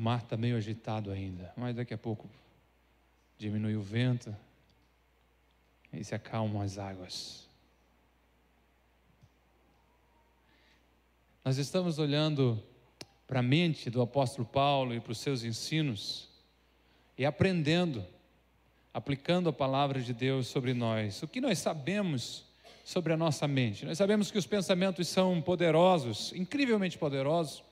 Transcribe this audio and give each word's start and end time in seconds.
O 0.00 0.02
mar 0.02 0.22
está 0.22 0.34
meio 0.34 0.56
agitado 0.56 1.10
ainda, 1.10 1.52
mas 1.54 1.76
daqui 1.76 1.92
a 1.92 1.98
pouco 1.98 2.26
diminui 3.36 3.76
o 3.76 3.82
vento 3.82 4.34
e 5.92 6.02
se 6.02 6.14
acalmam 6.14 6.62
as 6.62 6.78
águas. 6.78 7.46
Nós 11.44 11.58
estamos 11.58 11.98
olhando 11.98 12.62
para 13.26 13.40
a 13.40 13.42
mente 13.42 13.90
do 13.90 14.00
apóstolo 14.00 14.48
Paulo 14.48 14.94
e 14.94 15.00
para 15.00 15.12
os 15.12 15.18
seus 15.18 15.44
ensinos 15.44 16.30
e 17.18 17.26
aprendendo, 17.26 18.02
aplicando 18.94 19.50
a 19.50 19.52
palavra 19.52 20.00
de 20.00 20.14
Deus 20.14 20.46
sobre 20.46 20.72
nós. 20.72 21.22
O 21.22 21.28
que 21.28 21.42
nós 21.42 21.58
sabemos 21.58 22.46
sobre 22.86 23.12
a 23.12 23.18
nossa 23.18 23.46
mente? 23.46 23.84
Nós 23.84 23.98
sabemos 23.98 24.30
que 24.30 24.38
os 24.38 24.46
pensamentos 24.46 25.08
são 25.08 25.42
poderosos, 25.42 26.32
incrivelmente 26.32 26.96
poderosos, 26.96 27.62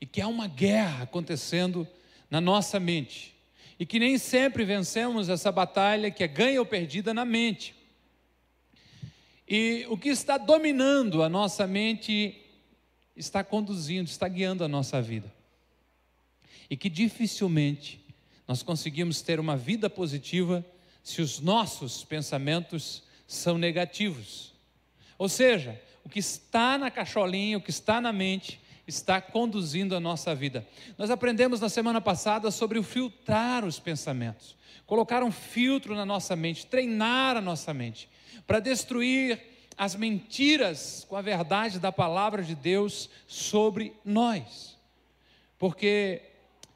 e 0.00 0.06
que 0.06 0.20
há 0.20 0.28
uma 0.28 0.46
guerra 0.46 1.04
acontecendo 1.04 1.86
na 2.30 2.40
nossa 2.40 2.78
mente, 2.78 3.34
e 3.78 3.86
que 3.86 3.98
nem 3.98 4.18
sempre 4.18 4.64
vencemos 4.64 5.28
essa 5.28 5.52
batalha 5.52 6.10
que 6.10 6.24
é 6.24 6.28
ganha 6.28 6.60
ou 6.60 6.66
perdida 6.66 7.14
na 7.14 7.24
mente. 7.24 7.74
E 9.46 9.86
o 9.88 9.96
que 9.96 10.10
está 10.10 10.36
dominando 10.36 11.22
a 11.22 11.28
nossa 11.28 11.66
mente 11.66 12.36
está 13.16 13.42
conduzindo, 13.42 14.08
está 14.08 14.28
guiando 14.28 14.62
a 14.62 14.68
nossa 14.68 15.00
vida. 15.00 15.32
E 16.68 16.76
que 16.76 16.90
dificilmente 16.90 18.04
nós 18.46 18.62
conseguimos 18.62 19.22
ter 19.22 19.40
uma 19.40 19.56
vida 19.56 19.88
positiva 19.88 20.64
se 21.02 21.22
os 21.22 21.40
nossos 21.40 22.04
pensamentos 22.04 23.02
são 23.26 23.56
negativos. 23.56 24.52
Ou 25.16 25.28
seja, 25.28 25.80
o 26.04 26.08
que 26.08 26.18
está 26.18 26.76
na 26.76 26.90
cacholinha, 26.90 27.58
o 27.58 27.60
que 27.60 27.70
está 27.70 28.00
na 28.00 28.12
mente, 28.12 28.60
está 28.88 29.20
conduzindo 29.20 29.94
a 29.94 30.00
nossa 30.00 30.34
vida. 30.34 30.66
Nós 30.96 31.10
aprendemos 31.10 31.60
na 31.60 31.68
semana 31.68 32.00
passada 32.00 32.50
sobre 32.50 32.78
o 32.78 32.82
filtrar 32.82 33.64
os 33.64 33.78
pensamentos, 33.78 34.56
colocar 34.86 35.22
um 35.22 35.30
filtro 35.30 35.94
na 35.94 36.06
nossa 36.06 36.34
mente, 36.34 36.66
treinar 36.66 37.36
a 37.36 37.40
nossa 37.40 37.74
mente 37.74 38.08
para 38.46 38.58
destruir 38.58 39.38
as 39.76 39.94
mentiras 39.94 41.06
com 41.08 41.14
a 41.14 41.22
verdade 41.22 41.78
da 41.78 41.92
palavra 41.92 42.42
de 42.42 42.54
Deus 42.54 43.08
sobre 43.26 43.92
nós. 44.04 44.76
Porque 45.58 46.22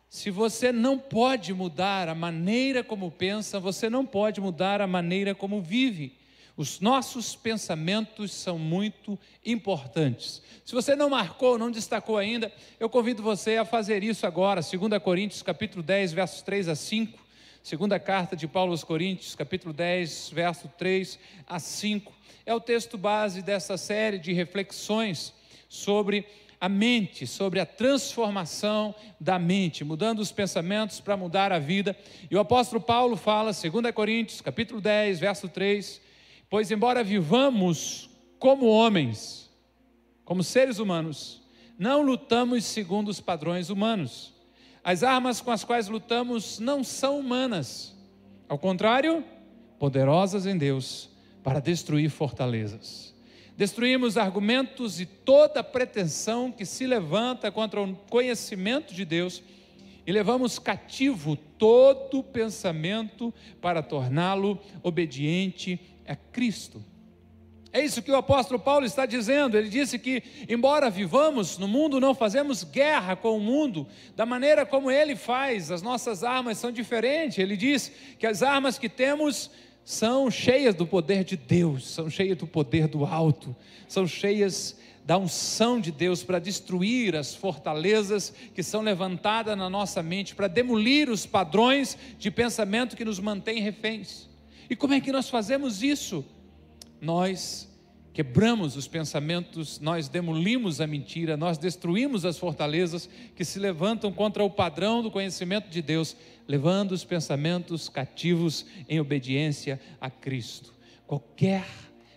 se 0.08 0.30
você 0.30 0.70
não 0.70 0.98
pode 0.98 1.54
mudar 1.54 2.08
a 2.08 2.14
maneira 2.14 2.84
como 2.84 3.10
pensa, 3.10 3.58
você 3.58 3.88
não 3.88 4.04
pode 4.04 4.40
mudar 4.40 4.80
a 4.82 4.86
maneira 4.86 5.34
como 5.34 5.62
vive. 5.62 6.14
Os 6.56 6.80
nossos 6.80 7.34
pensamentos 7.34 8.32
são 8.32 8.58
muito 8.58 9.18
importantes. 9.44 10.42
Se 10.64 10.74
você 10.74 10.94
não 10.94 11.08
marcou, 11.08 11.56
não 11.56 11.70
destacou 11.70 12.18
ainda, 12.18 12.52
eu 12.78 12.90
convido 12.90 13.22
você 13.22 13.56
a 13.56 13.64
fazer 13.64 14.02
isso 14.02 14.26
agora. 14.26 14.60
2 14.60 15.02
Coríntios, 15.02 15.42
capítulo 15.42 15.82
10, 15.82 16.12
versos 16.12 16.42
3 16.42 16.68
a 16.68 16.74
5. 16.74 17.18
Segunda 17.62 17.98
carta 17.98 18.36
de 18.36 18.46
Paulo 18.46 18.72
aos 18.72 18.84
Coríntios, 18.84 19.34
capítulo 19.34 19.72
10, 19.72 20.30
verso 20.30 20.68
3 20.76 21.18
a 21.46 21.58
5. 21.58 22.12
É 22.44 22.54
o 22.54 22.60
texto 22.60 22.98
base 22.98 23.40
dessa 23.40 23.76
série 23.76 24.18
de 24.18 24.32
reflexões 24.32 25.32
sobre 25.68 26.26
a 26.60 26.68
mente, 26.68 27.26
sobre 27.26 27.60
a 27.60 27.66
transformação 27.66 28.94
da 29.18 29.38
mente, 29.38 29.84
mudando 29.84 30.18
os 30.18 30.30
pensamentos 30.30 31.00
para 31.00 31.16
mudar 31.16 31.50
a 31.50 31.58
vida. 31.58 31.96
E 32.30 32.36
o 32.36 32.40
apóstolo 32.40 32.80
Paulo 32.80 33.16
fala, 33.16 33.52
2 33.52 33.94
Coríntios, 33.94 34.40
capítulo 34.40 34.80
10, 34.80 35.18
verso 35.18 35.48
3, 35.48 36.00
pois 36.52 36.70
embora 36.70 37.02
vivamos 37.02 38.10
como 38.38 38.66
homens, 38.66 39.50
como 40.22 40.44
seres 40.44 40.78
humanos, 40.78 41.40
não 41.78 42.02
lutamos 42.02 42.66
segundo 42.66 43.08
os 43.08 43.22
padrões 43.22 43.70
humanos. 43.70 44.34
As 44.84 45.02
armas 45.02 45.40
com 45.40 45.50
as 45.50 45.64
quais 45.64 45.88
lutamos 45.88 46.58
não 46.58 46.84
são 46.84 47.18
humanas, 47.18 47.96
ao 48.50 48.58
contrário, 48.58 49.24
poderosas 49.78 50.44
em 50.44 50.58
Deus 50.58 51.08
para 51.42 51.58
destruir 51.58 52.10
fortalezas. 52.10 53.14
Destruímos 53.56 54.18
argumentos 54.18 55.00
e 55.00 55.06
toda 55.06 55.64
pretensão 55.64 56.52
que 56.52 56.66
se 56.66 56.86
levanta 56.86 57.50
contra 57.50 57.80
o 57.80 57.96
conhecimento 58.10 58.92
de 58.92 59.06
Deus 59.06 59.42
e 60.06 60.12
levamos 60.12 60.58
cativo 60.58 61.34
todo 61.56 62.22
pensamento 62.22 63.32
para 63.58 63.82
torná-lo 63.82 64.58
obediente 64.82 65.80
a 66.12 66.16
Cristo. 66.16 66.84
É 67.72 67.82
isso 67.82 68.02
que 68.02 68.10
o 68.10 68.16
apóstolo 68.16 68.60
Paulo 68.60 68.84
está 68.84 69.06
dizendo. 69.06 69.56
Ele 69.56 69.68
disse 69.68 69.98
que, 69.98 70.22
embora 70.46 70.90
vivamos 70.90 71.56
no 71.56 71.66
mundo, 71.66 71.98
não 71.98 72.14
fazemos 72.14 72.62
guerra 72.64 73.16
com 73.16 73.36
o 73.36 73.40
mundo 73.40 73.86
da 74.14 74.26
maneira 74.26 74.66
como 74.66 74.90
ele 74.90 75.16
faz, 75.16 75.70
as 75.70 75.80
nossas 75.80 76.22
armas 76.22 76.58
são 76.58 76.70
diferentes. 76.70 77.38
Ele 77.38 77.56
diz 77.56 77.90
que 78.18 78.26
as 78.26 78.42
armas 78.42 78.78
que 78.78 78.90
temos 78.90 79.50
são 79.84 80.30
cheias 80.30 80.74
do 80.74 80.86
poder 80.86 81.24
de 81.24 81.36
Deus, 81.36 81.88
são 81.88 82.10
cheias 82.10 82.36
do 82.36 82.46
poder 82.46 82.86
do 82.86 83.06
alto, 83.06 83.56
são 83.88 84.06
cheias 84.06 84.78
da 85.04 85.16
unção 85.16 85.80
de 85.80 85.90
Deus 85.90 86.22
para 86.22 86.38
destruir 86.38 87.16
as 87.16 87.34
fortalezas 87.34 88.32
que 88.54 88.62
são 88.62 88.82
levantadas 88.82 89.56
na 89.56 89.68
nossa 89.68 90.02
mente, 90.02 90.34
para 90.34 90.46
demolir 90.46 91.08
os 91.08 91.24
padrões 91.24 91.96
de 92.18 92.30
pensamento 92.30 92.96
que 92.96 93.04
nos 93.04 93.18
mantêm 93.18 93.60
reféns. 93.60 94.31
E 94.72 94.74
como 94.74 94.94
é 94.94 95.00
que 95.02 95.12
nós 95.12 95.28
fazemos 95.28 95.82
isso? 95.82 96.24
Nós 96.98 97.70
quebramos 98.14 98.74
os 98.74 98.88
pensamentos, 98.88 99.78
nós 99.78 100.08
demolimos 100.08 100.80
a 100.80 100.86
mentira, 100.86 101.36
nós 101.36 101.58
destruímos 101.58 102.24
as 102.24 102.38
fortalezas 102.38 103.06
que 103.36 103.44
se 103.44 103.58
levantam 103.58 104.10
contra 104.10 104.42
o 104.42 104.48
padrão 104.48 105.02
do 105.02 105.10
conhecimento 105.10 105.68
de 105.68 105.82
Deus, 105.82 106.16
levando 106.48 106.92
os 106.92 107.04
pensamentos 107.04 107.90
cativos 107.90 108.64
em 108.88 108.98
obediência 108.98 109.78
a 110.00 110.08
Cristo. 110.08 110.72
Qualquer 111.06 111.66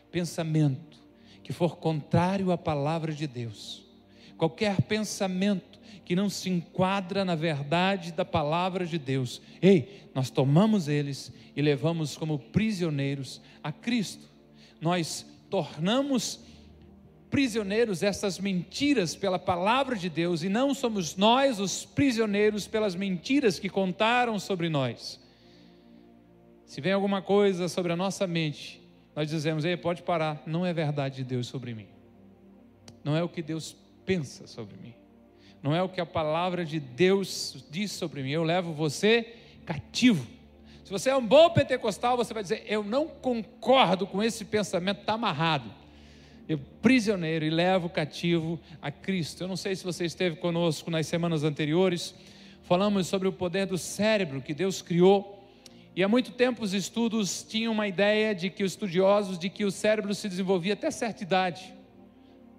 pensamento 0.10 1.04
que 1.44 1.52
for 1.52 1.76
contrário 1.76 2.54
à 2.54 2.58
palavra 2.58 3.12
de 3.12 3.28
Deus, 3.28 3.84
qualquer 4.38 4.82
pensamento 4.84 5.78
que 6.06 6.16
não 6.16 6.30
se 6.30 6.50
enquadra 6.50 7.26
na 7.26 7.36
verdade 7.36 8.12
da 8.12 8.24
palavra 8.24 8.86
de 8.86 9.00
Deus, 9.00 9.42
ei, 9.62 10.08
nós 10.14 10.30
tomamos 10.30 10.88
eles 10.88 11.34
e 11.56 11.62
levamos 11.62 12.16
como 12.16 12.38
prisioneiros 12.38 13.42
a 13.64 13.72
Cristo. 13.72 14.30
Nós 14.80 15.26
tornamos 15.50 16.40
prisioneiros 17.32 18.04
essas 18.04 18.40
mentiras 18.40 19.16
pela 19.16 19.40
palavra 19.40 19.96
de 19.96 20.10
Deus 20.10 20.44
e 20.44 20.48
não 20.48 20.74
somos 20.74 21.16
nós 21.16 21.60
os 21.60 21.84
prisioneiros 21.84 22.68
pelas 22.68 22.96
mentiras 22.96 23.58
que 23.58 23.68
contaram 23.68 24.40
sobre 24.40 24.70
nós. 24.70 25.20
Se 26.66 26.80
vem 26.82 26.94
alguma 26.94 27.22
coisa 27.22 27.68
sobre 27.68 27.92
a 27.92 27.96
nossa 27.96 28.28
mente, 28.28 28.82
nós 29.16 29.30
dizemos: 29.30 29.66
Ei, 29.66 29.76
pode 29.76 30.04
parar, 30.04 30.44
não 30.46 30.66
é 30.66 30.72
verdade 30.72 31.18
de 31.18 31.24
Deus 31.24 31.48
sobre 31.48 31.74
mim. 31.74 31.88
Não 33.04 33.16
é 33.16 33.24
o 33.24 33.30
que 33.30 33.42
Deus 33.42 33.76
pensa 34.06 34.46
sobre 34.48 34.78
mim. 34.78 34.94
Não 35.62 35.76
é 35.76 35.82
o 35.82 35.90
que 35.90 36.00
a 36.00 36.06
palavra 36.06 36.64
de 36.64 36.80
Deus 36.80 37.66
diz 37.70 37.92
sobre 37.92 38.22
mim. 38.22 38.32
Eu 38.32 38.44
levo 38.44 38.74
você 38.74 39.36
cativo 39.66 40.36
se 40.86 40.92
você 40.92 41.10
é 41.10 41.18
um 41.18 41.26
bom 41.26 41.50
pentecostal, 41.50 42.16
você 42.16 42.32
vai 42.32 42.44
dizer: 42.44 42.64
Eu 42.68 42.84
não 42.84 43.08
concordo 43.08 44.06
com 44.06 44.22
esse 44.22 44.46
pensamento, 44.46 45.00
está 45.00 45.14
amarrado. 45.14 45.74
Eu 46.48 46.60
prisioneiro 46.80 47.44
e 47.44 47.50
levo 47.50 47.90
cativo 47.90 48.60
a 48.80 48.92
Cristo. 48.92 49.44
Eu 49.44 49.48
não 49.48 49.58
sei 49.58 49.76
se 49.76 49.84
você 49.84 50.06
esteve 50.06 50.36
conosco 50.36 50.92
nas 50.92 51.08
semanas 51.08 51.44
anteriores, 51.44 52.14
falamos 52.62 53.08
sobre 53.08 53.28
o 53.28 53.34
poder 53.34 53.66
do 53.66 53.80
cérebro 53.80 54.44
que 54.44 54.54
Deus 54.54 54.84
criou. 54.84 55.44
E 55.96 56.04
há 56.04 56.08
muito 56.08 56.32
tempo 56.32 56.64
os 56.64 56.72
estudos 56.72 57.42
tinham 57.42 57.74
uma 57.74 57.88
ideia 57.88 58.36
de 58.36 58.52
que 58.52 58.64
os 58.64 58.74
estudiosos 58.74 59.40
de 59.40 59.50
que 59.50 59.66
o 59.66 59.72
cérebro 59.72 60.14
se 60.14 60.30
desenvolvia 60.30 60.74
até 60.74 60.92
certa 60.92 61.24
idade, 61.24 61.74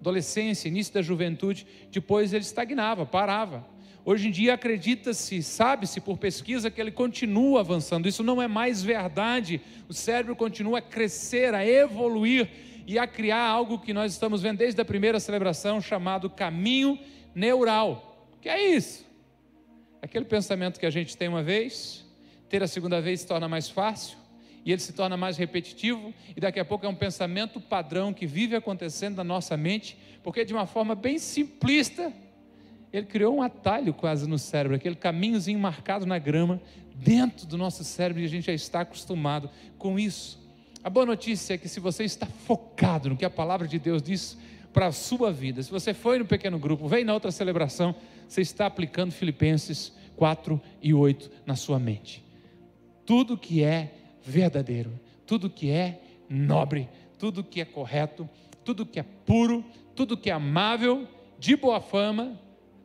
adolescência, 0.06 0.68
início 0.68 0.94
da 0.94 1.02
juventude, 1.02 1.66
depois 1.90 2.32
ele 2.32 2.44
estagnava, 2.44 3.04
parava. 3.04 3.66
Hoje 4.04 4.28
em 4.28 4.30
dia 4.30 4.54
acredita-se, 4.54 5.42
sabe-se 5.42 6.00
por 6.00 6.16
pesquisa 6.16 6.70
que 6.70 6.80
ele 6.80 6.92
continua 6.92 7.58
avançando. 7.58 8.06
Isso 8.06 8.22
não 8.22 8.40
é 8.40 8.46
mais 8.46 8.80
verdade. 8.82 9.60
O 9.88 9.92
cérebro 9.92 10.36
continua 10.36 10.78
a 10.78 10.82
crescer, 10.82 11.52
a 11.54 11.66
evoluir 11.66 12.48
e 12.86 13.00
a 13.00 13.06
criar 13.06 13.42
algo 13.42 13.80
que 13.80 13.92
nós 13.92 14.12
estamos 14.12 14.42
vendo 14.42 14.58
desde 14.58 14.80
a 14.80 14.84
primeira 14.84 15.18
celebração, 15.18 15.80
chamado 15.80 16.30
caminho 16.30 16.96
neural. 17.34 18.30
Que 18.40 18.48
é 18.48 18.76
isso? 18.76 19.04
Aquele 20.00 20.24
pensamento 20.24 20.78
que 20.78 20.86
a 20.86 20.90
gente 20.90 21.16
tem 21.16 21.26
uma 21.26 21.42
vez, 21.42 22.04
ter 22.48 22.62
a 22.62 22.68
segunda 22.68 23.00
vez 23.00 23.22
se 23.22 23.26
torna 23.26 23.48
mais 23.48 23.68
fácil, 23.68 24.16
e 24.66 24.72
ele 24.72 24.80
se 24.80 24.92
torna 24.92 25.16
mais 25.16 25.36
repetitivo, 25.36 26.12
e 26.36 26.40
daqui 26.40 26.58
a 26.58 26.64
pouco 26.64 26.84
é 26.84 26.88
um 26.88 26.94
pensamento 26.94 27.60
padrão 27.60 28.12
que 28.12 28.26
vive 28.26 28.56
acontecendo 28.56 29.18
na 29.18 29.24
nossa 29.24 29.56
mente, 29.56 29.96
porque 30.24 30.44
de 30.44 30.52
uma 30.52 30.66
forma 30.66 30.96
bem 30.96 31.20
simplista, 31.20 32.12
ele 32.92 33.06
criou 33.06 33.36
um 33.36 33.42
atalho 33.42 33.94
quase 33.94 34.28
no 34.28 34.40
cérebro, 34.40 34.76
aquele 34.76 34.96
caminhozinho 34.96 35.60
marcado 35.60 36.04
na 36.04 36.18
grama, 36.18 36.60
dentro 36.96 37.46
do 37.46 37.56
nosso 37.56 37.84
cérebro, 37.84 38.20
e 38.20 38.24
a 38.24 38.28
gente 38.28 38.46
já 38.46 38.52
está 38.52 38.80
acostumado 38.80 39.48
com 39.78 40.00
isso. 40.00 40.44
A 40.82 40.90
boa 40.90 41.06
notícia 41.06 41.54
é 41.54 41.58
que 41.58 41.68
se 41.68 41.78
você 41.78 42.02
está 42.02 42.26
focado 42.26 43.10
no 43.10 43.16
que 43.16 43.24
a 43.24 43.30
palavra 43.30 43.68
de 43.68 43.78
Deus 43.78 44.02
diz 44.02 44.36
para 44.72 44.88
a 44.88 44.92
sua 44.92 45.32
vida. 45.32 45.62
Se 45.62 45.70
você 45.70 45.94
foi 45.94 46.18
no 46.18 46.24
pequeno 46.24 46.58
grupo, 46.58 46.88
vem 46.88 47.04
na 47.04 47.14
outra 47.14 47.30
celebração, 47.30 47.94
você 48.28 48.40
está 48.40 48.66
aplicando 48.66 49.12
Filipenses 49.12 49.92
4 50.16 50.60
e 50.82 50.92
8 50.92 51.30
na 51.46 51.54
sua 51.54 51.78
mente. 51.78 52.24
Tudo 53.04 53.38
que 53.38 53.62
é 53.62 53.92
verdadeiro, 54.26 54.98
tudo 55.24 55.48
que 55.48 55.70
é 55.70 56.00
nobre, 56.28 56.88
tudo 57.16 57.44
que 57.44 57.60
é 57.60 57.64
correto, 57.64 58.28
tudo 58.64 58.84
que 58.84 58.98
é 58.98 59.04
puro, 59.04 59.64
tudo 59.94 60.16
que 60.16 60.28
é 60.28 60.32
amável, 60.32 61.06
de 61.38 61.54
boa 61.54 61.80
fama, 61.80 62.38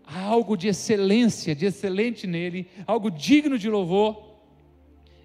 há 0.06 0.22
algo 0.22 0.56
de 0.56 0.68
excelência, 0.68 1.56
de 1.56 1.66
excelente 1.66 2.28
nele, 2.28 2.68
algo 2.86 3.10
digno 3.10 3.58
de 3.58 3.70
louvor. 3.70 4.30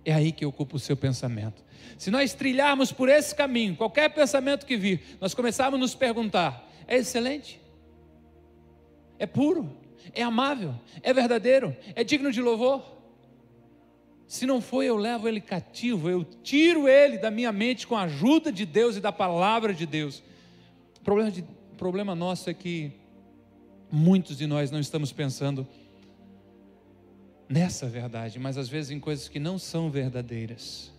É 0.05 0.15
aí 0.15 0.33
que 0.33 0.47
ocupa 0.47 0.77
o 0.77 0.81
seu 0.81 0.97
pensamento. 0.97 1.63
Se 1.99 2.11
nós 2.11 2.33
trilharmos 2.33 2.93
por 2.93 3.09
esse 3.09 3.35
caminho, 3.35 3.77
qualquer 3.77 4.09
pensamento 4.09 4.65
que 4.65 4.77
vir, 4.77 5.19
nós 5.21 5.35
começarmos 5.35 5.79
a 5.79 5.81
nos 5.81 5.95
perguntar: 5.95 6.67
é 6.87 6.97
excelente? 6.97 7.61
É 9.19 9.27
puro? 9.27 9.71
É 10.15 10.23
amável? 10.23 10.75
É 11.03 11.13
verdadeiro? 11.13 11.77
É 11.95 12.03
digno 12.05 12.31
de 12.31 12.41
louvor? 12.41 12.96
Se 14.27 14.45
não 14.45 14.61
for, 14.61 14.83
eu 14.83 14.97
levo 14.97 15.29
ele 15.29 15.41
cativo, 15.41 16.11
eu 16.11 16.25
tiro 16.25 16.89
ele 16.89 17.17
da 17.17 17.31
minha 17.31 17.53
mente 17.53 17.87
com 17.87 17.95
a 17.95 18.03
ajuda 18.03 18.51
de 18.51 18.67
Deus 18.67 18.97
e 18.97 19.01
da 19.01 19.13
palavra 19.13 19.73
de 19.73 19.87
Deus. 19.87 20.23
O 20.99 21.05
problema, 21.05 21.31
de, 21.31 21.45
problema 21.77 22.15
nosso 22.15 22.51
é 22.51 22.55
que 22.55 22.93
muitos 23.91 24.37
de 24.37 24.47
nós 24.47 24.71
não 24.71 24.81
estamos 24.81 25.13
pensando 25.13 25.67
nessa 27.49 27.87
verdade, 27.87 28.41
mas 28.41 28.59
às 28.59 28.69
vezes 28.69 28.91
em 28.91 28.99
coisas 28.99 29.29
que 29.29 29.39
não 29.39 29.59
são 29.59 29.91
verdadeiras. 29.91 30.93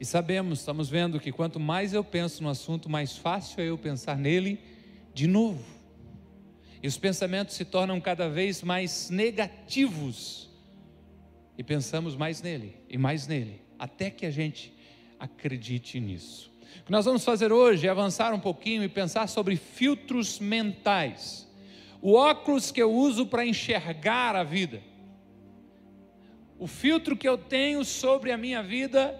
E 0.00 0.04
sabemos, 0.04 0.58
estamos 0.58 0.88
vendo 0.88 1.20
que 1.20 1.30
quanto 1.30 1.60
mais 1.60 1.92
eu 1.92 2.02
penso 2.02 2.42
no 2.42 2.48
assunto, 2.48 2.90
mais 2.90 3.16
fácil 3.16 3.60
é 3.60 3.68
eu 3.68 3.78
pensar 3.78 4.18
nele 4.18 4.58
de 5.14 5.28
novo. 5.28 5.64
E 6.82 6.88
os 6.88 6.98
pensamentos 6.98 7.54
se 7.54 7.64
tornam 7.64 8.00
cada 8.00 8.28
vez 8.28 8.64
mais 8.64 9.08
negativos 9.10 10.50
e 11.56 11.62
pensamos 11.62 12.16
mais 12.16 12.42
nele 12.42 12.76
e 12.88 12.96
mais 12.96 13.26
nele, 13.26 13.60
até 13.78 14.10
que 14.10 14.26
a 14.26 14.30
gente 14.30 14.72
acredite 15.18 16.00
nisso. 16.00 16.50
O 16.80 16.84
que 16.84 16.92
nós 16.92 17.04
vamos 17.04 17.24
fazer 17.24 17.52
hoje 17.52 17.86
é 17.86 17.90
avançar 17.90 18.32
um 18.32 18.40
pouquinho 18.40 18.82
e 18.82 18.88
pensar 18.88 19.28
sobre 19.28 19.56
filtros 19.56 20.38
mentais. 20.40 21.48
O 22.00 22.14
óculos 22.14 22.72
que 22.72 22.82
eu 22.82 22.92
uso 22.92 23.26
para 23.26 23.46
enxergar 23.46 24.34
a 24.34 24.42
vida. 24.42 24.82
O 26.58 26.66
filtro 26.66 27.16
que 27.16 27.28
eu 27.28 27.36
tenho 27.36 27.84
sobre 27.84 28.32
a 28.32 28.36
minha 28.36 28.62
vida 28.62 29.14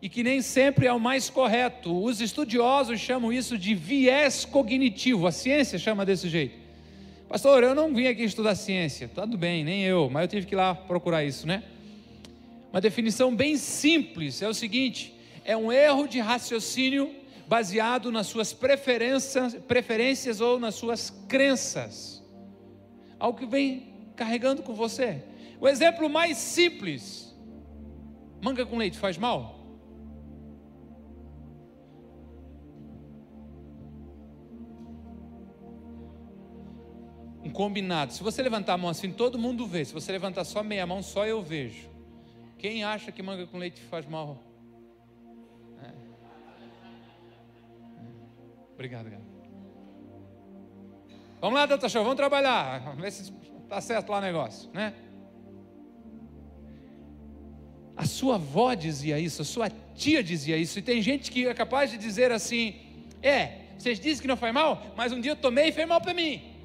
e 0.00 0.08
que 0.08 0.22
nem 0.22 0.40
sempre 0.40 0.86
é 0.86 0.92
o 0.92 1.00
mais 1.00 1.28
correto. 1.28 2.04
Os 2.04 2.20
estudiosos 2.20 3.00
chamam 3.00 3.32
isso 3.32 3.58
de 3.58 3.74
viés 3.74 4.44
cognitivo, 4.44 5.26
a 5.26 5.32
ciência 5.32 5.78
chama 5.78 6.04
desse 6.04 6.28
jeito. 6.28 6.56
Pastor, 7.28 7.62
eu 7.62 7.74
não 7.74 7.92
vim 7.92 8.06
aqui 8.06 8.22
estudar 8.22 8.54
ciência, 8.54 9.10
tudo 9.12 9.36
bem, 9.36 9.64
nem 9.64 9.82
eu, 9.82 10.08
mas 10.08 10.22
eu 10.22 10.28
tive 10.28 10.46
que 10.46 10.54
ir 10.54 10.56
lá 10.56 10.74
procurar 10.74 11.24
isso, 11.24 11.46
né? 11.46 11.62
Uma 12.72 12.80
definição 12.80 13.34
bem 13.34 13.56
simples 13.56 14.42
é 14.42 14.48
o 14.48 14.54
seguinte: 14.54 15.14
é 15.44 15.56
um 15.56 15.72
erro 15.72 16.06
de 16.06 16.20
raciocínio 16.20 17.14
baseado 17.46 18.12
nas 18.12 18.26
suas 18.26 18.52
preferências, 18.52 19.54
preferências 19.54 20.40
ou 20.40 20.60
nas 20.60 20.74
suas 20.74 21.10
crenças. 21.26 22.22
Algo 23.18 23.38
que 23.38 23.46
vem 23.46 24.10
carregando 24.14 24.62
com 24.62 24.74
você. 24.74 25.24
O 25.58 25.66
exemplo 25.66 26.08
mais 26.10 26.36
simples: 26.36 27.34
manga 28.42 28.66
com 28.66 28.76
leite 28.76 28.98
faz 28.98 29.16
mal? 29.16 29.56
Um 37.42 37.50
combinado. 37.50 38.12
Se 38.12 38.22
você 38.22 38.42
levantar 38.42 38.74
a 38.74 38.76
mão 38.76 38.90
assim, 38.90 39.10
todo 39.10 39.38
mundo 39.38 39.66
vê. 39.66 39.82
Se 39.82 39.94
você 39.94 40.12
levantar 40.12 40.44
só 40.44 40.62
meia 40.62 40.86
mão, 40.86 41.02
só 41.02 41.24
eu 41.24 41.40
vejo. 41.42 41.87
Quem 42.58 42.82
acha 42.82 43.12
que 43.12 43.22
manga 43.22 43.46
com 43.46 43.56
leite 43.56 43.80
faz 43.82 44.04
mal? 44.04 44.42
É. 45.82 45.92
Obrigado, 48.74 49.08
cara. 49.10 49.22
Vamos 51.40 51.58
lá, 51.58 51.66
doutor 51.66 51.88
Show, 51.88 52.02
vamos 52.02 52.16
trabalhar. 52.16 52.80
Vamos 52.80 53.00
ver 53.00 53.12
se 53.12 53.32
está 53.62 53.80
certo 53.80 54.10
lá 54.10 54.18
o 54.18 54.20
negócio, 54.20 54.68
né? 54.72 54.92
A 57.96 58.04
sua 58.04 58.34
avó 58.34 58.74
dizia 58.74 59.18
isso, 59.18 59.42
a 59.42 59.44
sua 59.44 59.70
tia 59.94 60.22
dizia 60.22 60.56
isso, 60.56 60.78
e 60.78 60.82
tem 60.82 61.00
gente 61.00 61.30
que 61.30 61.46
é 61.46 61.54
capaz 61.54 61.90
de 61.92 61.96
dizer 61.96 62.32
assim: 62.32 62.74
é, 63.22 63.72
vocês 63.78 64.00
dizem 64.00 64.22
que 64.22 64.28
não 64.28 64.36
foi 64.36 64.50
mal, 64.50 64.82
mas 64.96 65.12
um 65.12 65.20
dia 65.20 65.32
eu 65.32 65.36
tomei 65.36 65.68
e 65.68 65.72
foi 65.72 65.86
mal 65.86 66.00
para 66.00 66.12
mim 66.12 66.57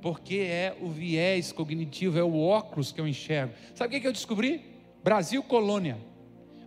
porque 0.00 0.36
é 0.36 0.76
o 0.80 0.88
viés 0.88 1.52
cognitivo, 1.52 2.18
é 2.18 2.22
o 2.22 2.38
óculos 2.40 2.92
que 2.92 3.00
eu 3.00 3.08
enxergo. 3.08 3.52
Sabe 3.74 3.96
o 3.96 4.00
que 4.00 4.06
eu 4.06 4.12
descobri? 4.12 4.62
Brasil 5.02 5.42
colônia, 5.42 5.98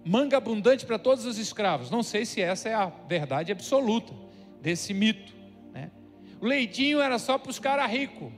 manga 0.05 0.37
abundante 0.37 0.85
para 0.85 0.99
todos 0.99 1.25
os 1.25 1.37
escravos. 1.37 1.89
Não 1.89 2.03
sei 2.03 2.25
se 2.25 2.41
essa 2.41 2.69
é 2.69 2.73
a 2.73 2.85
verdade 2.85 3.51
absoluta 3.51 4.13
desse 4.61 4.93
mito. 4.93 5.33
Né? 5.73 5.91
O 6.39 6.45
leitinho 6.45 6.99
era 6.99 7.17
só 7.19 7.37
para 7.37 7.49
os 7.49 7.59
caras 7.59 7.89
ricos, 7.89 8.31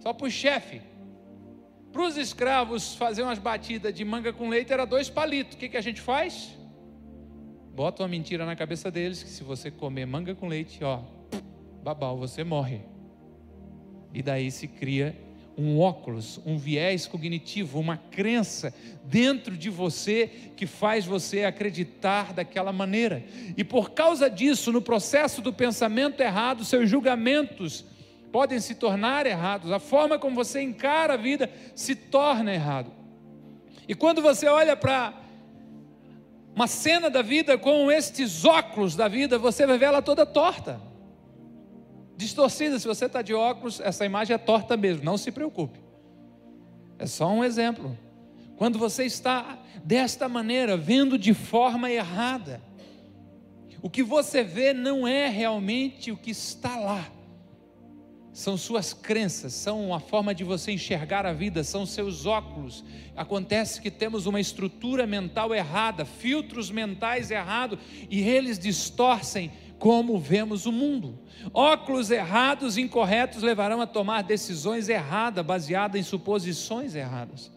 só 0.00 0.12
para 0.12 0.26
o 0.26 0.30
chefe. 0.30 0.82
Para 1.92 2.02
os 2.02 2.16
escravos 2.16 2.94
fazer 2.94 3.22
umas 3.22 3.38
batidas 3.38 3.92
de 3.92 4.04
manga 4.04 4.32
com 4.32 4.48
leite 4.48 4.72
era 4.72 4.84
dois 4.84 5.08
palitos. 5.08 5.54
O 5.54 5.58
que, 5.58 5.68
que 5.68 5.76
a 5.76 5.80
gente 5.80 6.00
faz? 6.00 6.56
Bota 7.74 8.02
uma 8.02 8.08
mentira 8.08 8.44
na 8.44 8.54
cabeça 8.54 8.90
deles 8.90 9.22
que 9.22 9.28
se 9.28 9.42
você 9.42 9.70
comer 9.70 10.06
manga 10.06 10.34
com 10.34 10.46
leite, 10.46 10.84
ó, 10.84 11.00
babau, 11.82 12.16
você 12.16 12.44
morre. 12.44 12.82
E 14.12 14.22
daí 14.22 14.50
se 14.50 14.66
cria 14.66 15.16
um 15.56 15.78
óculos, 15.78 16.40
um 16.46 16.56
viés 16.56 17.06
cognitivo, 17.06 17.78
uma 17.78 17.96
crença 17.96 18.72
dentro 19.04 19.56
de 19.56 19.68
você 19.68 20.26
que 20.56 20.66
faz 20.66 21.04
você 21.04 21.44
acreditar 21.44 22.32
daquela 22.32 22.72
maneira. 22.72 23.22
E 23.56 23.62
por 23.62 23.90
causa 23.90 24.30
disso, 24.30 24.72
no 24.72 24.80
processo 24.80 25.42
do 25.42 25.52
pensamento 25.52 26.20
errado, 26.20 26.64
seus 26.64 26.88
julgamentos 26.88 27.84
podem 28.32 28.60
se 28.60 28.76
tornar 28.76 29.26
errados, 29.26 29.72
a 29.72 29.78
forma 29.78 30.18
como 30.18 30.36
você 30.36 30.62
encara 30.62 31.14
a 31.14 31.16
vida 31.16 31.50
se 31.74 31.94
torna 31.94 32.54
errado. 32.54 32.92
E 33.88 33.94
quando 33.94 34.22
você 34.22 34.46
olha 34.46 34.76
para 34.76 35.12
uma 36.54 36.68
cena 36.68 37.10
da 37.10 37.22
vida 37.22 37.58
com 37.58 37.90
estes 37.90 38.44
óculos 38.44 38.94
da 38.94 39.08
vida, 39.08 39.38
você 39.38 39.66
vai 39.66 39.76
ver 39.76 39.86
ela 39.86 40.00
toda 40.00 40.24
torta 40.24 40.89
distorcida. 42.20 42.78
Se 42.78 42.86
você 42.86 43.06
está 43.06 43.22
de 43.22 43.34
óculos, 43.34 43.80
essa 43.80 44.04
imagem 44.04 44.34
é 44.34 44.38
torta 44.38 44.76
mesmo, 44.76 45.04
não 45.04 45.18
se 45.18 45.32
preocupe. 45.32 45.80
É 46.98 47.06
só 47.06 47.28
um 47.32 47.42
exemplo. 47.42 47.98
Quando 48.56 48.78
você 48.78 49.04
está 49.04 49.58
desta 49.82 50.28
maneira, 50.28 50.76
vendo 50.76 51.18
de 51.18 51.32
forma 51.32 51.90
errada, 51.90 52.60
o 53.82 53.88
que 53.88 54.02
você 54.02 54.44
vê 54.44 54.74
não 54.74 55.08
é 55.08 55.28
realmente 55.28 56.12
o 56.12 56.16
que 56.16 56.30
está 56.30 56.76
lá. 56.76 57.10
São 58.32 58.56
suas 58.56 58.92
crenças, 58.92 59.54
são 59.54 59.92
a 59.92 59.98
forma 59.98 60.34
de 60.34 60.44
você 60.44 60.70
enxergar 60.70 61.26
a 61.26 61.32
vida, 61.32 61.64
são 61.64 61.84
seus 61.84 62.26
óculos. 62.26 62.84
Acontece 63.16 63.80
que 63.80 63.90
temos 63.90 64.26
uma 64.26 64.38
estrutura 64.40 65.06
mental 65.06 65.52
errada, 65.54 66.04
filtros 66.04 66.70
mentais 66.70 67.30
errados, 67.30 67.78
e 68.08 68.20
eles 68.20 68.58
distorcem 68.58 69.50
como 69.80 70.18
vemos 70.18 70.66
o 70.66 70.70
mundo. 70.70 71.18
Óculos 71.54 72.10
errados, 72.10 72.76
incorretos, 72.76 73.42
levarão 73.42 73.80
a 73.80 73.86
tomar 73.86 74.22
decisões 74.22 74.90
erradas, 74.90 75.44
baseadas 75.44 75.98
em 75.98 76.04
suposições 76.04 76.94
erradas. 76.94 77.50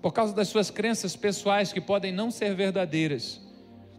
Por 0.00 0.12
causa 0.12 0.34
das 0.34 0.48
suas 0.48 0.70
crenças 0.70 1.14
pessoais 1.14 1.72
que 1.72 1.80
podem 1.80 2.10
não 2.10 2.30
ser 2.30 2.54
verdadeiras, 2.54 3.38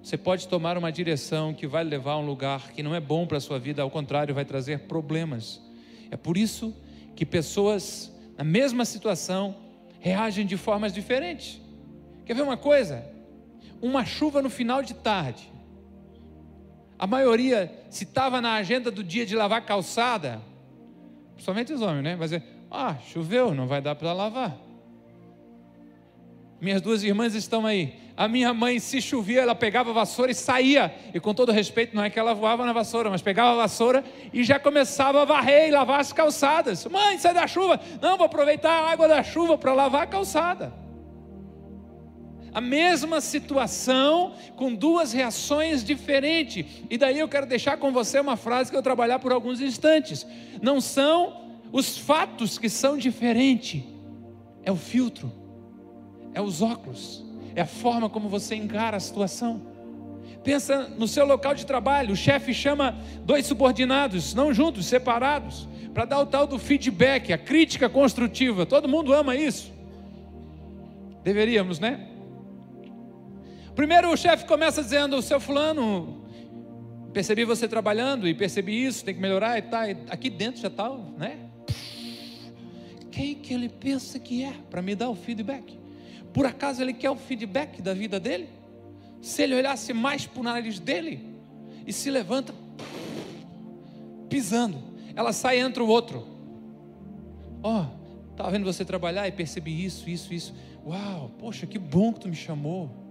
você 0.01 0.17
pode 0.17 0.47
tomar 0.47 0.77
uma 0.79 0.91
direção 0.91 1.53
que 1.53 1.67
vai 1.67 1.83
levar 1.83 2.13
a 2.13 2.17
um 2.17 2.25
lugar 2.25 2.71
que 2.71 2.81
não 2.81 2.95
é 2.95 2.99
bom 2.99 3.27
para 3.27 3.37
a 3.37 3.41
sua 3.41 3.59
vida, 3.59 3.83
ao 3.83 3.91
contrário, 3.91 4.33
vai 4.33 4.43
trazer 4.43 4.79
problemas. 4.87 5.61
É 6.09 6.17
por 6.17 6.37
isso 6.37 6.75
que 7.15 7.23
pessoas 7.23 8.11
na 8.35 8.43
mesma 8.43 8.83
situação 8.83 9.55
reagem 9.99 10.43
de 10.43 10.57
formas 10.57 10.91
diferentes. 10.91 11.61
Quer 12.25 12.33
ver 12.33 12.41
uma 12.41 12.57
coisa? 12.57 13.05
Uma 13.79 14.03
chuva 14.05 14.41
no 14.41 14.49
final 14.49 14.81
de 14.81 14.95
tarde 14.95 15.51
a 16.99 17.07
maioria, 17.07 17.71
se 17.89 18.03
estava 18.03 18.41
na 18.41 18.55
agenda 18.55 18.91
do 18.91 19.01
dia 19.01 19.25
de 19.25 19.33
lavar 19.33 19.65
calçada, 19.65 20.41
principalmente 21.33 21.71
os 21.71 21.81
homens, 21.81 22.03
né? 22.03 22.15
Vai 22.17 22.27
dizer: 22.27 22.43
ah, 22.69 22.97
choveu, 23.07 23.53
não 23.53 23.65
vai 23.65 23.81
dar 23.81 23.95
para 23.95 24.11
lavar. 24.11 24.57
Minhas 26.59 26.81
duas 26.81 27.01
irmãs 27.01 27.33
estão 27.35 27.65
aí. 27.65 27.97
A 28.17 28.27
minha 28.27 28.53
mãe, 28.53 28.79
se 28.79 29.01
chovia, 29.01 29.43
ela 29.43 29.55
pegava 29.55 29.91
a 29.91 29.93
vassoura 29.93 30.29
e 30.29 30.35
saía. 30.35 30.93
E 31.13 31.19
com 31.21 31.33
todo 31.33 31.53
respeito, 31.53 31.95
não 31.95 32.03
é 32.03 32.09
que 32.09 32.19
ela 32.19 32.33
voava 32.33 32.65
na 32.65 32.73
vassoura, 32.73 33.09
mas 33.09 33.21
pegava 33.21 33.53
a 33.53 33.55
vassoura 33.55 34.03
e 34.33 34.43
já 34.43 34.59
começava 34.59 35.21
a 35.21 35.25
varrer 35.25 35.69
e 35.69 35.71
lavar 35.71 36.01
as 36.01 36.11
calçadas. 36.11 36.85
Mãe, 36.87 37.17
sai 37.17 37.33
da 37.33 37.47
chuva. 37.47 37.79
Não, 38.01 38.17
vou 38.17 38.25
aproveitar 38.25 38.71
a 38.71 38.91
água 38.91 39.07
da 39.07 39.23
chuva 39.23 39.57
para 39.57 39.71
lavar 39.71 40.03
a 40.03 40.07
calçada. 40.07 40.88
A 42.53 42.61
mesma 42.61 43.21
situação 43.21 44.33
com 44.55 44.73
duas 44.73 45.13
reações 45.13 45.83
diferentes. 45.83 46.65
E 46.89 46.97
daí 46.97 47.19
eu 47.19 47.27
quero 47.27 47.45
deixar 47.45 47.77
com 47.77 47.91
você 47.91 48.19
uma 48.19 48.35
frase 48.35 48.71
que 48.71 48.77
eu 48.77 48.81
trabalhar 48.81 49.19
por 49.19 49.31
alguns 49.31 49.61
instantes. 49.61 50.25
Não 50.61 50.81
são 50.81 51.49
os 51.71 51.97
fatos 51.97 52.57
que 52.57 52.69
são 52.69 52.97
diferentes, 52.97 53.83
é 54.63 54.71
o 54.71 54.75
filtro, 54.75 55.31
é 56.33 56.41
os 56.41 56.61
óculos, 56.61 57.23
é 57.55 57.61
a 57.61 57.65
forma 57.65 58.09
como 58.09 58.27
você 58.27 58.55
encara 58.55 58.97
a 58.97 58.99
situação. 58.99 59.61
Pensa 60.43 60.87
no 60.97 61.07
seu 61.07 61.25
local 61.25 61.53
de 61.53 61.65
trabalho, 61.65 62.13
o 62.13 62.15
chefe 62.15 62.53
chama 62.53 62.97
dois 63.23 63.45
subordinados, 63.45 64.33
não 64.33 64.53
juntos, 64.53 64.85
separados, 64.85 65.67
para 65.93 66.05
dar 66.05 66.19
o 66.19 66.25
tal 66.25 66.47
do 66.47 66.57
feedback, 66.57 67.33
a 67.33 67.37
crítica 67.37 67.89
construtiva. 67.89 68.65
Todo 68.65 68.87
mundo 68.87 69.13
ama 69.13 69.35
isso. 69.35 69.71
Deveríamos, 71.23 71.79
né? 71.79 72.07
Primeiro 73.79 74.11
o 74.11 74.17
chefe 74.17 74.43
começa 74.43 74.83
dizendo: 74.83 75.21
"Seu 75.21 75.39
fulano, 75.39 76.25
percebi 77.13 77.45
você 77.45 77.65
trabalhando 77.65 78.27
e 78.27 78.33
percebi 78.33 78.83
isso, 78.83 79.05
tem 79.05 79.15
que 79.15 79.21
melhorar 79.21 79.57
e 79.57 79.61
tá, 79.61 79.83
aqui 80.09 80.29
dentro 80.29 80.59
já 80.59 80.67
está, 80.67 80.89
né? 81.17 81.49
Quem 83.09 83.35
que 83.35 83.53
ele 83.53 83.69
pensa 83.69 84.19
que 84.19 84.43
é 84.43 84.51
para 84.69 84.81
me 84.81 84.95
dar 84.95 85.09
o 85.09 85.15
feedback? 85.15 85.79
Por 86.33 86.45
acaso 86.45 86.81
ele 86.81 86.91
quer 86.91 87.09
o 87.09 87.15
feedback 87.15 87.81
da 87.81 87.93
vida 87.93 88.19
dele? 88.19 88.49
Se 89.21 89.43
ele 89.43 89.55
olhasse 89.55 89.93
mais 89.93 90.27
para 90.27 90.41
o 90.41 90.43
nariz 90.43 90.77
dele 90.77 91.37
e 91.87 91.93
se 91.93 92.11
levanta, 92.11 92.53
pisando, 94.27 94.77
ela 95.15 95.31
sai 95.31 95.57
entre 95.57 95.81
o 95.81 95.87
outro. 95.87 96.27
Ó, 97.63 97.85
oh, 97.85 98.31
estava 98.31 98.51
vendo 98.51 98.65
você 98.65 98.83
trabalhar 98.83 99.25
e 99.29 99.31
percebi 99.31 99.85
isso, 99.85 100.09
isso, 100.09 100.33
isso. 100.33 100.53
Uau, 100.85 101.31
poxa, 101.39 101.65
que 101.65 101.79
bom 101.79 102.11
que 102.11 102.19
tu 102.19 102.27
me 102.27 102.35
chamou. 102.35 103.07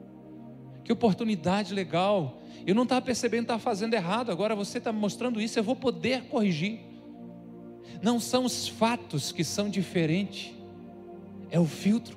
Que 0.85 0.93
oportunidade 0.93 1.75
legal. 1.75 2.41
Eu 2.67 2.75
não 2.75 2.83
estava 2.83 3.01
percebendo 3.01 3.43
estava 3.43 3.61
fazendo 3.61 3.95
errado, 3.95 4.31
agora 4.31 4.55
você 4.55 4.79
está 4.79 4.93
me 4.93 4.99
mostrando 4.99 5.41
isso, 5.41 5.59
eu 5.59 5.65
vou 5.65 5.77
poder 5.77 6.25
corrigir. 6.25 6.81
Não 8.03 8.21
são 8.21 8.45
os 8.45 8.69
fatos 8.69 9.33
que 9.33 9.43
são 9.43 9.69
diferentes, 9.69 10.53
é 11.51 11.59
o 11.59 11.65
filtro. 11.65 12.17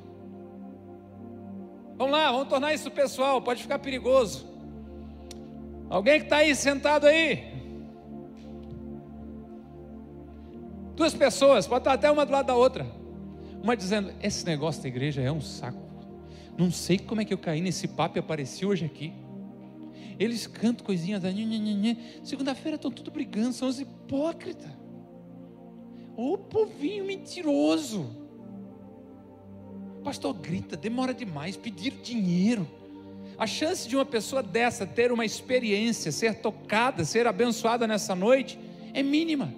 Vamos 1.97 2.11
lá, 2.11 2.31
vamos 2.31 2.49
tornar 2.49 2.73
isso 2.73 2.89
pessoal, 2.91 3.41
pode 3.41 3.61
ficar 3.61 3.79
perigoso. 3.79 4.47
Alguém 5.89 6.19
que 6.19 6.25
está 6.25 6.37
aí 6.37 6.55
sentado 6.55 7.05
aí? 7.05 7.51
Duas 10.95 11.13
pessoas, 11.13 11.67
pode 11.67 11.81
estar 11.81 11.93
até 11.93 12.11
uma 12.11 12.25
do 12.25 12.31
lado 12.31 12.47
da 12.47 12.55
outra. 12.55 12.85
Uma 13.61 13.75
dizendo: 13.75 14.13
Esse 14.21 14.45
negócio 14.45 14.81
da 14.81 14.87
igreja 14.87 15.21
é 15.21 15.31
um 15.31 15.41
saco. 15.41 15.90
Não 16.57 16.71
sei 16.71 16.99
como 16.99 17.21
é 17.21 17.25
que 17.25 17.33
eu 17.33 17.37
caí 17.37 17.61
nesse 17.61 17.87
papo 17.87 18.17
e 18.17 18.19
apareci 18.19 18.65
hoje 18.65 18.85
aqui. 18.85 19.13
Eles 20.19 20.45
cantam 20.45 20.85
coisinhas 20.85 21.21
da 21.21 21.29
Segunda-feira 22.23 22.75
estão 22.75 22.91
tudo 22.91 23.09
brigando, 23.09 23.53
são 23.53 23.67
os 23.67 23.79
hipócritas. 23.79 24.69
Ô 26.15 26.37
povinho 26.37 27.05
mentiroso. 27.05 28.21
O 29.97 30.03
pastor 30.03 30.33
grita, 30.33 30.75
demora 30.77 31.13
demais, 31.13 31.57
pedir 31.57 31.91
dinheiro. 32.03 32.67
A 33.37 33.47
chance 33.47 33.87
de 33.87 33.95
uma 33.95 34.05
pessoa 34.05 34.43
dessa 34.43 34.85
ter 34.85 35.11
uma 35.11 35.25
experiência, 35.25 36.11
ser 36.11 36.35
tocada, 36.35 37.03
ser 37.03 37.25
abençoada 37.25 37.87
nessa 37.87 38.13
noite 38.13 38.59
é 38.93 39.01
mínima. 39.01 39.53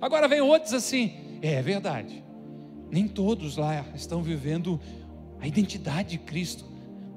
Agora 0.00 0.26
vem 0.28 0.40
outros 0.40 0.72
assim, 0.72 1.12
é, 1.42 1.54
é 1.54 1.62
verdade. 1.62 2.24
Nem 2.90 3.06
todos 3.06 3.56
lá 3.56 3.84
estão 3.94 4.22
vivendo 4.22 4.80
a 5.40 5.46
identidade 5.46 6.10
de 6.10 6.18
Cristo, 6.18 6.64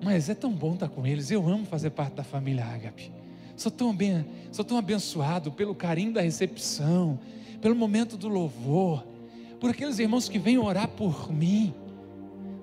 mas 0.02 0.30
é 0.30 0.36
tão 0.36 0.52
bom 0.52 0.74
estar 0.74 0.90
com 0.90 1.06
eles. 1.06 1.30
Eu 1.30 1.48
amo 1.48 1.66
fazer 1.66 1.90
parte 1.92 2.14
da 2.16 2.24
família 2.24 2.66
Ágape. 2.66 3.12
Sou 3.56 3.72
tão 3.72 3.96
bem, 3.96 4.26
sou 4.52 4.66
tão 4.66 4.78
abençoado 4.78 5.52
pelo 5.52 5.76
carinho 5.76 6.14
da 6.14 6.22
recepção, 6.22 7.20
pelo 7.62 7.76
momento 7.76 8.18
do 8.18 8.28
louvor, 8.28 9.06
por 9.60 9.70
aqueles 9.70 10.00
irmãos 10.00 10.28
que 10.28 10.40
vêm 10.40 10.58
orar 10.58 10.88
por 10.88 11.32
mim. 11.32 11.74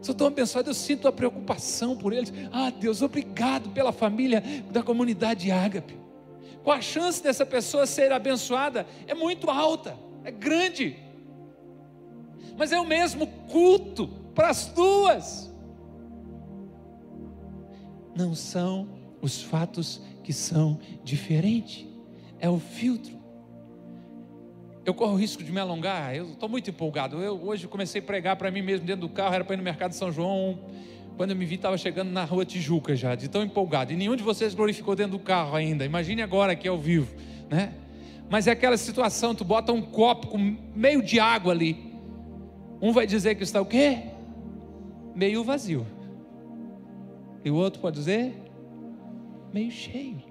Sou 0.02 0.14
tão 0.14 0.26
abençoado, 0.26 0.70
eu 0.70 0.74
sinto 0.74 1.06
a 1.06 1.12
preocupação 1.12 1.96
por 1.96 2.12
eles. 2.12 2.32
Ah, 2.52 2.70
Deus, 2.70 3.02
obrigado 3.02 3.70
pela 3.70 3.92
família 3.92 4.42
da 4.70 4.82
comunidade 4.82 5.50
Ágape. 5.50 5.96
Qual 6.62 6.76
a 6.76 6.80
chance 6.80 7.22
dessa 7.22 7.46
pessoa 7.46 7.86
ser 7.86 8.12
abençoada? 8.12 8.86
É 9.06 9.14
muito 9.14 9.48
alta, 9.50 9.96
é 10.24 10.30
grande. 10.30 10.96
Mas 12.56 12.72
é 12.72 12.80
o 12.80 12.86
mesmo 12.86 13.26
culto 13.48 14.08
para 14.34 14.48
as 14.48 14.66
duas. 14.66 15.49
Não 18.14 18.34
são 18.34 18.88
os 19.20 19.42
fatos 19.42 20.02
que 20.22 20.32
são 20.32 20.78
diferentes, 21.04 21.86
é 22.38 22.48
o 22.48 22.58
filtro. 22.58 23.18
Eu 24.84 24.94
corro 24.94 25.12
o 25.12 25.16
risco 25.16 25.42
de 25.44 25.52
me 25.52 25.60
alongar, 25.60 26.14
eu 26.14 26.24
estou 26.32 26.48
muito 26.48 26.70
empolgado. 26.70 27.20
Eu 27.20 27.40
hoje 27.42 27.68
comecei 27.68 28.00
a 28.00 28.04
pregar 28.04 28.36
para 28.36 28.50
mim 28.50 28.62
mesmo 28.62 28.86
dentro 28.86 29.02
do 29.02 29.08
carro, 29.08 29.34
era 29.34 29.44
para 29.44 29.54
ir 29.54 29.58
no 29.58 29.62
mercado 29.62 29.90
de 29.90 29.96
São 29.96 30.10
João. 30.10 30.58
Quando 31.16 31.30
eu 31.30 31.36
me 31.36 31.44
vi, 31.44 31.56
estava 31.56 31.76
chegando 31.76 32.10
na 32.10 32.24
rua 32.24 32.46
Tijuca 32.46 32.96
já, 32.96 33.14
de 33.14 33.28
tão 33.28 33.42
empolgado. 33.42 33.92
E 33.92 33.96
nenhum 33.96 34.16
de 34.16 34.22
vocês 34.22 34.54
glorificou 34.54 34.96
dentro 34.96 35.12
do 35.12 35.18
carro 35.18 35.54
ainda. 35.54 35.84
Imagine 35.84 36.22
agora 36.22 36.52
aqui 36.52 36.66
ao 36.66 36.78
vivo, 36.78 37.14
né? 37.50 37.74
Mas 38.30 38.46
é 38.46 38.52
aquela 38.52 38.76
situação, 38.76 39.34
tu 39.34 39.44
bota 39.44 39.72
um 39.72 39.82
copo 39.82 40.28
com 40.28 40.56
meio 40.74 41.02
de 41.02 41.20
água 41.20 41.52
ali. 41.52 41.92
Um 42.80 42.92
vai 42.92 43.06
dizer 43.06 43.34
que 43.34 43.42
está 43.42 43.60
o 43.60 43.66
quê? 43.66 43.98
Meio 45.14 45.44
vazio. 45.44 45.84
E 47.44 47.50
o 47.50 47.54
outro 47.54 47.80
pode 47.80 47.96
dizer 47.96 48.34
meio 49.52 49.70
cheio. 49.70 50.30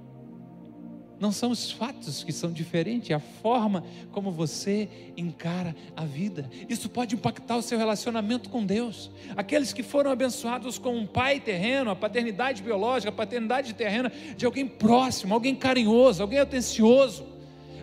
Não 1.19 1.33
são 1.33 1.51
os 1.51 1.69
fatos 1.69 2.23
que 2.23 2.31
são 2.31 2.49
diferentes, 2.49 3.09
é 3.09 3.13
a 3.13 3.19
forma 3.19 3.83
como 4.09 4.31
você 4.31 4.87
encara 5.17 5.75
a 5.93 6.05
vida. 6.05 6.49
Isso 6.69 6.87
pode 6.87 7.13
impactar 7.13 7.57
o 7.57 7.61
seu 7.61 7.77
relacionamento 7.77 8.49
com 8.49 8.65
Deus. 8.65 9.11
Aqueles 9.35 9.73
que 9.73 9.83
foram 9.83 10.11
abençoados 10.11 10.77
com 10.77 10.95
um 10.95 11.05
pai 11.05 11.41
terreno, 11.41 11.91
a 11.91 11.95
paternidade 11.95 12.63
biológica, 12.63 13.09
a 13.09 13.13
paternidade 13.13 13.73
terrena 13.73 14.09
de 14.37 14.45
alguém 14.45 14.65
próximo, 14.65 15.33
alguém 15.33 15.53
carinhoso, 15.53 16.21
alguém 16.21 16.39
atencioso, 16.39 17.25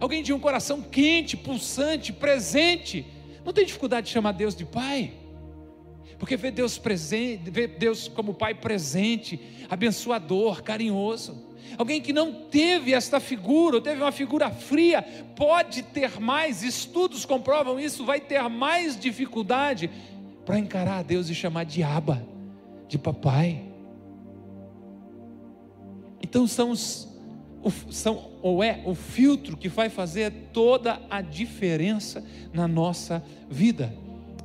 alguém 0.00 0.22
de 0.22 0.32
um 0.32 0.40
coração 0.40 0.80
quente, 0.80 1.36
pulsante, 1.36 2.14
presente. 2.14 3.04
Não 3.44 3.52
tem 3.52 3.66
dificuldade 3.66 4.06
de 4.06 4.14
chamar 4.14 4.32
Deus 4.32 4.56
de 4.56 4.64
pai. 4.64 5.12
Porque 6.18 6.36
vê 6.36 6.50
Deus 6.50 6.78
presente, 6.78 7.50
vê 7.50 7.66
Deus 7.66 8.08
como 8.08 8.34
pai 8.34 8.54
presente, 8.54 9.40
abençoador, 9.68 10.62
carinhoso. 10.62 11.46
Alguém 11.76 12.00
que 12.00 12.12
não 12.12 12.32
teve 12.32 12.94
esta 12.94 13.20
figura, 13.20 13.76
ou 13.76 13.82
teve 13.82 14.00
uma 14.00 14.12
figura 14.12 14.50
fria, 14.50 15.02
pode 15.34 15.82
ter 15.82 16.18
mais, 16.20 16.62
estudos 16.62 17.24
comprovam 17.24 17.78
isso, 17.78 18.04
vai 18.04 18.20
ter 18.20 18.40
mais 18.48 18.98
dificuldade 18.98 19.90
para 20.44 20.58
encarar 20.58 20.98
a 20.98 21.02
Deus 21.02 21.28
e 21.28 21.34
chamar 21.34 21.64
de 21.64 21.82
Aba, 21.82 22.26
de 22.88 22.96
papai. 22.96 23.62
Então 26.22 26.46
são 26.46 26.74
são, 27.90 28.30
ou 28.42 28.62
é 28.62 28.80
o 28.84 28.94
filtro 28.94 29.56
que 29.56 29.68
vai 29.68 29.88
fazer 29.88 30.32
toda 30.52 31.00
a 31.10 31.20
diferença 31.20 32.24
na 32.52 32.68
nossa 32.68 33.22
vida, 33.50 33.92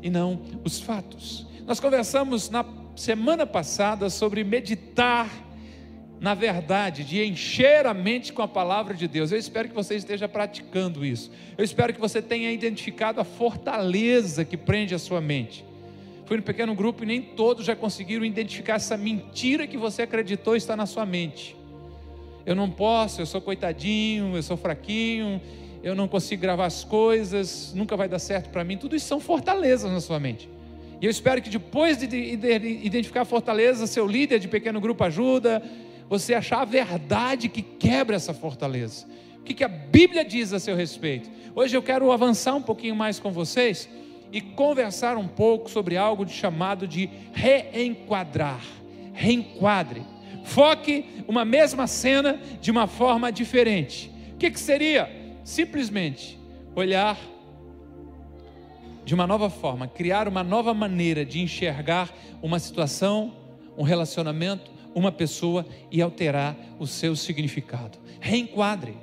e 0.02 0.10
não 0.10 0.42
os 0.64 0.80
fatos. 0.80 1.51
Nós 1.66 1.80
conversamos 1.80 2.50
na 2.50 2.66
semana 2.96 3.46
passada 3.46 4.10
sobre 4.10 4.44
meditar 4.44 5.30
na 6.22 6.36
verdade, 6.36 7.04
de 7.04 7.24
encher 7.24 7.88
a 7.88 7.96
mente 7.96 8.32
com 8.32 8.44
a 8.44 8.48
palavra 8.48 8.94
de 8.94 9.08
Deus. 9.08 9.32
Eu 9.32 9.40
espero 9.40 9.68
que 9.68 9.74
você 9.74 9.96
esteja 9.96 10.30
praticando 10.30 11.04
isso. 11.04 11.32
Eu 11.58 11.66
espero 11.66 11.92
que 11.92 12.00
você 12.00 12.22
tenha 12.22 12.52
identificado 12.52 13.20
a 13.20 13.24
fortaleza 13.24 14.46
que 14.46 14.56
prende 14.56 14.94
a 14.94 15.00
sua 15.00 15.20
mente. 15.20 15.66
Fui 16.28 16.38
no 16.38 16.44
pequeno 16.44 16.76
grupo 16.76 17.02
e 17.02 17.08
nem 17.08 17.24
todos 17.24 17.66
já 17.66 17.76
conseguiram 17.76 18.24
identificar 18.24 18.76
essa 18.76 18.96
mentira 18.96 19.66
que 19.66 19.78
você 19.78 20.04
acreditou 20.04 20.56
está 20.56 20.76
na 20.76 20.86
sua 20.86 21.08
mente. 21.08 21.56
Eu 22.46 22.56
não 22.56 22.70
posso, 22.70 23.20
eu 23.20 23.26
sou 23.26 23.42
coitadinho, 23.42 24.36
eu 24.36 24.44
sou 24.44 24.56
fraquinho, 24.56 25.42
eu 25.82 25.96
não 25.96 26.08
consigo 26.08 26.40
gravar 26.40 26.68
as 26.68 26.84
coisas, 26.84 27.74
nunca 27.74 27.98
vai 27.98 28.08
dar 28.08 28.20
certo 28.20 28.52
para 28.52 28.64
mim. 28.64 28.78
Tudo 28.78 28.96
isso 28.96 29.08
são 29.08 29.20
fortalezas 29.20 29.92
na 29.92 30.00
sua 30.00 30.20
mente. 30.20 30.48
E 31.02 31.06
eu 31.06 31.10
espero 31.10 31.42
que 31.42 31.50
depois 31.50 31.98
de 31.98 32.16
identificar 32.16 33.22
a 33.22 33.26
fortaleza, 33.26 33.88
seu 33.88 34.06
líder 34.06 34.38
de 34.38 34.48
pequeno 34.48 34.80
grupo 34.80 35.04
ajuda, 35.04 35.64
você 36.08 36.36
achar 36.36 36.62
a 36.62 36.66
verdade 36.66 37.50
que 37.50 37.64
quebra 37.64 38.16
essa 38.16 38.36
fortaleza. 38.36 39.08
O 39.40 39.44
que, 39.44 39.64
a 39.64 39.68
Bíblia 39.68 40.24
diz 40.24 40.54
a 40.54 40.60
seu 40.60 40.76
respeito? 40.76 41.28
Hoje 41.56 41.76
eu 41.76 41.82
quero 41.82 42.12
avançar 42.12 42.54
um 42.54 42.62
pouquinho 42.62 42.96
mais 42.96 43.20
com 43.20 43.32
vocês 43.32 43.90
e 44.32 44.40
conversar 44.40 45.18
um 45.18 45.28
pouco 45.28 45.72
sobre 45.72 45.98
algo 45.98 46.30
chamado 46.30 46.88
de 46.88 47.10
reenquadrar. 47.34 48.62
Reenquadre. 49.12 50.04
Foque 50.44 51.24
uma 51.28 51.44
mesma 51.44 51.88
cena 51.88 52.40
de 52.62 52.70
uma 52.70 52.86
forma 52.86 53.32
diferente. 53.32 54.12
O 54.34 54.38
que 54.38 54.56
seria? 54.60 55.10
Simplesmente 55.44 56.40
olhar 56.76 57.18
de 59.12 59.16
uma 59.16 59.28
nova 59.28 59.50
forma, 59.50 59.90
criar 59.90 60.26
uma 60.26 60.42
nova 60.42 60.74
maneira 60.74 61.26
de 61.26 61.42
enxergar 61.42 62.10
uma 62.42 62.58
situação, 62.60 63.34
um 63.78 63.84
relacionamento, 63.84 64.72
uma 64.96 65.12
pessoa 65.12 65.66
e 65.92 66.02
alterar 66.02 66.56
o 66.80 66.88
seu 66.88 67.14
significado. 67.14 67.98
Reenquadre. 68.22 68.96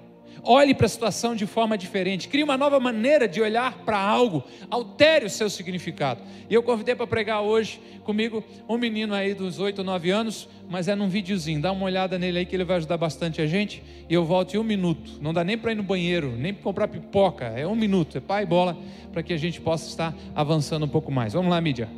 Olhe 0.50 0.74
para 0.74 0.86
a 0.86 0.88
situação 0.88 1.36
de 1.36 1.44
forma 1.44 1.76
diferente, 1.76 2.26
crie 2.26 2.42
uma 2.42 2.56
nova 2.56 2.80
maneira 2.80 3.28
de 3.28 3.38
olhar 3.38 3.80
para 3.84 3.98
algo, 3.98 4.42
altere 4.70 5.26
o 5.26 5.30
seu 5.30 5.50
significado. 5.50 6.22
E 6.48 6.54
eu 6.54 6.62
convidei 6.62 6.94
para 6.94 7.06
pregar 7.06 7.42
hoje 7.42 7.78
comigo 8.02 8.42
um 8.66 8.78
menino 8.78 9.12
aí 9.12 9.34
dos 9.34 9.58
8, 9.58 9.84
9 9.84 10.10
anos, 10.10 10.48
mas 10.66 10.88
é 10.88 10.94
num 10.94 11.06
videozinho, 11.06 11.60
dá 11.60 11.70
uma 11.70 11.84
olhada 11.84 12.18
nele 12.18 12.38
aí 12.38 12.46
que 12.46 12.56
ele 12.56 12.64
vai 12.64 12.78
ajudar 12.78 12.96
bastante 12.96 13.42
a 13.42 13.46
gente. 13.46 13.82
E 14.08 14.14
eu 14.14 14.24
volto 14.24 14.54
em 14.54 14.58
um 14.58 14.64
minuto, 14.64 15.18
não 15.20 15.34
dá 15.34 15.44
nem 15.44 15.58
para 15.58 15.72
ir 15.72 15.74
no 15.74 15.82
banheiro, 15.82 16.34
nem 16.34 16.54
para 16.54 16.62
comprar 16.62 16.88
pipoca, 16.88 17.44
é 17.44 17.66
um 17.66 17.76
minuto, 17.76 18.16
é 18.16 18.20
pai 18.22 18.44
e 18.44 18.46
bola, 18.46 18.74
para 19.12 19.22
que 19.22 19.34
a 19.34 19.36
gente 19.36 19.60
possa 19.60 19.86
estar 19.86 20.16
avançando 20.34 20.86
um 20.86 20.88
pouco 20.88 21.12
mais. 21.12 21.34
Vamos 21.34 21.50
lá, 21.50 21.60
mídia. 21.60 21.90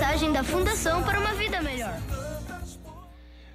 Mensagem 0.00 0.32
da 0.32 0.42
Fundação 0.42 1.02
para 1.02 1.20
uma 1.20 1.34
Vida 1.34 1.60
Melhor. 1.60 1.94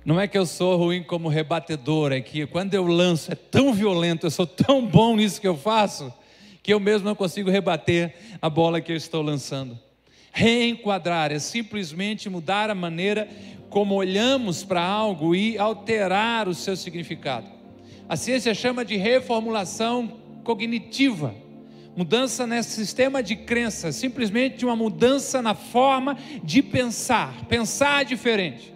Não 0.05 0.21
é 0.21 0.27
que 0.27 0.37
eu 0.37 0.45
sou 0.45 0.77
ruim 0.77 1.01
como 1.01 1.27
rebatedor, 1.27 2.11
é 2.11 2.21
que 2.21 2.45
quando 2.45 2.75
eu 2.75 2.85
lanço 2.85 3.31
é 3.31 3.35
tão 3.35 3.73
violento, 3.73 4.27
eu 4.27 4.29
sou 4.29 4.45
tão 4.45 4.85
bom 4.85 5.15
nisso 5.15 5.41
que 5.41 5.47
eu 5.47 5.57
faço, 5.57 6.13
que 6.61 6.71
eu 6.71 6.79
mesmo 6.79 7.07
não 7.07 7.15
consigo 7.15 7.49
rebater 7.49 8.13
a 8.39 8.47
bola 8.47 8.79
que 8.79 8.91
eu 8.91 8.95
estou 8.95 9.23
lançando. 9.23 9.75
Reenquadrar 10.31 11.31
é 11.31 11.39
simplesmente 11.39 12.29
mudar 12.29 12.69
a 12.69 12.75
maneira 12.75 13.27
como 13.67 13.95
olhamos 13.95 14.63
para 14.63 14.85
algo 14.85 15.33
e 15.33 15.57
alterar 15.57 16.47
o 16.47 16.53
seu 16.53 16.75
significado. 16.75 17.47
A 18.07 18.15
ciência 18.15 18.53
chama 18.53 18.85
de 18.85 18.97
reformulação 18.97 20.19
cognitiva 20.43 21.33
mudança 21.95 22.45
nesse 22.45 22.71
sistema 22.71 23.23
de 23.23 23.35
crença, 23.35 23.91
simplesmente 23.91 24.65
uma 24.65 24.75
mudança 24.75 25.41
na 25.41 25.55
forma 25.55 26.17
de 26.43 26.61
pensar, 26.61 27.45
pensar 27.45 28.03
diferente. 28.03 28.73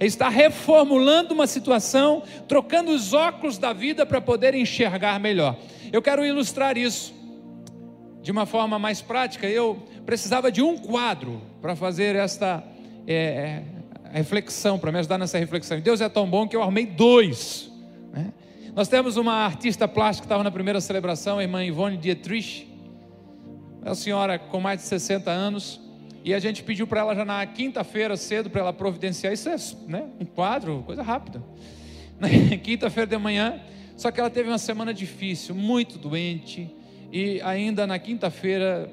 É 0.00 0.06
estar 0.06 0.28
reformulando 0.28 1.34
uma 1.34 1.46
situação, 1.46 2.22
trocando 2.46 2.90
os 2.90 3.12
óculos 3.12 3.58
da 3.58 3.72
vida 3.72 4.06
para 4.06 4.20
poder 4.20 4.54
enxergar 4.54 5.18
melhor. 5.18 5.56
Eu 5.92 6.00
quero 6.00 6.24
ilustrar 6.24 6.76
isso 6.76 7.14
de 8.22 8.30
uma 8.30 8.46
forma 8.46 8.78
mais 8.78 9.00
prática. 9.00 9.46
Eu 9.48 9.82
precisava 10.04 10.52
de 10.52 10.62
um 10.62 10.76
quadro 10.76 11.40
para 11.60 11.74
fazer 11.74 12.14
esta 12.14 12.62
é, 13.06 13.62
reflexão, 14.12 14.78
para 14.78 14.92
me 14.92 14.98
ajudar 14.98 15.18
nessa 15.18 15.38
reflexão. 15.38 15.80
Deus 15.80 16.00
é 16.00 16.08
tão 16.08 16.28
bom 16.28 16.46
que 16.46 16.54
eu 16.54 16.62
arrumei 16.62 16.86
dois. 16.86 17.70
Né? 18.12 18.32
Nós 18.78 18.86
temos 18.86 19.16
uma 19.16 19.32
artista 19.32 19.88
plástica 19.88 20.22
que 20.22 20.26
estava 20.26 20.44
na 20.44 20.52
primeira 20.52 20.80
celebração, 20.80 21.40
a 21.40 21.42
irmã 21.42 21.64
Ivone 21.64 21.96
Dietrich. 21.96 22.72
É 23.82 23.88
uma 23.88 23.94
senhora 23.96 24.38
com 24.38 24.60
mais 24.60 24.78
de 24.78 24.86
60 24.86 25.28
anos. 25.28 25.80
E 26.24 26.32
a 26.32 26.38
gente 26.38 26.62
pediu 26.62 26.86
para 26.86 27.00
ela 27.00 27.12
já 27.12 27.24
na 27.24 27.44
quinta-feira 27.44 28.16
cedo 28.16 28.48
para 28.48 28.60
ela 28.60 28.72
providenciar. 28.72 29.32
Isso 29.32 29.48
é 29.48 29.56
né, 29.88 30.06
um 30.20 30.24
quadro, 30.24 30.84
coisa 30.86 31.02
rápida. 31.02 31.42
Na 32.20 32.28
quinta-feira 32.56 33.10
de 33.10 33.18
manhã. 33.18 33.60
Só 33.96 34.12
que 34.12 34.20
ela 34.20 34.30
teve 34.30 34.48
uma 34.48 34.58
semana 34.58 34.94
difícil, 34.94 35.56
muito 35.56 35.98
doente. 35.98 36.72
E 37.12 37.40
ainda 37.40 37.84
na 37.84 37.98
quinta-feira 37.98 38.88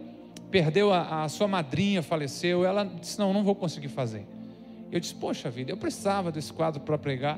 perdeu 0.50 0.92
a, 0.92 1.26
a, 1.26 1.30
sua 1.30 1.48
madrinha, 1.48 2.02
faleceu. 2.02 2.66
Ela 2.66 2.86
disse: 2.86 3.20
Não, 3.20 3.32
não 3.32 3.44
vou 3.44 3.54
conseguir 3.54 3.90
fazer. 3.90 4.26
Eu 4.92 5.00
disse: 5.00 5.14
Poxa 5.14 5.48
vida, 5.52 5.72
eu 5.72 5.78
precisava 5.78 6.32
desse 6.32 6.52
quadro 6.52 6.82
para 6.82 6.98
pregar. 6.98 7.38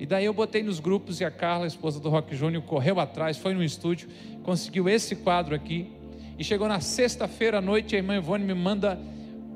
E 0.00 0.06
daí 0.06 0.24
eu 0.24 0.32
botei 0.32 0.62
nos 0.62 0.80
grupos 0.80 1.20
e 1.20 1.24
a 1.26 1.30
Carla, 1.30 1.64
a 1.64 1.68
esposa 1.68 2.00
do 2.00 2.08
Rock 2.08 2.34
Júnior, 2.34 2.62
correu 2.62 2.98
atrás, 2.98 3.36
foi 3.36 3.52
no 3.52 3.62
estúdio, 3.62 4.08
conseguiu 4.42 4.88
esse 4.88 5.14
quadro 5.14 5.54
aqui. 5.54 5.92
E 6.38 6.42
chegou 6.42 6.66
na 6.66 6.80
sexta-feira 6.80 7.58
à 7.58 7.60
noite, 7.60 7.94
a 7.94 7.98
irmã 7.98 8.16
Ivone 8.16 8.42
me 8.42 8.54
manda 8.54 8.98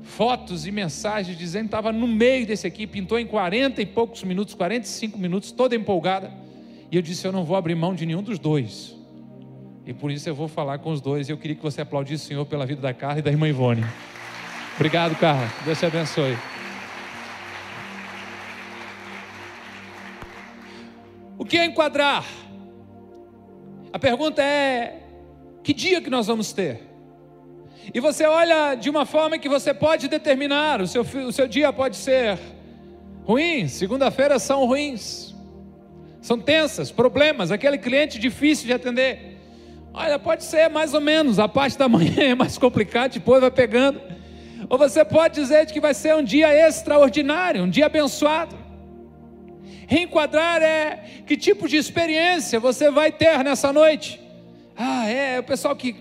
fotos 0.03 0.67
e 0.67 0.71
mensagens 0.71 1.35
dizendo 1.35 1.63
que 1.63 1.67
estava 1.69 1.91
no 1.91 2.05
meio 2.05 2.45
desse 2.45 2.67
aqui, 2.67 2.85
pintou 2.85 3.17
em 3.17 3.25
40 3.25 3.81
e 3.81 3.87
poucos 3.87 4.23
minutos, 4.23 4.53
45 4.53 5.17
minutos, 5.17 5.51
toda 5.51 5.75
empolgada. 5.75 6.31
E 6.91 6.95
eu 6.95 7.01
disse: 7.01 7.25
Eu 7.25 7.31
não 7.31 7.43
vou 7.43 7.57
abrir 7.57 7.73
mão 7.73 7.95
de 7.95 8.05
nenhum 8.05 8.21
dos 8.21 8.37
dois. 8.37 8.95
E 9.83 9.93
por 9.93 10.11
isso 10.11 10.29
eu 10.29 10.35
vou 10.35 10.47
falar 10.47 10.77
com 10.77 10.91
os 10.91 11.01
dois. 11.01 11.27
E 11.27 11.31
eu 11.31 11.37
queria 11.39 11.55
que 11.55 11.63
você 11.63 11.81
aplaudisse 11.81 12.25
o 12.25 12.27
Senhor 12.27 12.45
pela 12.45 12.67
vida 12.67 12.81
da 12.81 12.93
Carla 12.93 13.17
e 13.17 13.21
da 13.23 13.31
irmã 13.31 13.47
Ivone. 13.47 13.83
Obrigado, 14.75 15.15
Carla. 15.15 15.51
Deus 15.65 15.79
te 15.79 15.87
abençoe. 15.87 16.37
O 21.45 21.47
que 21.47 21.59
é 21.59 21.65
enquadrar? 21.65 22.25
A 23.93 23.99
pergunta 23.99 24.41
é: 24.41 25.03
que 25.63 25.75
dia 25.75 26.01
que 26.01 26.09
nós 26.09 26.25
vamos 26.25 26.51
ter? 26.51 26.81
E 27.93 27.99
você 27.99 28.25
olha 28.25 28.73
de 28.73 28.89
uma 28.89 29.05
forma 29.05 29.37
que 29.37 29.47
você 29.47 29.71
pode 29.71 30.07
determinar, 30.07 30.81
o 30.81 30.87
seu, 30.87 31.03
o 31.03 31.31
seu 31.31 31.47
dia 31.47 31.71
pode 31.71 31.97
ser 31.97 32.39
ruim, 33.23 33.67
segunda-feira 33.67 34.39
são 34.39 34.65
ruins, 34.65 35.35
são 36.19 36.39
tensas, 36.39 36.91
problemas, 36.91 37.51
aquele 37.51 37.77
cliente 37.77 38.17
difícil 38.17 38.65
de 38.65 38.73
atender. 38.73 39.37
Olha, 39.93 40.17
pode 40.17 40.43
ser 40.43 40.67
mais 40.67 40.95
ou 40.95 40.99
menos, 40.99 41.37
a 41.37 41.47
parte 41.47 41.77
da 41.77 41.85
manhã 41.87 42.23
é 42.31 42.33
mais 42.33 42.57
complicada, 42.57 43.09
depois 43.09 43.39
vai 43.39 43.51
pegando. 43.51 44.01
Ou 44.67 44.79
você 44.79 45.05
pode 45.05 45.35
dizer 45.35 45.67
que 45.67 45.79
vai 45.79 45.93
ser 45.93 46.15
um 46.15 46.23
dia 46.23 46.51
extraordinário, 46.67 47.61
um 47.61 47.69
dia 47.69 47.85
abençoado. 47.85 48.64
Reenquadrar 49.87 50.61
é 50.61 50.99
que 51.25 51.37
tipo 51.37 51.67
de 51.67 51.77
experiência 51.77 52.59
você 52.59 52.89
vai 52.89 53.11
ter 53.11 53.43
nessa 53.43 53.71
noite. 53.71 54.19
Ah, 54.75 55.07
é, 55.07 55.39
o 55.39 55.43
pessoal 55.43 55.75
que 55.75 55.95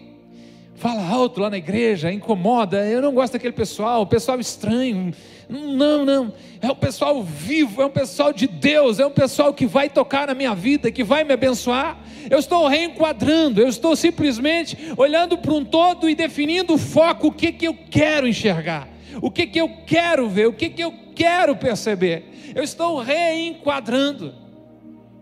fala 0.77 1.07
alto 1.09 1.41
lá 1.41 1.49
na 1.49 1.57
igreja, 1.57 2.13
incomoda. 2.13 2.85
Eu 2.87 3.01
não 3.01 3.13
gosto 3.13 3.35
daquele 3.35 3.53
pessoal, 3.53 4.03
o 4.03 4.07
pessoal 4.07 4.39
estranho. 4.41 5.13
Não, 5.49 6.05
não. 6.05 6.33
É 6.61 6.71
um 6.71 6.75
pessoal 6.75 7.23
vivo, 7.23 7.81
é 7.81 7.87
um 7.87 7.91
pessoal 7.91 8.33
de 8.33 8.47
Deus, 8.47 8.99
é 8.99 9.07
um 9.07 9.11
pessoal 9.11 9.53
que 9.53 9.67
vai 9.67 9.89
tocar 9.89 10.27
na 10.27 10.35
minha 10.35 10.55
vida, 10.55 10.91
que 10.91 11.05
vai 11.05 11.25
me 11.25 11.33
abençoar. 11.33 11.99
Eu 12.29 12.39
estou 12.39 12.67
reenquadrando, 12.67 13.61
eu 13.61 13.69
estou 13.69 13.95
simplesmente 13.95 14.77
olhando 14.97 15.39
para 15.39 15.53
um 15.53 15.65
todo 15.65 16.09
e 16.09 16.15
definindo 16.15 16.75
o 16.75 16.79
foco, 16.79 17.29
o 17.29 17.33
que, 17.33 17.53
que 17.53 17.67
eu 17.67 17.77
quero 17.91 18.27
enxergar, 18.27 18.89
o 19.21 19.31
que, 19.31 19.47
que 19.47 19.61
eu 19.61 19.69
quero 19.87 20.29
ver, 20.29 20.47
o 20.47 20.53
que, 20.53 20.69
que 20.69 20.83
eu 20.83 20.93
quero 21.15 21.57
perceber 21.57 22.35
eu 22.55 22.63
estou 22.63 23.01
reenquadrando. 23.01 24.35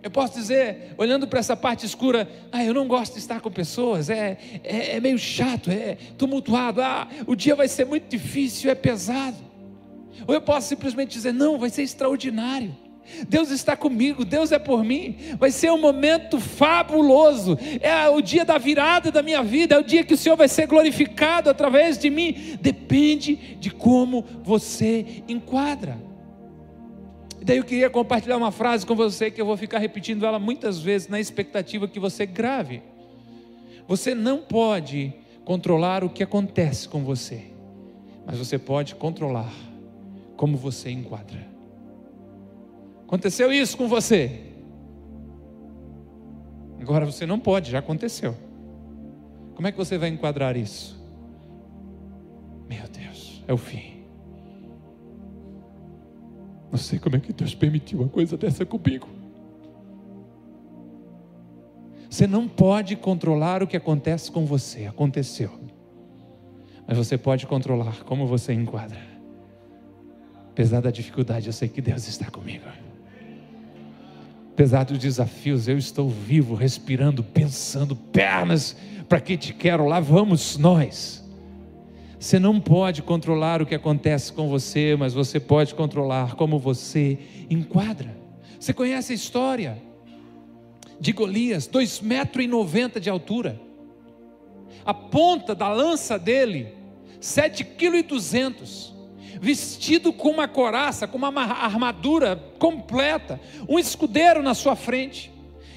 Eu 0.03 0.11
posso 0.11 0.35
dizer, 0.35 0.95
olhando 0.99 1.29
para 1.29 1.39
essa 1.39 1.57
parte 1.57 1.87
escura, 1.87 2.29
ah, 2.51 2.65
eu 2.65 2.75
não 2.75 2.89
gosto 2.89 3.13
de 3.15 3.21
estar 3.21 3.41
com 3.41 3.51
pessoas, 3.51 4.11
é, 4.11 4.37
é, 4.65 4.97
é 4.97 5.01
meio 5.01 5.17
chato, 5.17 5.71
é 5.71 5.97
tumultuado, 6.19 6.83
ah, 6.83 7.09
o 7.25 7.37
dia 7.37 7.55
vai 7.55 7.69
ser 7.69 7.87
muito 7.87 8.09
difícil, 8.09 8.69
é 8.69 8.75
pesado. 8.75 9.37
Ou 10.27 10.35
eu 10.35 10.41
posso 10.41 10.69
simplesmente 10.69 11.13
dizer, 11.13 11.33
não, 11.33 11.57
vai 11.57 11.71
ser 11.71 11.83
extraordinário. 11.83 12.77
Deus 13.29 13.51
está 13.51 13.77
comigo, 13.77 14.25
Deus 14.25 14.53
é 14.53 14.59
por 14.59 14.85
mim. 14.85 15.17
Vai 15.39 15.51
ser 15.51 15.71
um 15.71 15.81
momento 15.81 16.41
fabuloso. 16.41 17.59
É 17.81 18.09
o 18.09 18.21
dia 18.21 18.45
da 18.45 18.59
virada 18.59 19.11
da 19.11 19.23
minha 19.23 19.43
vida, 19.43 19.75
é 19.75 19.79
o 19.79 19.85
dia 19.85 20.05
que 20.05 20.15
o 20.15 20.17
Senhor 20.17 20.37
vai 20.37 20.49
ser 20.49 20.67
glorificado 20.67 21.51
através 21.51 21.99
de 21.99 22.11
mim. 22.11 22.57
Depende 22.61 23.57
de 23.59 23.71
como 23.71 24.25
você 24.43 25.23
enquadra. 25.29 25.99
Daí 27.45 27.57
eu 27.57 27.65
queria 27.65 27.91
compartilhar 27.91 28.37
uma 28.37 28.53
frase 28.53 28.87
com 28.87 28.95
você 28.95 29.31
que 29.31 29.41
eu 29.41 29.47
vou 29.47 29.57
ficar 29.57 29.79
repetindo 29.79 30.25
ela 30.25 30.39
muitas 30.39 30.79
vezes 30.79 31.09
na 31.09 31.19
expectativa 31.19 31.89
que 31.89 31.99
você 31.99 32.25
grave. 32.25 32.83
Você 33.89 34.15
não 34.15 34.39
pode 34.39 35.13
controlar 35.45 36.05
o 36.05 36.11
que 36.11 36.23
acontece 36.23 36.89
com 36.89 37.03
você, 37.03 37.47
mas 38.25 38.39
você 38.39 38.59
pode 38.59 38.95
controlar 38.95 39.53
como 40.37 40.57
você 40.57 40.91
enquadra. 40.91 41.52
Aconteceu 43.13 43.53
isso 43.53 43.77
com 43.77 43.87
você. 43.89 44.41
Agora 46.81 47.05
você 47.05 47.27
não 47.27 47.39
pode, 47.39 47.71
já 47.71 47.79
aconteceu. 47.79 48.35
Como 49.55 49.69
é 49.69 49.71
que 49.71 49.77
você 49.77 49.99
vai 49.99 50.09
enquadrar 50.09 50.57
isso? 50.57 50.99
Meu 52.67 52.89
Deus, 52.89 53.45
é 53.47 53.53
o 53.53 53.59
fim. 53.59 54.07
Não 56.71 56.79
sei 56.79 56.99
como 56.99 57.17
é 57.17 57.21
que 57.21 57.35
Deus 57.35 57.55
permitiu 57.55 58.01
uma 58.01 58.09
coisa 58.09 58.35
dessa 58.35 58.65
comigo. 58.65 59.07
Você 62.09 62.27
não 62.27 62.49
pode 62.49 62.97
controlar 62.97 63.63
o 63.63 63.67
que 63.67 63.77
acontece 63.77 64.33
com 64.33 64.47
você, 64.47 64.87
aconteceu. 64.87 65.51
Mas 66.89 66.97
você 66.97 67.19
pode 67.19 67.47
controlar 67.47 68.05
como 68.05 68.27
você 68.27 68.55
enquadra. 68.55 69.03
Apesar 70.49 70.81
da 70.81 70.91
dificuldade, 70.91 71.49
eu 71.49 71.53
sei 71.53 71.69
que 71.69 71.83
Deus 71.83 72.09
está 72.09 72.31
comigo. 72.31 72.65
Apesar 74.53 74.85
dos 74.85 74.99
desafios, 74.99 75.67
eu 75.67 75.79
estou 75.79 76.11
vivo, 76.11 76.55
respirando, 76.55 77.25
pensando, 77.25 77.97
pernas, 77.97 78.77
para 79.09 79.19
que 79.19 79.37
te 79.37 79.55
quero? 79.55 79.87
Lá 79.87 79.99
vamos 79.99 80.59
nós. 80.59 81.25
Você 82.21 82.39
não 82.39 82.61
pode 82.61 83.03
controlar 83.03 83.63
o 83.63 83.67
que 83.67 83.75
acontece 83.75 84.31
com 84.33 84.49
você, 84.49 84.95
mas 84.95 85.15
você 85.15 85.41
pode 85.41 85.75
controlar 85.75 86.35
como 86.35 86.59
você 86.59 87.19
enquadra. 87.49 88.15
Você 88.61 88.75
conhece 88.75 89.13
a 89.13 89.17
história 89.17 89.83
de 91.01 91.13
Golias, 91.13 91.67
2,90 91.67 92.03
metros 92.69 93.03
de 93.03 93.09
altura. 93.09 93.59
A 94.85 94.93
ponta 94.93 95.55
da 95.55 95.69
lança 95.69 96.19
dele, 96.19 96.75
7,2 97.21 97.65
kg 97.77 98.92
vestido 99.41 100.13
com 100.13 100.31
uma 100.31 100.49
coraça, 100.49 101.07
com 101.07 101.19
uma 101.19 101.29
armadura 101.29 102.37
completa, 102.59 103.41
um 103.69 103.79
escudeiro 103.79 104.43
na 104.43 104.55
sua 104.55 104.77
frente. 104.77 105.33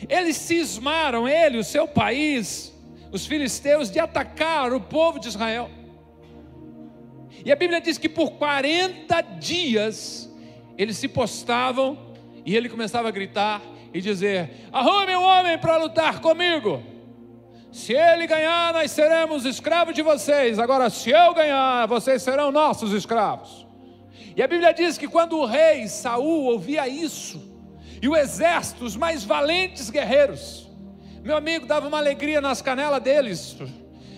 Eles 0.10 0.38
cismaram, 0.38 1.28
ele, 1.28 1.58
o 1.58 1.64
seu 1.64 1.88
país, 1.88 2.74
os 3.12 3.26
filisteus, 3.26 3.90
de 3.90 4.00
atacar 4.00 4.74
o 4.74 4.82
povo 4.82 5.20
de 5.20 5.28
Israel. 5.28 5.70
E 7.44 7.52
a 7.52 7.56
Bíblia 7.56 7.80
diz 7.80 7.98
que 7.98 8.10
por 8.10 8.32
40 8.32 9.22
dias 9.40 10.32
eles 10.78 10.98
se 10.98 11.08
postavam 11.08 12.16
e 12.46 12.56
ele 12.56 12.70
começava 12.70 13.08
a 13.08 13.12
gritar 13.12 13.62
e 13.94 14.02
dizer: 14.02 14.68
Arrume 14.72 15.16
um 15.16 15.24
homem 15.24 15.58
para 15.58 15.78
lutar 15.78 16.20
comigo. 16.22 16.95
Se 17.76 17.92
ele 17.92 18.26
ganhar, 18.26 18.72
nós 18.72 18.90
seremos 18.90 19.44
escravos 19.44 19.94
de 19.94 20.02
vocês. 20.02 20.60
Agora, 20.60 20.90
se 20.90 21.10
eu 21.10 21.34
ganhar, 21.34 21.86
vocês 21.88 22.24
serão 22.24 22.50
nossos 22.50 22.94
escravos. 22.94 23.68
E 24.34 24.42
a 24.42 24.48
Bíblia 24.48 24.74
diz 24.74 24.98
que 24.98 25.10
quando 25.10 25.38
o 25.38 25.46
rei 25.46 25.86
Saul 25.90 26.46
ouvia 26.46 26.88
isso, 26.88 27.38
e 28.02 28.08
o 28.08 28.16
exército, 28.16 28.86
os 28.86 28.96
mais 28.96 29.26
valentes 29.26 29.90
guerreiros, 29.90 30.72
meu 31.22 31.36
amigo, 31.36 31.66
dava 31.66 31.90
uma 31.90 31.98
alegria 31.98 32.40
nas 32.40 32.62
canelas 32.62 33.04
deles. 33.04 33.58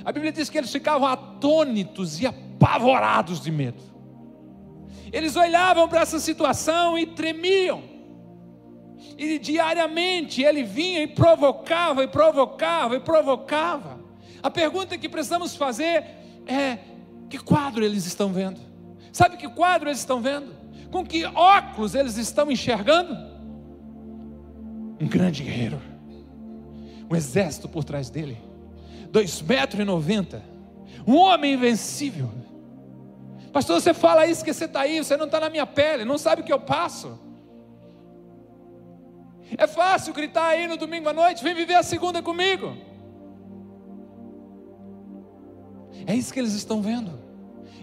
A 0.05 0.11
Bíblia 0.11 0.31
diz 0.31 0.51
que 0.51 0.57
eles 0.59 0.71
ficavam 0.71 1.07
atônitos 1.07 2.21
e 2.21 2.27
apavorados 2.27 3.41
de 3.41 3.49
medo. 3.49 3.81
Eles 5.11 5.35
olhavam 5.35 5.89
para 5.89 6.01
essa 6.01 6.19
situação 6.19 6.95
e 6.95 7.07
tremiam. 7.07 7.96
E 9.17 9.39
diariamente 9.39 10.41
ele 10.41 10.63
vinha 10.63 11.01
e 11.01 11.07
provocava, 11.07 12.03
e 12.03 12.07
provocava, 12.07 12.95
e 12.95 12.99
provocava. 12.99 13.99
A 14.41 14.49
pergunta 14.49 14.97
que 14.97 15.09
precisamos 15.09 15.55
fazer 15.55 16.03
é: 16.45 16.79
que 17.29 17.37
quadro 17.37 17.83
eles 17.83 18.05
estão 18.05 18.31
vendo? 18.31 18.59
Sabe 19.11 19.37
que 19.37 19.49
quadro 19.49 19.89
eles 19.89 19.99
estão 19.99 20.21
vendo? 20.21 20.55
Com 20.91 21.05
que 21.05 21.25
óculos 21.25 21.95
eles 21.95 22.17
estão 22.17 22.51
enxergando? 22.51 23.15
Um 24.99 25.07
grande 25.07 25.43
guerreiro, 25.43 25.81
um 27.09 27.15
exército 27.15 27.67
por 27.67 27.83
trás 27.83 28.09
dele, 28.09 28.37
dois 29.11 29.41
metros 29.41 29.81
e 29.81 29.83
noventa, 29.83 30.43
um 31.05 31.15
homem 31.15 31.53
invencível. 31.53 32.31
Pastor, 33.51 33.81
você 33.81 33.93
fala 33.93 34.27
isso 34.27 34.43
que 34.43 34.53
você 34.53 34.65
está 34.65 34.81
aí, 34.81 35.03
você 35.03 35.17
não 35.17 35.25
está 35.25 35.39
na 35.39 35.49
minha 35.49 35.65
pele, 35.65 36.05
não 36.05 36.17
sabe 36.17 36.41
o 36.41 36.45
que 36.45 36.53
eu 36.53 36.59
passo. 36.59 37.19
É 39.55 39.67
fácil 39.67 40.13
gritar 40.13 40.47
aí 40.47 40.67
no 40.67 40.77
domingo 40.77 41.07
à 41.07 41.13
noite: 41.13 41.43
vem 41.43 41.53
viver 41.53 41.75
a 41.75 41.83
segunda 41.83 42.21
comigo. 42.21 42.75
É 46.05 46.15
isso 46.15 46.33
que 46.33 46.39
eles 46.39 46.53
estão 46.53 46.81
vendo. 46.81 47.27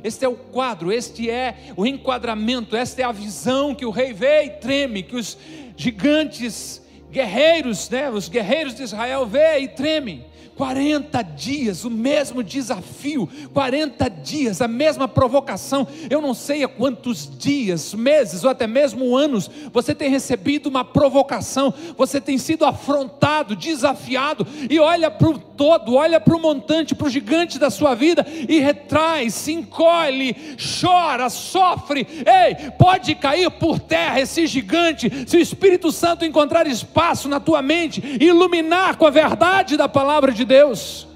Este 0.03 0.24
é 0.24 0.29
o 0.29 0.37
quadro, 0.37 0.92
este 0.92 1.31
é 1.31 1.57
o 1.77 1.87
enquadramento, 1.87 2.77
esta 2.77 3.00
é 3.00 3.05
a 3.05 3.12
visão 3.12 3.74
que 3.74 3.87
o 3.87 3.90
rei 3.90 4.12
vê 4.12 4.44
e 4.44 4.50
treme, 4.50 5.03
que 5.03 5.16
os 5.16 5.38
gigantes 5.77 6.83
guerreiros, 7.11 7.88
né, 7.88 8.11
os 8.11 8.29
guerreiros 8.29 8.74
de 8.74 8.83
Israel 8.83 9.24
vê 9.24 9.61
e 9.61 9.68
tremem. 9.68 10.27
40 10.56 11.22
dias, 11.22 11.84
o 11.84 11.90
mesmo 11.90 12.42
desafio, 12.42 13.28
40 13.52 14.08
dias, 14.08 14.60
a 14.60 14.68
mesma 14.68 15.08
provocação. 15.08 15.86
Eu 16.08 16.20
não 16.20 16.34
sei 16.34 16.62
há 16.62 16.68
quantos 16.68 17.28
dias, 17.38 17.92
meses 17.94 18.44
ou 18.44 18.50
até 18.50 18.66
mesmo 18.66 19.16
anos 19.16 19.50
você 19.72 19.94
tem 19.94 20.08
recebido 20.08 20.68
uma 20.68 20.84
provocação, 20.84 21.74
você 21.96 22.20
tem 22.20 22.38
sido 22.38 22.64
afrontado, 22.64 23.56
desafiado, 23.56 24.46
e 24.70 24.78
olha 24.78 25.10
para 25.10 25.28
o 25.28 25.38
todo, 25.38 25.94
olha 25.94 26.20
para 26.20 26.36
o 26.36 26.40
montante, 26.40 26.94
para 26.94 27.06
o 27.06 27.10
gigante 27.10 27.58
da 27.58 27.70
sua 27.70 27.94
vida 27.94 28.26
e 28.48 28.58
retrai, 28.60 29.30
se 29.30 29.52
encolhe, 29.52 30.36
chora, 30.80 31.28
sofre. 31.28 32.06
Ei, 32.10 32.70
pode 32.72 33.14
cair 33.14 33.50
por 33.50 33.78
terra 33.78 34.20
esse 34.20 34.46
gigante, 34.46 35.10
se 35.26 35.36
o 35.36 35.40
Espírito 35.40 35.90
Santo 35.90 36.24
encontrar 36.24 36.66
espaço 36.66 37.28
na 37.28 37.40
tua 37.40 37.62
mente, 37.62 38.02
iluminar 38.20 38.96
com 38.96 39.06
a 39.06 39.10
verdade 39.10 39.76
da 39.76 39.88
palavra 39.88 40.32
de 40.32 40.43
de 40.44 40.46
Deus. 40.46 41.09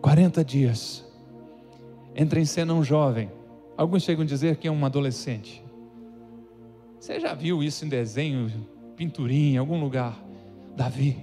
40 0.00 0.44
dias. 0.44 1.04
Entra 2.14 2.40
em 2.40 2.44
cena 2.44 2.72
um 2.72 2.82
jovem. 2.82 3.30
Alguns 3.76 4.04
chegam 4.04 4.22
a 4.22 4.26
dizer 4.26 4.56
que 4.56 4.68
é 4.68 4.70
um 4.70 4.86
adolescente. 4.86 5.62
Você 6.98 7.20
já 7.20 7.34
viu 7.34 7.62
isso 7.62 7.84
em 7.84 7.88
desenho, 7.88 8.50
pinturinha, 8.96 9.54
em 9.54 9.58
algum 9.58 9.78
lugar? 9.78 10.18
Davi. 10.74 11.18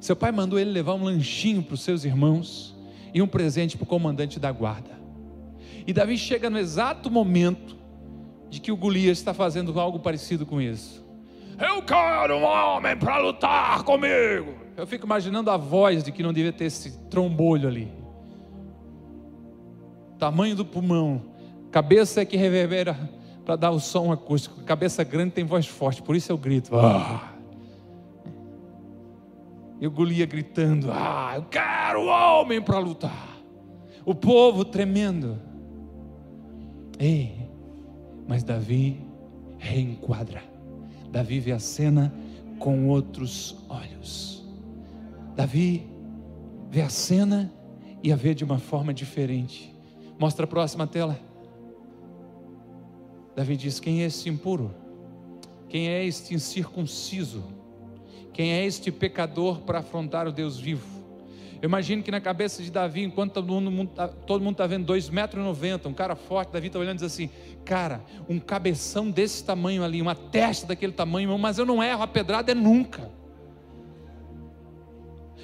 Seu 0.00 0.14
pai 0.14 0.30
mandou 0.30 0.58
ele 0.58 0.70
levar 0.70 0.94
um 0.94 1.04
lanchinho 1.04 1.62
para 1.62 1.74
os 1.74 1.80
seus 1.80 2.04
irmãos 2.04 2.76
e 3.12 3.20
um 3.20 3.26
presente 3.26 3.76
para 3.76 3.84
o 3.84 3.86
comandante 3.86 4.38
da 4.38 4.52
guarda. 4.52 4.90
E 5.86 5.92
Davi 5.92 6.16
chega 6.16 6.48
no 6.48 6.58
exato 6.58 7.10
momento 7.10 7.76
de 8.48 8.60
que 8.60 8.70
o 8.70 8.76
Golias 8.76 9.18
está 9.18 9.34
fazendo 9.34 9.78
algo 9.80 9.98
parecido 9.98 10.46
com 10.46 10.60
isso. 10.60 11.07
Eu 11.58 11.82
quero 11.82 12.36
um 12.36 12.44
homem 12.44 12.96
para 12.96 13.18
lutar 13.18 13.82
comigo. 13.82 14.54
Eu 14.76 14.86
fico 14.86 15.04
imaginando 15.04 15.50
a 15.50 15.56
voz 15.56 16.04
de 16.04 16.12
que 16.12 16.22
não 16.22 16.32
devia 16.32 16.52
ter 16.52 16.66
esse 16.66 16.98
trombolho 17.08 17.68
ali. 17.68 17.92
Tamanho 20.18 20.54
do 20.54 20.64
pulmão, 20.64 21.22
cabeça 21.70 22.20
é 22.20 22.24
que 22.24 22.36
reverbera 22.36 22.96
para 23.44 23.56
dar 23.56 23.70
o 23.70 23.80
som 23.80 24.12
acústico. 24.12 24.62
Cabeça 24.62 25.02
grande 25.02 25.32
tem 25.32 25.44
voz 25.44 25.66
forte, 25.66 26.00
por 26.00 26.14
isso 26.14 26.30
eu 26.30 26.38
grito. 26.38 26.76
Ah. 26.76 27.32
Eu 29.80 29.90
Golia 29.90 30.26
gritando: 30.26 30.90
Ah, 30.92 31.32
eu 31.36 31.42
quero 31.44 32.02
um 32.02 32.08
homem 32.08 32.60
para 32.60 32.78
lutar. 32.78 33.36
O 34.04 34.14
povo 34.14 34.64
tremendo. 34.64 35.38
Ei, 36.98 37.48
mas 38.26 38.42
Davi 38.42 39.00
reenquadra. 39.58 40.57
Davi 41.10 41.40
vê 41.40 41.52
a 41.52 41.58
cena 41.58 42.12
com 42.58 42.88
outros 42.88 43.56
olhos. 43.68 44.44
Davi 45.34 45.86
vê 46.70 46.82
a 46.82 46.88
cena 46.88 47.52
e 48.02 48.12
a 48.12 48.16
vê 48.16 48.34
de 48.34 48.44
uma 48.44 48.58
forma 48.58 48.92
diferente. 48.92 49.74
Mostra 50.18 50.44
a 50.44 50.48
próxima 50.48 50.86
tela. 50.86 51.18
Davi 53.34 53.56
diz: 53.56 53.78
Quem 53.78 54.02
é 54.02 54.06
este 54.06 54.28
impuro? 54.28 54.74
Quem 55.68 55.88
é 55.88 56.04
este 56.04 56.34
incircunciso? 56.34 57.44
Quem 58.32 58.52
é 58.52 58.64
este 58.64 58.90
pecador 58.90 59.60
para 59.60 59.78
afrontar 59.80 60.26
o 60.26 60.32
Deus 60.32 60.58
vivo? 60.58 60.97
Eu 61.60 61.68
imagino 61.68 62.02
que 62.02 62.10
na 62.10 62.20
cabeça 62.20 62.62
de 62.62 62.70
Davi, 62.70 63.02
enquanto 63.02 63.34
todo 63.34 63.52
mundo 63.52 63.90
está 63.90 64.08
todo 64.08 64.42
mundo 64.42 64.56
tá 64.56 64.66
vendo 64.66 64.92
2,90 64.92 65.12
metros, 65.12 65.86
um 65.86 65.94
cara 65.94 66.14
forte, 66.14 66.52
Davi 66.52 66.68
está 66.68 66.78
olhando 66.78 66.98
e 66.98 67.00
diz 67.00 67.12
assim: 67.12 67.28
Cara, 67.64 68.00
um 68.28 68.38
cabeção 68.38 69.10
desse 69.10 69.42
tamanho 69.42 69.82
ali, 69.82 70.00
uma 70.00 70.14
testa 70.14 70.68
daquele 70.68 70.92
tamanho, 70.92 71.36
mas 71.36 71.58
eu 71.58 71.66
não 71.66 71.82
erro, 71.82 72.02
a 72.02 72.06
pedrada 72.06 72.52
é 72.52 72.54
nunca. 72.54 73.10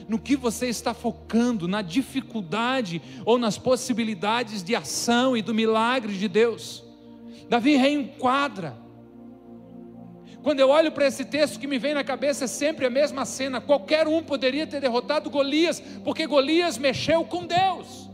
No 0.09 0.19
que 0.19 0.37
você 0.37 0.69
está 0.69 0.95
focando, 0.95 1.67
na 1.67 1.83
dificuldade 1.83 3.03
ou 3.25 3.39
nas 3.39 3.59
possibilidades 3.59 4.63
de 4.63 4.77
ação 4.77 5.37
e 5.37 5.43
do 5.43 5.55
milagre 5.55 6.15
de 6.17 6.29
Deus. 6.29 6.85
Davi 7.49 7.77
reenquadra. 7.77 8.84
Quando 10.45 10.61
eu 10.61 10.69
olho 10.69 10.93
para 10.93 11.07
esse 11.07 11.25
texto, 11.25 11.59
que 11.59 11.67
me 11.67 11.79
vem 11.79 11.95
na 11.95 12.05
cabeça 12.05 12.45
é 12.45 12.47
sempre 12.47 12.85
a 12.85 12.91
mesma 12.91 13.25
cena. 13.25 13.63
Qualquer 13.63 14.07
um 14.07 14.23
poderia 14.23 14.67
ter 14.67 14.79
derrotado 14.79 15.31
Golias, 15.31 15.81
porque 16.05 16.27
Golias 16.27 16.77
mexeu 16.77 17.25
com 17.25 17.47
Deus. 17.47 18.11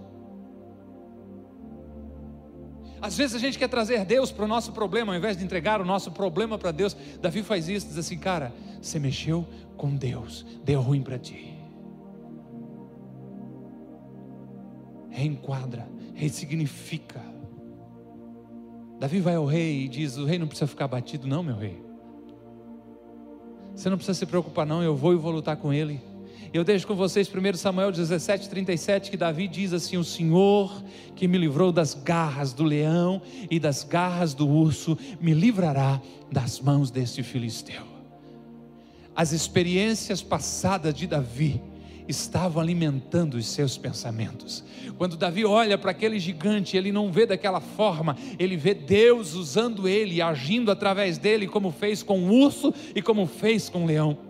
Às 3.02 3.16
vezes 3.16 3.34
a 3.34 3.38
gente 3.40 3.58
quer 3.58 3.66
trazer 3.66 4.04
Deus 4.04 4.30
para 4.30 4.44
o 4.44 4.48
nosso 4.48 4.70
problema, 4.70 5.12
ao 5.12 5.18
invés 5.18 5.36
de 5.36 5.42
entregar 5.42 5.80
o 5.80 5.84
nosso 5.84 6.12
problema 6.12 6.56
para 6.56 6.70
Deus. 6.70 6.96
Davi 7.20 7.42
faz 7.42 7.68
isso, 7.68 7.88
diz 7.88 7.98
assim: 7.98 8.16
Cara, 8.16 8.52
você 8.80 9.00
mexeu 9.00 9.44
com 9.76 9.96
Deus, 9.96 10.46
deu 10.62 10.80
ruim 10.80 11.02
para 11.02 11.18
ti. 11.18 11.52
Reenquadra, 15.08 15.88
ressignifica. 16.14 17.20
Davi 19.00 19.18
vai 19.18 19.34
ao 19.34 19.46
rei 19.46 19.86
e 19.86 19.88
diz: 19.88 20.16
O 20.16 20.24
rei 20.24 20.38
não 20.38 20.46
precisa 20.46 20.68
ficar 20.68 20.86
batido, 20.86 21.26
não, 21.26 21.42
meu 21.42 21.56
rei. 21.56 21.89
Você 23.80 23.88
não 23.88 23.96
precisa 23.96 24.18
se 24.18 24.26
preocupar, 24.26 24.66
não. 24.66 24.82
Eu 24.82 24.94
vou 24.94 25.14
e 25.14 25.16
vou 25.16 25.32
lutar 25.32 25.56
com 25.56 25.72
ele. 25.72 26.02
Eu 26.52 26.62
deixo 26.62 26.86
com 26.86 26.94
vocês 26.94 27.26
1 27.26 27.56
Samuel 27.56 27.90
17, 27.90 28.50
37, 28.50 29.10
que 29.10 29.16
Davi 29.16 29.48
diz 29.48 29.72
assim: 29.72 29.96
O 29.96 30.04
Senhor 30.04 30.84
que 31.16 31.26
me 31.26 31.38
livrou 31.38 31.72
das 31.72 31.94
garras 31.94 32.52
do 32.52 32.62
leão 32.62 33.22
e 33.50 33.58
das 33.58 33.82
garras 33.82 34.34
do 34.34 34.46
urso, 34.46 34.98
me 35.18 35.32
livrará 35.32 35.98
das 36.30 36.60
mãos 36.60 36.90
deste 36.90 37.22
filisteu. 37.22 37.82
As 39.16 39.32
experiências 39.32 40.20
passadas 40.20 40.92
de 40.92 41.06
Davi 41.06 41.62
estavam 42.10 42.60
alimentando 42.60 43.34
os 43.34 43.46
seus 43.46 43.78
pensamentos. 43.78 44.62
Quando 44.98 45.16
Davi 45.16 45.44
olha 45.44 45.78
para 45.78 45.92
aquele 45.92 46.18
gigante, 46.18 46.76
ele 46.76 46.92
não 46.92 47.10
vê 47.10 47.24
daquela 47.24 47.60
forma, 47.60 48.16
ele 48.38 48.56
vê 48.56 48.74
Deus 48.74 49.34
usando 49.34 49.88
ele, 49.88 50.20
agindo 50.20 50.70
através 50.70 51.16
dele, 51.16 51.46
como 51.46 51.70
fez 51.70 52.02
com 52.02 52.20
o 52.20 52.42
urso 52.42 52.74
e 52.94 53.00
como 53.00 53.26
fez 53.26 53.68
com 53.68 53.84
o 53.84 53.86
leão. 53.86 54.29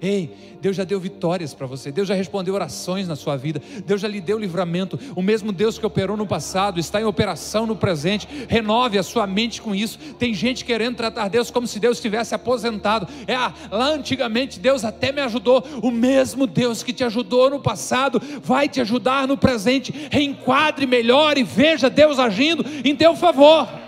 Ei, 0.00 0.30
Deus 0.60 0.76
já 0.76 0.84
deu 0.84 0.98
vitórias 0.98 1.54
para 1.54 1.66
você, 1.66 1.90
Deus 1.92 2.08
já 2.08 2.14
respondeu 2.14 2.54
orações 2.54 3.08
na 3.08 3.16
sua 3.16 3.36
vida, 3.36 3.60
Deus 3.86 4.00
já 4.00 4.08
lhe 4.08 4.20
deu 4.20 4.38
livramento. 4.38 4.98
O 5.14 5.22
mesmo 5.22 5.52
Deus 5.52 5.78
que 5.78 5.86
operou 5.86 6.16
no 6.16 6.26
passado 6.26 6.80
está 6.80 7.00
em 7.00 7.04
operação 7.04 7.66
no 7.66 7.76
presente. 7.76 8.28
Renove 8.48 8.98
a 8.98 9.02
sua 9.02 9.26
mente 9.26 9.60
com 9.60 9.74
isso. 9.74 9.98
Tem 10.18 10.34
gente 10.34 10.64
querendo 10.64 10.96
tratar 10.96 11.28
Deus 11.28 11.50
como 11.50 11.66
se 11.66 11.80
Deus 11.80 11.98
estivesse 11.98 12.34
aposentado. 12.34 13.08
É, 13.26 13.34
ah, 13.34 13.52
lá 13.70 13.88
antigamente 13.88 14.60
Deus 14.60 14.84
até 14.84 15.12
me 15.12 15.20
ajudou. 15.20 15.64
O 15.82 15.90
mesmo 15.90 16.46
Deus 16.46 16.82
que 16.82 16.92
te 16.92 17.04
ajudou 17.04 17.50
no 17.50 17.60
passado 17.60 18.20
vai 18.42 18.68
te 18.68 18.80
ajudar 18.80 19.26
no 19.26 19.36
presente. 19.36 20.08
Reenquadre 20.10 20.86
melhor 20.86 21.38
e 21.38 21.42
veja 21.42 21.90
Deus 21.90 22.18
agindo 22.18 22.64
em 22.84 22.94
teu 22.94 23.14
favor. 23.16 23.87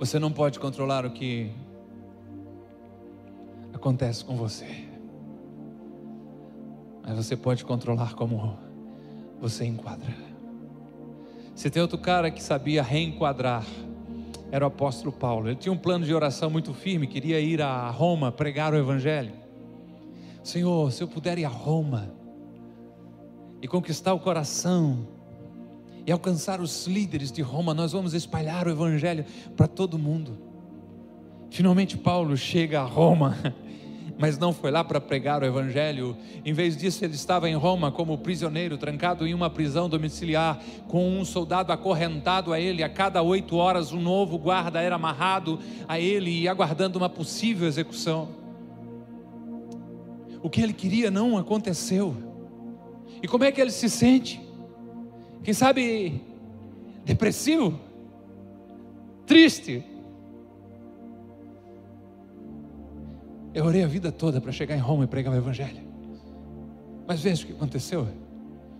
Você 0.00 0.18
não 0.18 0.32
pode 0.32 0.58
controlar 0.58 1.04
o 1.04 1.10
que 1.10 1.50
acontece 3.74 4.24
com 4.24 4.34
você. 4.34 4.88
Mas 7.02 7.16
você 7.16 7.36
pode 7.36 7.66
controlar 7.66 8.14
como 8.14 8.56
você 9.38 9.66
enquadra. 9.66 10.16
Se 11.54 11.68
tem 11.68 11.82
outro 11.82 11.98
cara 11.98 12.30
que 12.30 12.42
sabia 12.42 12.82
reenquadrar, 12.82 13.66
era 14.50 14.64
o 14.64 14.68
apóstolo 14.68 15.12
Paulo. 15.12 15.48
Ele 15.48 15.56
tinha 15.56 15.72
um 15.72 15.76
plano 15.76 16.06
de 16.06 16.14
oração 16.14 16.48
muito 16.48 16.72
firme, 16.72 17.06
queria 17.06 17.38
ir 17.38 17.60
a 17.60 17.90
Roma 17.90 18.32
pregar 18.32 18.72
o 18.72 18.78
evangelho. 18.78 19.34
Senhor, 20.42 20.90
se 20.92 21.02
eu 21.02 21.08
puder 21.08 21.38
ir 21.38 21.44
a 21.44 21.50
Roma 21.50 22.10
e 23.60 23.68
conquistar 23.68 24.14
o 24.14 24.18
coração 24.18 25.06
e 26.06 26.12
alcançar 26.12 26.60
os 26.60 26.86
líderes 26.86 27.30
de 27.30 27.42
Roma, 27.42 27.74
nós 27.74 27.92
vamos 27.92 28.14
espalhar 28.14 28.66
o 28.66 28.70
Evangelho 28.70 29.24
para 29.56 29.66
todo 29.66 29.98
mundo. 29.98 30.38
Finalmente, 31.50 31.96
Paulo 31.96 32.36
chega 32.36 32.80
a 32.80 32.84
Roma, 32.84 33.36
mas 34.18 34.38
não 34.38 34.52
foi 34.52 34.70
lá 34.70 34.84
para 34.84 35.00
pregar 35.00 35.42
o 35.42 35.46
Evangelho. 35.46 36.16
Em 36.44 36.52
vez 36.52 36.76
disso, 36.76 37.04
ele 37.04 37.14
estava 37.14 37.48
em 37.48 37.54
Roma 37.54 37.90
como 37.90 38.18
prisioneiro, 38.18 38.78
trancado 38.78 39.26
em 39.26 39.34
uma 39.34 39.50
prisão 39.50 39.88
domiciliar, 39.88 40.60
com 40.86 41.18
um 41.18 41.24
soldado 41.24 41.72
acorrentado 41.72 42.52
a 42.52 42.60
ele. 42.60 42.82
A 42.82 42.88
cada 42.88 43.22
oito 43.22 43.56
horas, 43.56 43.92
um 43.92 44.00
novo 44.00 44.38
guarda 44.38 44.80
era 44.80 44.94
amarrado 44.94 45.58
a 45.88 45.98
ele 45.98 46.42
e 46.42 46.48
aguardando 46.48 46.98
uma 46.98 47.08
possível 47.08 47.66
execução. 47.66 48.28
O 50.42 50.48
que 50.48 50.60
ele 50.60 50.72
queria 50.72 51.10
não 51.10 51.36
aconteceu. 51.36 52.14
E 53.22 53.28
como 53.28 53.44
é 53.44 53.52
que 53.52 53.60
ele 53.60 53.70
se 53.70 53.90
sente? 53.90 54.49
Quem 55.42 55.54
sabe 55.54 56.22
depressivo, 57.04 57.78
triste. 59.26 59.84
Eu 63.52 63.64
orei 63.64 63.82
a 63.82 63.86
vida 63.86 64.12
toda 64.12 64.40
para 64.40 64.52
chegar 64.52 64.76
em 64.76 64.80
Roma 64.80 65.04
e 65.04 65.06
pregar 65.06 65.32
o 65.32 65.36
Evangelho. 65.36 65.82
Mas 67.06 67.20
veja 67.20 67.42
o 67.42 67.46
que 67.46 67.52
aconteceu. 67.52 68.06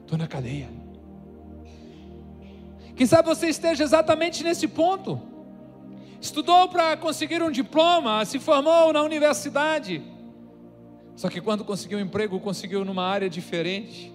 Estou 0.03 0.17
na 0.17 0.29
cadeia. 0.29 0.69
Quem 2.95 3.07
sabe 3.07 3.29
você 3.29 3.49
esteja 3.49 3.83
exatamente 3.83 4.45
nesse 4.45 4.69
ponto. 4.69 5.21
Estudou 6.21 6.69
para 6.69 6.97
conseguir 6.99 7.43
um 7.43 7.51
diploma, 7.51 8.25
se 8.27 8.39
formou 8.39 8.93
na 8.93 9.03
universidade. 9.03 10.03
Só 11.17 11.29
que 11.29 11.41
quando 11.41 11.65
conseguiu 11.65 11.99
um 11.99 12.03
emprego, 12.03 12.39
conseguiu 12.39 12.85
numa 12.85 13.05
área 13.05 13.31
diferente. 13.31 14.13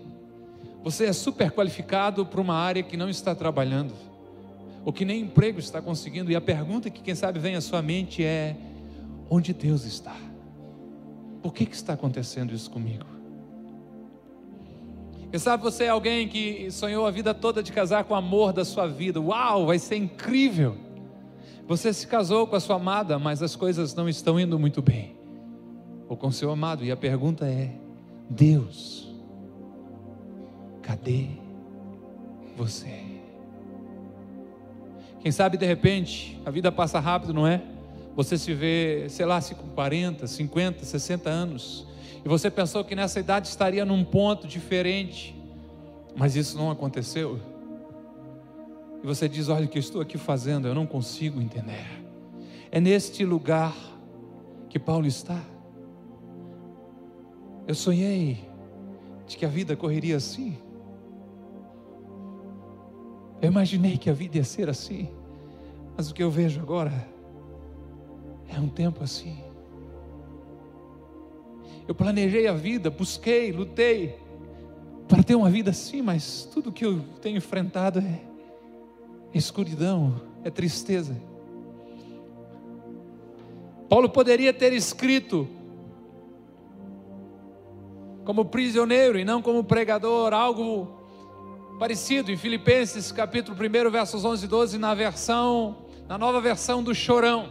Você 0.85 1.05
é 1.05 1.13
super 1.13 1.49
qualificado 1.49 2.23
para 2.27 2.39
uma 2.39 2.53
área 2.53 2.83
que 2.83 2.95
não 2.95 3.09
está 3.09 3.33
trabalhando, 3.33 3.91
ou 4.85 4.93
que 4.93 5.03
nem 5.03 5.21
emprego 5.21 5.57
está 5.57 5.81
conseguindo, 5.81 6.31
e 6.31 6.35
a 6.35 6.41
pergunta 6.41 6.91
que 6.91 7.01
quem 7.01 7.15
sabe 7.15 7.39
vem 7.39 7.55
à 7.55 7.61
sua 7.61 7.81
mente 7.81 8.23
é: 8.23 8.55
onde 9.27 9.51
Deus 9.51 9.83
está? 9.83 10.15
Por 11.41 11.55
que, 11.55 11.65
que 11.65 11.75
está 11.75 11.93
acontecendo 11.93 12.53
isso 12.53 12.69
comigo? 12.69 13.03
Quem 15.31 15.39
sabe 15.39 15.63
você 15.63 15.85
é 15.85 15.89
alguém 15.89 16.27
que 16.27 16.69
sonhou 16.69 17.07
a 17.07 17.09
vida 17.09 17.33
toda 17.33 17.63
de 17.63 17.71
casar 17.71 18.03
com 18.03 18.13
o 18.13 18.17
amor 18.17 18.53
da 18.53 18.63
sua 18.63 18.85
vida, 18.85 19.19
uau, 19.19 19.65
vai 19.65 19.79
ser 19.79 19.95
incrível. 19.95 20.77
Você 21.67 21.91
se 21.93 22.05
casou 22.05 22.45
com 22.45 22.55
a 22.55 22.59
sua 22.59 22.75
amada, 22.75 23.17
mas 23.17 23.41
as 23.41 23.55
coisas 23.55 23.95
não 23.95 24.07
estão 24.07 24.39
indo 24.39 24.59
muito 24.59 24.83
bem, 24.83 25.15
ou 26.07 26.15
com 26.15 26.29
seu 26.31 26.51
amado, 26.51 26.85
e 26.85 26.91
a 26.91 26.95
pergunta 26.95 27.47
é: 27.47 27.71
Deus, 28.29 29.04
Cadê 30.85 31.29
você? 32.55 33.03
Quem 35.19 35.31
sabe 35.31 35.57
de 35.57 35.65
repente 35.65 36.39
a 36.45 36.51
vida 36.51 36.71
passa 36.71 36.99
rápido, 36.99 37.33
não 37.33 37.47
é? 37.47 37.59
Você 38.15 38.37
se 38.37 38.53
vê, 38.53 39.07
sei 39.09 39.25
lá, 39.25 39.41
com 39.41 39.67
40, 39.69 40.27
50, 40.27 40.85
60 40.85 41.27
anos, 41.27 41.87
e 42.23 42.29
você 42.29 42.51
pensou 42.51 42.83
que 42.83 42.95
nessa 42.95 43.19
idade 43.19 43.47
estaria 43.47 43.83
num 43.83 44.03
ponto 44.03 44.47
diferente, 44.47 45.35
mas 46.15 46.35
isso 46.35 46.55
não 46.55 46.69
aconteceu. 46.69 47.39
E 49.03 49.07
você 49.07 49.27
diz: 49.27 49.49
Olha 49.49 49.65
o 49.65 49.67
que 49.67 49.79
eu 49.79 49.81
estou 49.81 50.01
aqui 50.01 50.19
fazendo, 50.19 50.67
eu 50.67 50.75
não 50.75 50.85
consigo 50.85 51.41
entender. 51.41 52.05
É 52.71 52.79
neste 52.79 53.25
lugar 53.25 53.75
que 54.69 54.77
Paulo 54.77 55.07
está. 55.07 55.41
Eu 57.67 57.73
sonhei 57.73 58.47
de 59.25 59.35
que 59.35 59.45
a 59.45 59.49
vida 59.49 59.75
correria 59.75 60.17
assim. 60.17 60.59
Eu 63.41 63.49
imaginei 63.49 63.97
que 63.97 64.09
a 64.09 64.13
vida 64.13 64.37
ia 64.37 64.43
ser 64.43 64.69
assim, 64.69 65.09
mas 65.95 66.09
o 66.09 66.13
que 66.13 66.23
eu 66.23 66.31
vejo 66.31 66.59
agora 66.61 67.07
é 68.47 68.59
um 68.59 68.69
tempo 68.69 69.03
assim. 69.03 69.37
Eu 71.87 71.93
planejei 71.93 72.47
a 72.47 72.53
vida, 72.53 72.89
busquei, 72.89 73.51
lutei 73.51 74.17
para 75.07 75.21
ter 75.21 75.35
uma 75.35 75.49
vida 75.49 75.69
assim, 75.69 76.01
mas 76.01 76.47
tudo 76.51 76.71
que 76.71 76.85
eu 76.85 77.01
tenho 77.21 77.37
enfrentado 77.37 77.99
é 77.99 78.21
escuridão, 79.33 80.19
é 80.43 80.49
tristeza. 80.49 81.15
Paulo 83.87 84.09
poderia 84.09 84.51
ter 84.51 84.73
escrito 84.73 85.47
como 88.23 88.45
prisioneiro 88.45 89.19
e 89.19 89.23
não 89.23 89.41
como 89.41 89.63
pregador, 89.63 90.33
algo 90.33 90.94
parecido 91.77 92.31
em 92.31 92.37
Filipenses 92.37 93.11
capítulo 93.11 93.57
1, 93.57 93.91
versos 93.91 94.23
11 94.23 94.45
e 94.45 94.47
12, 94.47 94.77
na 94.77 94.93
versão, 94.93 95.85
na 96.07 96.17
nova 96.17 96.39
versão 96.39 96.81
do 96.81 96.95
chorão. 96.95 97.49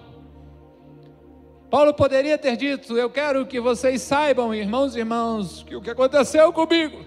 Paulo 1.71 1.93
poderia 1.93 2.39
ter 2.39 2.57
dito: 2.57 2.97
Eu 2.97 3.11
quero 3.11 3.47
que 3.47 3.61
vocês 3.61 4.01
saibam, 4.03 4.55
irmãos 4.55 4.97
e 4.97 5.01
irmãos, 5.01 5.63
que 5.65 5.77
o 5.77 5.81
que 5.81 5.91
aconteceu 5.91 6.53
comigo 6.53 6.99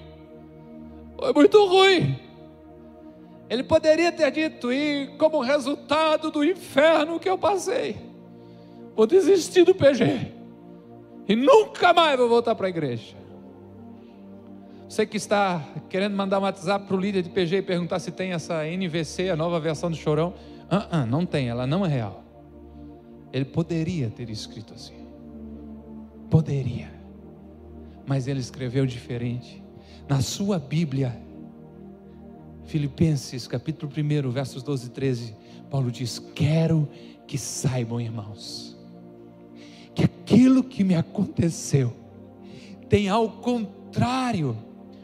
foi 1.20 1.34
muito 1.34 1.66
ruim. 1.66 2.20
Ele 3.50 3.64
poderia 3.64 4.12
ter 4.12 4.30
dito: 4.32 4.72
E 4.72 5.08
como 5.18 5.40
resultado 5.40 6.30
do 6.30 6.44
inferno 6.44 7.20
que 7.20 7.30
eu 7.30 7.38
passei, 7.38 7.98
vou 8.96 9.08
desistir 9.08 9.64
do 9.64 9.74
PG 9.74 10.34
e 11.28 11.36
nunca 11.36 11.94
mais 11.94 12.18
vou 12.18 12.30
voltar 12.30 12.56
para 12.56 12.68
a 12.68 12.70
igreja. 12.70 13.27
Você 14.88 15.06
que 15.06 15.18
está 15.18 15.62
querendo 15.90 16.16
mandar 16.16 16.40
um 16.40 16.44
WhatsApp 16.44 16.86
para 16.88 16.96
o 16.96 17.00
líder 17.00 17.22
de 17.22 17.30
PG 17.30 17.58
e 17.58 17.62
perguntar 17.62 18.00
se 18.00 18.10
tem 18.10 18.32
essa 18.32 18.64
NVC, 18.64 19.30
a 19.30 19.36
nova 19.36 19.60
versão 19.60 19.92
do 19.92 19.98
chorão. 19.98 20.34
Uh, 20.72 21.04
uh 21.04 21.06
não 21.06 21.26
tem, 21.26 21.50
ela 21.50 21.68
não 21.68 21.86
é 21.86 21.90
real. 21.90 22.24
Ele 23.34 23.44
poderia 23.44 24.10
ter 24.10 24.30
escrito 24.30 24.74
assim. 24.74 24.96
Poderia. 26.30 26.90
Mas 28.06 28.28
ele 28.28 28.40
escreveu 28.40 28.86
diferente. 28.86 29.62
Na 30.08 30.22
sua 30.22 30.58
Bíblia, 30.58 31.22
Filipenses 32.64 33.46
capítulo 33.46 33.92
1, 33.92 34.30
versos 34.30 34.64
12 34.64 34.88
e 34.88 34.90
13, 34.90 35.36
Paulo 35.70 35.92
diz: 35.92 36.18
Quero 36.34 36.88
que 37.28 37.38
saibam, 37.38 38.00
irmãos, 38.00 38.78
que 39.94 40.06
aquilo 40.06 40.64
que 40.64 40.82
me 40.82 40.96
aconteceu 40.96 41.94
tem 42.88 43.10
ao 43.10 43.30
contrário 43.30 44.56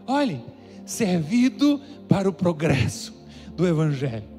Olhe, 0.05 0.43
servido 0.85 1.79
para 2.07 2.29
o 2.29 2.33
progresso 2.33 3.13
do 3.55 3.67
Evangelho. 3.67 4.33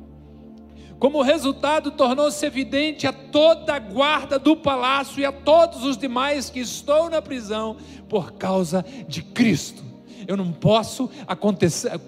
Como 0.99 1.23
resultado, 1.23 1.91
tornou-se 1.91 2.45
evidente 2.47 3.07
a 3.07 3.13
toda 3.13 3.75
a 3.75 3.79
guarda 3.79 4.39
do 4.39 4.57
palácio 4.57 5.21
e 5.21 5.25
a 5.25 5.33
todos 5.33 5.85
os 5.85 5.99
demais 5.99 6.49
que 6.49 6.61
estão 6.61 7.11
na 7.11 7.21
prisão 7.21 7.77
por 8.09 8.33
causa 8.33 8.85
de 9.07 9.23
Cristo. 9.23 9.83
Eu 10.27 10.37
não 10.37 10.51
posso 10.51 11.11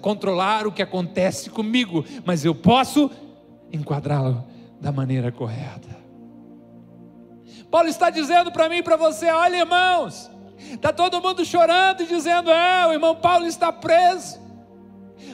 controlar 0.01 0.65
o 0.65 0.71
que 0.71 0.81
acontece 0.81 1.49
comigo, 1.49 2.03
mas 2.25 2.43
eu 2.43 2.55
posso 2.55 3.11
enquadrá-lo 3.71 4.43
da 4.81 4.91
maneira 4.91 5.31
correta. 5.31 5.95
Paulo 7.69 7.89
está 7.89 8.09
dizendo 8.09 8.51
para 8.51 8.69
mim 8.69 8.77
e 8.77 8.83
para 8.83 8.95
você: 8.95 9.27
olha, 9.27 9.57
irmãos, 9.57 10.31
está 10.57 10.91
todo 10.91 11.21
mundo 11.21 11.45
chorando 11.45 12.03
e 12.03 12.07
dizendo: 12.07 12.51
é, 12.51 12.87
o 12.87 12.93
irmão 12.93 13.15
Paulo 13.15 13.45
está 13.45 13.71
preso. 13.71 14.39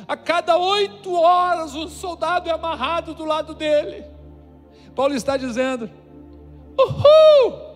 A 0.08 0.18
cada 0.18 0.58
oito 0.58 1.14
horas 1.14 1.74
um 1.76 1.88
soldado 1.88 2.50
é 2.50 2.54
amarrado 2.54 3.14
do 3.14 3.26
lado 3.26 3.54
dele. 3.54 4.06
Paulo 4.96 5.16
está 5.16 5.38
dizendo: 5.38 5.90
uhul! 6.78 7.74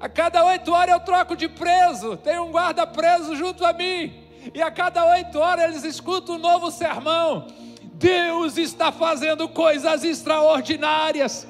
A 0.00 0.08
cada 0.08 0.44
oito 0.44 0.72
horas 0.72 0.94
eu 0.94 1.00
troco 1.00 1.36
de 1.36 1.48
preso, 1.48 2.16
tem 2.16 2.38
um 2.38 2.50
guarda 2.50 2.86
preso 2.86 3.36
junto 3.36 3.64
a 3.64 3.72
mim. 3.72 4.12
E 4.52 4.60
a 4.60 4.70
cada 4.70 5.04
oito 5.04 5.38
horas 5.38 5.64
eles 5.66 5.84
escutam 5.84 6.34
um 6.34 6.38
novo 6.38 6.72
sermão. 6.72 7.46
Deus 7.94 8.56
está 8.56 8.90
fazendo 8.90 9.48
coisas 9.48 10.02
extraordinárias. 10.02 11.46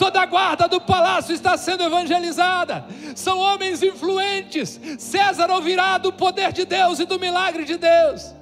Toda 0.00 0.22
a 0.22 0.24
guarda 0.24 0.66
do 0.66 0.80
palácio 0.80 1.34
está 1.34 1.58
sendo 1.58 1.82
evangelizada. 1.82 2.86
São 3.14 3.38
homens 3.38 3.82
influentes. 3.82 4.80
César 4.98 5.50
ouvirá 5.50 5.98
do 5.98 6.10
poder 6.10 6.54
de 6.54 6.64
Deus 6.64 7.00
e 7.00 7.04
do 7.04 7.20
milagre 7.20 7.66
de 7.66 7.76
Deus. 7.76 8.34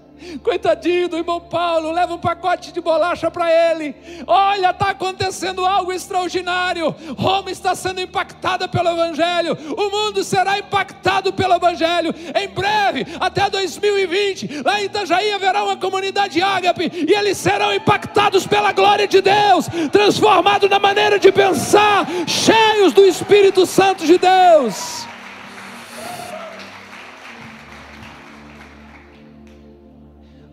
Coitadinho 0.42 1.08
do 1.08 1.16
irmão 1.16 1.40
Paulo, 1.40 1.90
leva 1.90 2.14
um 2.14 2.18
pacote 2.18 2.72
de 2.72 2.80
bolacha 2.80 3.30
para 3.30 3.50
ele. 3.50 3.94
Olha, 4.26 4.70
está 4.70 4.90
acontecendo 4.90 5.64
algo 5.64 5.92
extraordinário. 5.92 6.94
Roma 7.16 7.50
está 7.50 7.74
sendo 7.74 8.00
impactada 8.00 8.68
pelo 8.68 8.90
Evangelho. 8.90 9.56
O 9.76 9.90
mundo 9.90 10.24
será 10.24 10.58
impactado 10.58 11.32
pelo 11.32 11.54
Evangelho. 11.54 12.14
Em 12.34 12.48
breve, 12.48 13.06
até 13.20 13.48
2020, 13.50 14.62
lá 14.64 14.80
em 14.80 14.84
Itajaí 14.84 15.32
haverá 15.32 15.64
uma 15.64 15.76
comunidade 15.76 16.40
ágape 16.40 16.90
e 17.08 17.12
eles 17.12 17.38
serão 17.38 17.72
impactados 17.74 18.46
pela 18.46 18.72
glória 18.72 19.06
de 19.06 19.20
Deus, 19.20 19.66
transformados 19.90 20.68
na 20.68 20.78
maneira 20.78 21.18
de 21.18 21.30
pensar, 21.32 22.06
cheios 22.26 22.92
do 22.92 23.04
Espírito 23.04 23.66
Santo 23.66 24.06
de 24.06 24.18
Deus. 24.18 25.06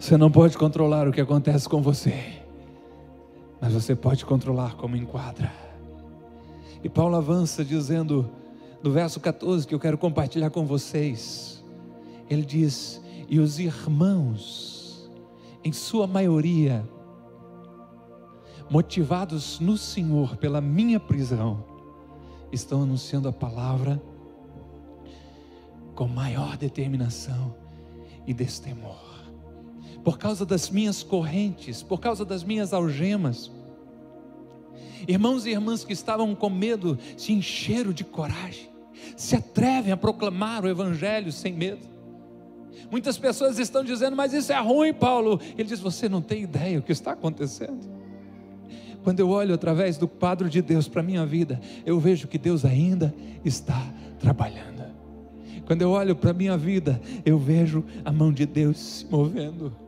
Você 0.05 0.17
não 0.17 0.29
pode 0.29 0.55
controlar 0.55 1.07
o 1.07 1.11
que 1.11 1.19
acontece 1.19 1.67
com 1.67 1.81
você, 1.81 2.13
mas 3.59 3.73
você 3.73 3.95
pode 3.95 4.23
controlar 4.23 4.75
como 4.75 4.95
enquadra. 4.95 5.51
E 6.83 6.87
Paulo 6.87 7.15
avança 7.15 7.65
dizendo, 7.65 8.29
no 8.83 8.91
verso 8.91 9.19
14, 9.19 9.65
que 9.65 9.73
eu 9.73 9.79
quero 9.79 9.97
compartilhar 9.97 10.51
com 10.51 10.63
vocês, 10.63 11.65
ele 12.29 12.45
diz: 12.45 13.01
E 13.27 13.39
os 13.39 13.57
irmãos, 13.57 15.09
em 15.63 15.73
sua 15.73 16.05
maioria, 16.05 16.87
motivados 18.69 19.59
no 19.59 19.75
Senhor 19.75 20.37
pela 20.37 20.61
minha 20.61 20.99
prisão, 20.99 21.65
estão 22.51 22.83
anunciando 22.83 23.27
a 23.27 23.33
palavra 23.33 23.99
com 25.95 26.07
maior 26.07 26.57
determinação 26.57 27.55
e 28.27 28.35
destemor 28.35 29.04
por 30.05 30.19
causa 30.19 30.45
das 30.45 30.69
minhas 30.69 31.01
correntes, 31.01 31.81
por 31.81 31.99
causa 31.99 32.23
das 32.23 32.43
minhas 32.43 32.73
algemas. 32.73 33.49
Irmãos 35.07 35.47
e 35.47 35.49
irmãs 35.49 35.83
que 35.83 35.93
estavam 35.93 36.35
com 36.35 36.47
medo 36.47 36.99
se 37.17 37.33
encheram 37.33 37.91
de 37.91 38.03
coragem, 38.03 38.69
se 39.17 39.35
atrevem 39.35 39.91
a 39.91 39.97
proclamar 39.97 40.63
o 40.63 40.69
Evangelho 40.69 41.31
sem 41.31 41.53
medo. 41.53 41.81
Muitas 42.91 43.17
pessoas 43.17 43.57
estão 43.57 43.83
dizendo, 43.83 44.15
mas 44.15 44.31
isso 44.31 44.53
é 44.53 44.59
ruim, 44.59 44.93
Paulo. 44.93 45.41
Ele 45.57 45.67
diz: 45.67 45.79
Você 45.79 46.07
não 46.07 46.21
tem 46.21 46.43
ideia 46.43 46.77
o 46.77 46.83
que 46.83 46.91
está 46.91 47.13
acontecendo. 47.13 47.89
Quando 49.03 49.19
eu 49.19 49.29
olho 49.29 49.55
através 49.55 49.97
do 49.97 50.07
quadro 50.07 50.47
de 50.47 50.61
Deus 50.61 50.87
para 50.87 51.01
a 51.01 51.03
minha 51.03 51.25
vida, 51.25 51.59
eu 51.83 51.99
vejo 51.99 52.27
que 52.27 52.37
Deus 52.37 52.63
ainda 52.63 53.13
está 53.43 53.81
trabalhando. 54.19 54.85
Quando 55.65 55.81
eu 55.81 55.89
olho 55.89 56.15
para 56.15 56.29
a 56.29 56.33
minha 56.33 56.55
vida, 56.55 57.01
eu 57.25 57.39
vejo 57.39 57.83
a 58.03 58.11
mão 58.11 58.31
de 58.31 58.45
Deus 58.45 58.77
se 58.77 59.05
movendo 59.05 59.84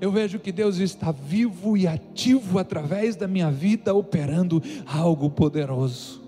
eu 0.00 0.10
vejo 0.10 0.38
que 0.38 0.52
Deus 0.52 0.78
está 0.78 1.12
vivo 1.12 1.76
e 1.76 1.86
ativo 1.86 2.58
através 2.58 3.16
da 3.16 3.26
minha 3.26 3.50
vida, 3.50 3.94
operando 3.94 4.62
algo 4.86 5.30
poderoso. 5.30 6.22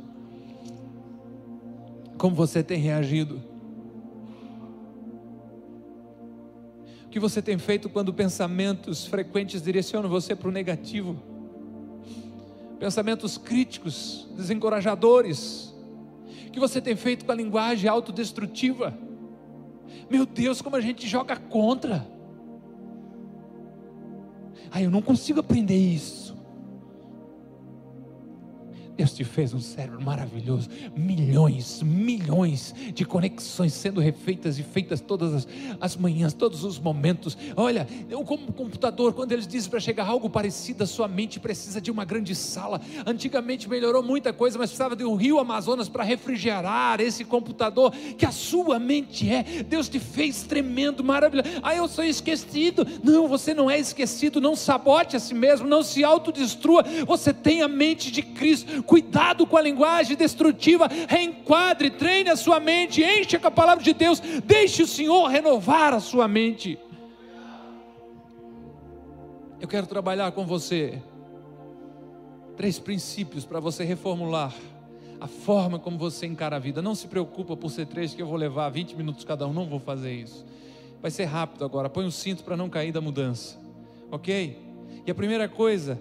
Como 2.17 2.35
você 2.35 2.63
tem 2.63 2.79
reagido? 2.79 3.43
O 7.05 7.09
que 7.09 7.21
você 7.21 7.41
tem 7.43 7.59
feito 7.59 7.89
quando 7.89 8.13
pensamentos 8.13 9.07
frequentes 9.07 9.63
direcionam 9.63 10.09
você 10.09 10.35
para 10.35 10.49
o 10.49 10.53
negativo? 10.53 11.17
Pensamentos 12.79 13.39
críticos, 13.39 14.29
desencorajadores. 14.37 15.75
O 16.47 16.51
que 16.51 16.61
você 16.61 16.81
tem 16.81 16.97
feito 16.97 17.25
com 17.25 17.33
a 17.33 17.35
linguagem 17.35 17.89
autodestrutiva? 17.89 18.97
Meu 20.11 20.25
Deus, 20.25 20.63
como 20.63 20.77
a 20.77 20.81
gente 20.81 21.07
joga 21.07 21.37
contra. 21.37 22.16
Ah, 24.71 24.83
eu 24.83 24.91
não 24.91 25.01
consigo 25.01 25.41
aprender 25.41 25.77
isso. 25.77 26.36
Deus 28.97 29.13
te 29.13 29.25
fez 29.25 29.53
um 29.53 29.61
cérebro 29.61 30.01
maravilhoso, 30.03 30.71
milhões, 30.97 31.83
milhões 31.83 32.75
de 32.95 33.05
conexões 33.05 33.75
sendo 33.75 34.01
refeitas 34.01 34.59
e 34.59 34.63
feitas 34.63 35.03
todas 35.03 35.35
as, 35.35 35.49
as 35.79 35.97
manhãs, 35.97 36.33
todos 36.33 36.65
os 36.65 36.79
momentos. 36.79 37.37
Olha, 37.55 37.87
eu 38.09 38.25
como 38.25 38.53
computador, 38.55 39.13
quando 39.13 39.33
eles 39.33 39.47
dizem 39.47 39.69
para 39.69 39.81
chegar 39.81 40.07
algo 40.07 40.31
parecido, 40.31 40.83
a 40.83 40.87
sua 40.87 41.07
mente 41.07 41.39
precisa 41.39 41.79
de 41.79 41.91
uma 41.91 42.07
grande 42.07 42.35
sala. 42.35 42.81
Antigamente 43.05 43.69
melhorou 43.69 44.03
muita 44.03 44.33
coisa, 44.33 44.59
mas 44.59 44.71
precisava 44.71 44.97
de 44.97 45.05
um 45.05 45.15
rio 45.15 45.39
Amazonas 45.39 45.91
para 45.91 46.03
refrigerar 46.03 46.99
esse 47.01 47.23
computador 47.23 47.93
que 48.17 48.25
a 48.25 48.33
sua 48.33 48.79
mente 48.79 49.29
é. 49.29 49.63
Deus 49.63 49.91
te 49.91 50.01
fez 50.01 50.43
tremendo, 50.45 51.05
maravilhoso. 51.05 51.51
Ah, 51.63 51.77
eu 51.77 51.87
sou 51.87 52.05
esquecido. 52.05 52.87
Não, 53.05 53.29
você 53.29 53.53
não 53.53 53.71
é 53.71 53.79
esquecido. 53.79 54.41
Não 54.41 54.57
sabote 54.57 55.17
a 55.17 55.21
si 55.21 55.35
mesmo, 55.35 55.69
não 55.69 55.83
se 55.83 56.03
autodestrua. 56.03 56.83
Você 57.07 57.35
tem 57.35 57.61
a 57.61 57.69
mente 57.69 58.11
de 58.11 58.23
Cristo 58.23 58.86
cuidado 58.87 59.47
com 59.47 59.57
a 59.57 59.63
linguagem 59.63 60.17
destrutiva, 60.17 60.89
reenquadre, 61.09 61.91
treine 61.91 62.31
a 62.31 62.37
sua 62.37 62.61
mente, 62.61 63.03
encha 63.03 63.39
com 63.39 63.49
a 63.49 63.51
palavra 63.51 63.83
de 63.83 63.93
Deus, 63.93 64.21
deixe 64.45 64.83
o 64.83 64.87
Senhor 64.87 65.27
renovar 65.27 65.93
a 65.93 66.01
sua 66.01 66.29
mente. 66.29 66.79
Eu 69.61 69.69
quero 69.69 69.87
trabalhar 69.87 70.31
com 70.33 70.47
você 70.47 71.03
três 72.57 72.79
princípios 72.79 73.45
para 73.45 73.61
você 73.61 73.85
reformular 73.85 74.55
a 75.21 75.27
forma 75.27 75.79
como 75.79 75.99
você 75.99 76.27
encara 76.27 76.57
a 76.57 76.59
vida. 76.59 76.83
Não 76.83 76.95
se 76.95 77.09
preocupa 77.09 77.57
por 77.57 77.71
ser 77.71 77.87
três 77.87 78.15
que 78.15 78.23
eu 78.23 78.27
vou 78.27 78.37
levar 78.37 78.69
20 78.71 78.95
minutos 78.95 79.25
cada 79.25 79.47
um, 79.47 79.53
não 79.53 79.67
vou 79.67 79.81
fazer 79.81 80.13
isso. 80.13 80.45
Vai 81.01 81.11
ser 81.11 81.25
rápido 81.25 81.65
agora. 81.65 81.89
Põe 81.89 82.07
o 82.07 82.13
cinto 82.13 82.45
para 82.45 82.57
não 82.57 82.69
cair 82.69 82.93
da 82.93 83.01
mudança. 83.01 83.59
OK? 84.11 84.59
E 85.07 85.11
a 85.11 85.15
primeira 85.15 85.49
coisa 85.49 85.99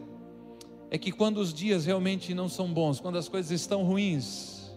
é 0.95 0.97
que 0.97 1.12
quando 1.12 1.39
os 1.39 1.53
dias 1.53 1.86
realmente 1.86 2.34
não 2.34 2.47
são 2.47 2.71
bons, 2.71 3.01
quando 3.01 3.17
as 3.17 3.27
coisas 3.27 3.51
estão 3.51 3.84
ruins, 3.84 4.71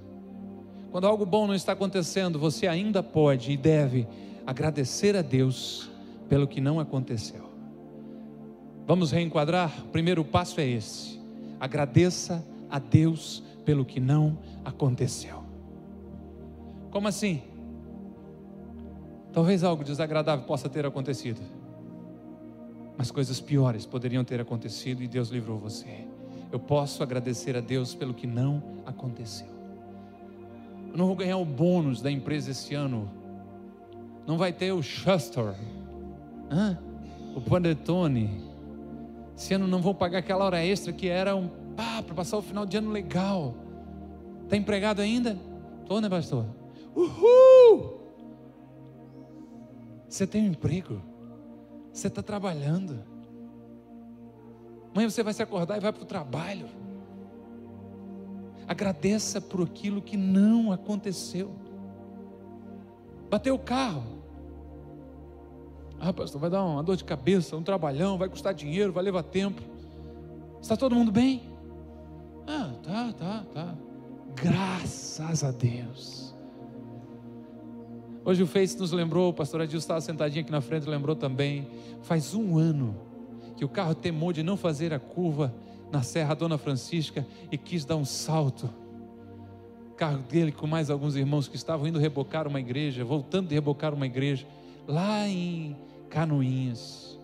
quando 0.90 1.06
algo 1.06 1.24
bom 1.24 1.46
não 1.46 1.54
está 1.54 1.74
acontecendo, 1.74 2.40
você 2.40 2.66
ainda 2.66 3.04
pode 3.04 3.52
e 3.52 3.56
deve 3.56 4.04
agradecer 4.44 5.14
a 5.14 5.22
Deus 5.22 5.88
pelo 6.28 6.48
que 6.48 6.60
não 6.60 6.80
aconteceu. 6.80 7.48
Vamos 8.84 9.12
reenquadrar? 9.12 9.72
O 9.84 9.90
primeiro 9.90 10.24
passo 10.24 10.60
é 10.60 10.66
esse: 10.66 11.20
agradeça 11.60 12.44
a 12.68 12.80
Deus 12.80 13.40
pelo 13.64 13.84
que 13.84 14.00
não 14.00 14.36
aconteceu. 14.64 15.44
Como 16.90 17.06
assim? 17.06 17.42
Talvez 19.32 19.62
algo 19.62 19.84
desagradável 19.84 20.44
possa 20.46 20.68
ter 20.68 20.84
acontecido 20.84 21.40
mas 22.98 23.12
coisas 23.12 23.40
piores 23.40 23.86
poderiam 23.86 24.24
ter 24.24 24.40
acontecido 24.40 25.04
e 25.04 25.06
Deus 25.06 25.28
livrou 25.28 25.56
você. 25.56 26.04
Eu 26.50 26.58
posso 26.58 27.00
agradecer 27.00 27.56
a 27.56 27.60
Deus 27.60 27.94
pelo 27.94 28.12
que 28.12 28.26
não 28.26 28.60
aconteceu. 28.84 29.46
Eu 30.90 30.98
não 30.98 31.06
vou 31.06 31.14
ganhar 31.14 31.36
o 31.36 31.44
bônus 31.44 32.02
da 32.02 32.10
empresa 32.10 32.50
esse 32.50 32.74
ano. 32.74 33.08
Não 34.26 34.36
vai 34.36 34.52
ter 34.52 34.72
o 34.72 34.82
Shuster, 34.82 35.54
Hã? 36.50 36.76
o 37.36 37.40
Panetone. 37.40 38.42
Esse 39.36 39.54
ano 39.54 39.68
não 39.68 39.80
vou 39.80 39.94
pagar 39.94 40.18
aquela 40.18 40.44
hora 40.44 40.64
extra 40.64 40.92
que 40.92 41.06
era 41.06 41.36
um 41.36 41.48
ah, 41.76 42.02
para 42.02 42.16
passar 42.16 42.36
o 42.36 42.42
final 42.42 42.66
de 42.66 42.78
ano 42.78 42.90
legal. 42.90 43.54
Está 44.42 44.56
empregado 44.56 45.00
ainda? 45.00 45.38
Estou, 45.82 46.00
né, 46.00 46.08
pastor? 46.08 46.46
Uhul! 46.96 48.00
Você 50.08 50.26
tem 50.26 50.42
um 50.42 50.48
emprego. 50.48 51.00
Você 51.98 52.06
está 52.06 52.22
trabalhando. 52.22 53.02
Amanhã 54.92 55.10
você 55.10 55.20
vai 55.20 55.34
se 55.34 55.42
acordar 55.42 55.76
e 55.76 55.80
vai 55.80 55.92
para 55.92 56.04
o 56.04 56.06
trabalho. 56.06 56.68
Agradeça 58.68 59.40
por 59.40 59.62
aquilo 59.64 60.00
que 60.00 60.16
não 60.16 60.70
aconteceu. 60.70 61.50
Bateu 63.28 63.56
o 63.56 63.58
carro. 63.58 64.22
Ah, 65.98 66.12
pastor, 66.12 66.40
vai 66.40 66.48
dar 66.48 66.64
uma 66.64 66.84
dor 66.84 66.94
de 66.94 67.02
cabeça, 67.02 67.56
um 67.56 67.64
trabalhão, 67.64 68.16
vai 68.16 68.28
custar 68.28 68.54
dinheiro, 68.54 68.92
vai 68.92 69.02
levar 69.02 69.24
tempo. 69.24 69.60
Está 70.62 70.76
todo 70.76 70.94
mundo 70.94 71.10
bem? 71.10 71.52
Ah, 72.46 72.74
tá, 72.80 73.12
tá, 73.12 73.44
tá. 73.52 73.74
Graças 74.36 75.42
a 75.42 75.50
Deus. 75.50 76.27
Hoje 78.28 78.42
o 78.42 78.46
Face 78.46 78.78
nos 78.78 78.92
lembrou, 78.92 79.30
o 79.30 79.32
pastor 79.32 79.62
Adil 79.62 79.78
estava 79.78 80.02
sentadinho 80.02 80.42
aqui 80.42 80.52
na 80.52 80.60
frente, 80.60 80.86
lembrou 80.86 81.16
também. 81.16 81.66
Faz 82.02 82.34
um 82.34 82.58
ano 82.58 82.94
que 83.56 83.64
o 83.64 83.68
carro 83.70 83.94
temou 83.94 84.34
de 84.34 84.42
não 84.42 84.54
fazer 84.54 84.92
a 84.92 84.98
curva 84.98 85.54
na 85.90 86.02
Serra 86.02 86.34
Dona 86.34 86.58
Francisca 86.58 87.26
e 87.50 87.56
quis 87.56 87.86
dar 87.86 87.96
um 87.96 88.04
salto. 88.04 88.68
O 89.92 89.94
carro 89.94 90.18
dele 90.18 90.52
com 90.52 90.66
mais 90.66 90.90
alguns 90.90 91.16
irmãos 91.16 91.48
que 91.48 91.56
estavam 91.56 91.86
indo 91.86 91.98
rebocar 91.98 92.46
uma 92.46 92.60
igreja, 92.60 93.02
voltando 93.02 93.48
de 93.48 93.54
rebocar 93.54 93.94
uma 93.94 94.04
igreja, 94.04 94.46
lá 94.86 95.26
em 95.26 95.74
Canoinhas. 96.10 97.18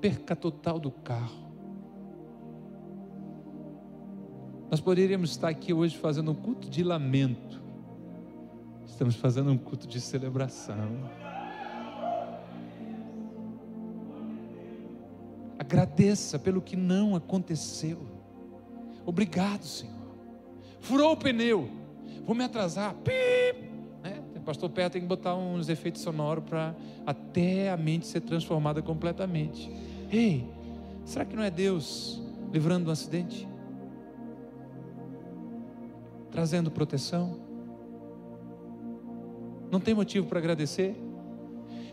Perca 0.00 0.36
total 0.36 0.78
do 0.78 0.92
carro. 0.92 1.48
Nós 4.70 4.80
poderíamos 4.80 5.30
estar 5.30 5.48
aqui 5.48 5.72
hoje 5.72 5.96
fazendo 5.96 6.30
um 6.30 6.34
culto 6.36 6.70
de 6.70 6.84
lamento. 6.84 7.57
Estamos 8.98 9.14
fazendo 9.14 9.52
um 9.52 9.56
culto 9.56 9.86
de 9.86 10.00
celebração. 10.00 11.08
Agradeça 15.56 16.36
pelo 16.36 16.60
que 16.60 16.74
não 16.74 17.14
aconteceu. 17.14 17.96
Obrigado, 19.06 19.62
Senhor. 19.62 19.94
Furou 20.80 21.12
o 21.12 21.16
pneu. 21.16 21.70
Vou 22.26 22.34
me 22.34 22.42
atrasar. 22.42 22.92
Pip! 22.94 23.70
Né? 24.02 24.20
Pastor 24.44 24.68
Pé 24.68 24.88
tem 24.88 25.00
que 25.00 25.06
botar 25.06 25.36
uns 25.36 25.68
efeitos 25.68 26.02
sonoros 26.02 26.42
para 26.42 26.74
até 27.06 27.70
a 27.70 27.76
mente 27.76 28.04
ser 28.04 28.22
transformada 28.22 28.82
completamente. 28.82 29.70
Ei, 30.10 30.44
será 31.04 31.24
que 31.24 31.36
não 31.36 31.44
é 31.44 31.52
Deus 31.52 32.20
livrando 32.52 32.88
um 32.88 32.92
acidente? 32.92 33.46
Trazendo 36.32 36.68
proteção? 36.68 37.47
Não 39.70 39.80
tem 39.80 39.94
motivo 39.94 40.26
para 40.26 40.38
agradecer? 40.38 40.96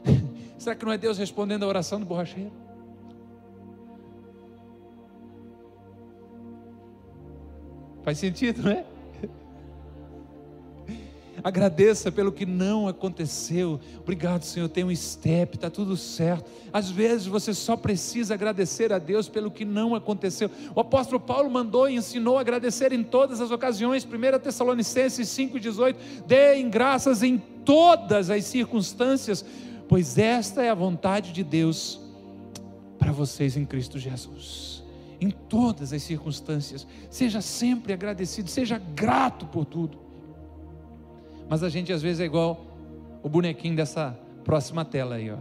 será 0.58 0.76
que 0.76 0.86
não 0.86 0.92
é 0.92 0.98
Deus 0.98 1.18
respondendo 1.18 1.64
a 1.64 1.68
oração 1.68 2.00
do 2.00 2.06
borracheiro? 2.06 2.52
Faz 8.04 8.20
sentido, 8.20 8.62
não 8.64 8.72
é? 8.72 8.86
Agradeça 11.46 12.12
pelo 12.12 12.32
que 12.32 12.44
não 12.44 12.88
aconteceu. 12.88 13.80
Obrigado, 14.00 14.42
Senhor. 14.42 14.68
Tem 14.68 14.84
um 14.84 14.96
step, 14.96 15.56
está 15.56 15.70
tudo 15.70 15.96
certo. 15.96 16.50
Às 16.74 16.90
vezes 16.90 17.28
você 17.28 17.54
só 17.54 17.78
precisa 17.78 18.34
agradecer 18.34 18.92
a 18.92 18.98
Deus 18.98 19.30
pelo 19.30 19.52
que 19.52 19.64
não 19.64 19.94
aconteceu. 19.94 20.50
O 20.74 20.80
apóstolo 20.80 21.20
Paulo 21.20 21.48
mandou 21.48 21.88
e 21.88 21.98
ensinou 21.98 22.40
a 22.40 22.42
agradecer 22.42 22.92
em 22.92 23.04
todas 23.04 23.42
as 23.42 23.52
ocasiões. 23.52 24.04
1 24.04 24.40
Tessalonicenses 24.40 25.28
5,18. 25.28 25.96
Deem 26.26 26.68
graças 26.68 27.22
em 27.22 27.38
todas 27.38 28.32
as 28.32 28.44
circunstâncias, 28.46 29.46
pois 29.88 30.18
esta 30.18 30.64
é 30.64 30.72
a 30.72 30.74
vontade 30.76 31.32
de 31.32 31.44
Deus 31.44 32.02
para 32.98 33.12
vocês 33.12 33.56
em 33.56 33.66
Cristo 33.66 34.00
Jesus 34.00 34.84
em 35.22 35.30
todas 35.30 35.94
as 35.94 36.04
circunstâncias. 36.04 36.86
Seja 37.10 37.40
sempre 37.40 37.94
agradecido, 37.94 38.50
seja 38.50 38.78
grato 38.78 39.46
por 39.46 39.64
tudo. 39.64 40.05
Mas 41.50 41.64
a 41.64 41.70
gente 41.70 41.92
às 41.94 42.02
vezes 42.02 42.20
é 42.20 42.26
igual 42.26 42.66
o 43.22 43.30
bonequinho 43.30 43.76
dessa 43.76 44.18
próxima 44.44 44.84
tela 44.84 45.16
aí, 45.16 45.32
ó. 45.32 45.38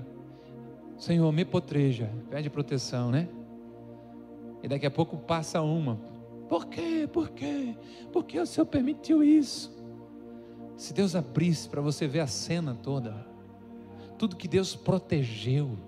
Senhor, 0.96 1.30
me 1.32 1.44
potreja, 1.44 2.10
pede 2.30 2.48
proteção, 2.48 3.10
né? 3.10 3.28
E 4.62 4.68
daqui 4.68 4.86
a 4.86 4.90
pouco 4.90 5.16
passa 5.16 5.60
uma. 5.60 5.96
Por 6.48 6.66
quê? 6.66 7.08
Por 7.12 7.30
quê? 7.30 7.76
Por 8.12 8.24
que 8.24 8.38
o 8.38 8.46
Senhor 8.46 8.66
permitiu 8.66 9.22
isso? 9.22 9.72
Se 10.76 10.92
Deus 10.92 11.14
abrisse 11.14 11.68
para 11.68 11.80
você 11.80 12.06
ver 12.06 12.20
a 12.20 12.26
cena 12.26 12.74
toda, 12.74 13.14
tudo 14.18 14.36
que 14.36 14.48
Deus 14.48 14.74
protegeu, 14.74 15.78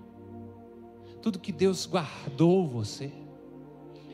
tudo 1.21 1.39
que 1.39 1.51
Deus 1.51 1.85
guardou 1.85 2.67
você 2.67 3.11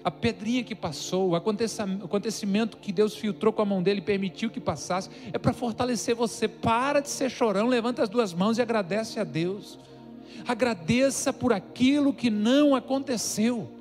a 0.03 0.11
pedrinha 0.11 0.63
que 0.63 0.75
passou, 0.75 1.29
o 1.29 1.35
acontecimento 1.35 2.77
que 2.77 2.91
Deus 2.91 3.15
filtrou 3.15 3.53
com 3.53 3.61
a 3.61 3.65
mão 3.65 3.81
dele 3.81 3.99
e 3.99 4.03
permitiu 4.03 4.49
que 4.49 4.59
passasse, 4.59 5.09
é 5.31 5.37
para 5.37 5.53
fortalecer 5.53 6.13
você. 6.13 6.47
Para 6.47 6.99
de 6.99 7.09
ser 7.09 7.29
chorão, 7.29 7.67
levanta 7.67 8.03
as 8.03 8.09
duas 8.09 8.33
mãos 8.33 8.57
e 8.57 8.61
agradece 8.61 9.19
a 9.19 9.23
Deus. 9.23 9.79
Agradeça 10.45 11.31
por 11.31 11.53
aquilo 11.53 12.13
que 12.13 12.29
não 12.29 12.75
aconteceu. 12.75 13.71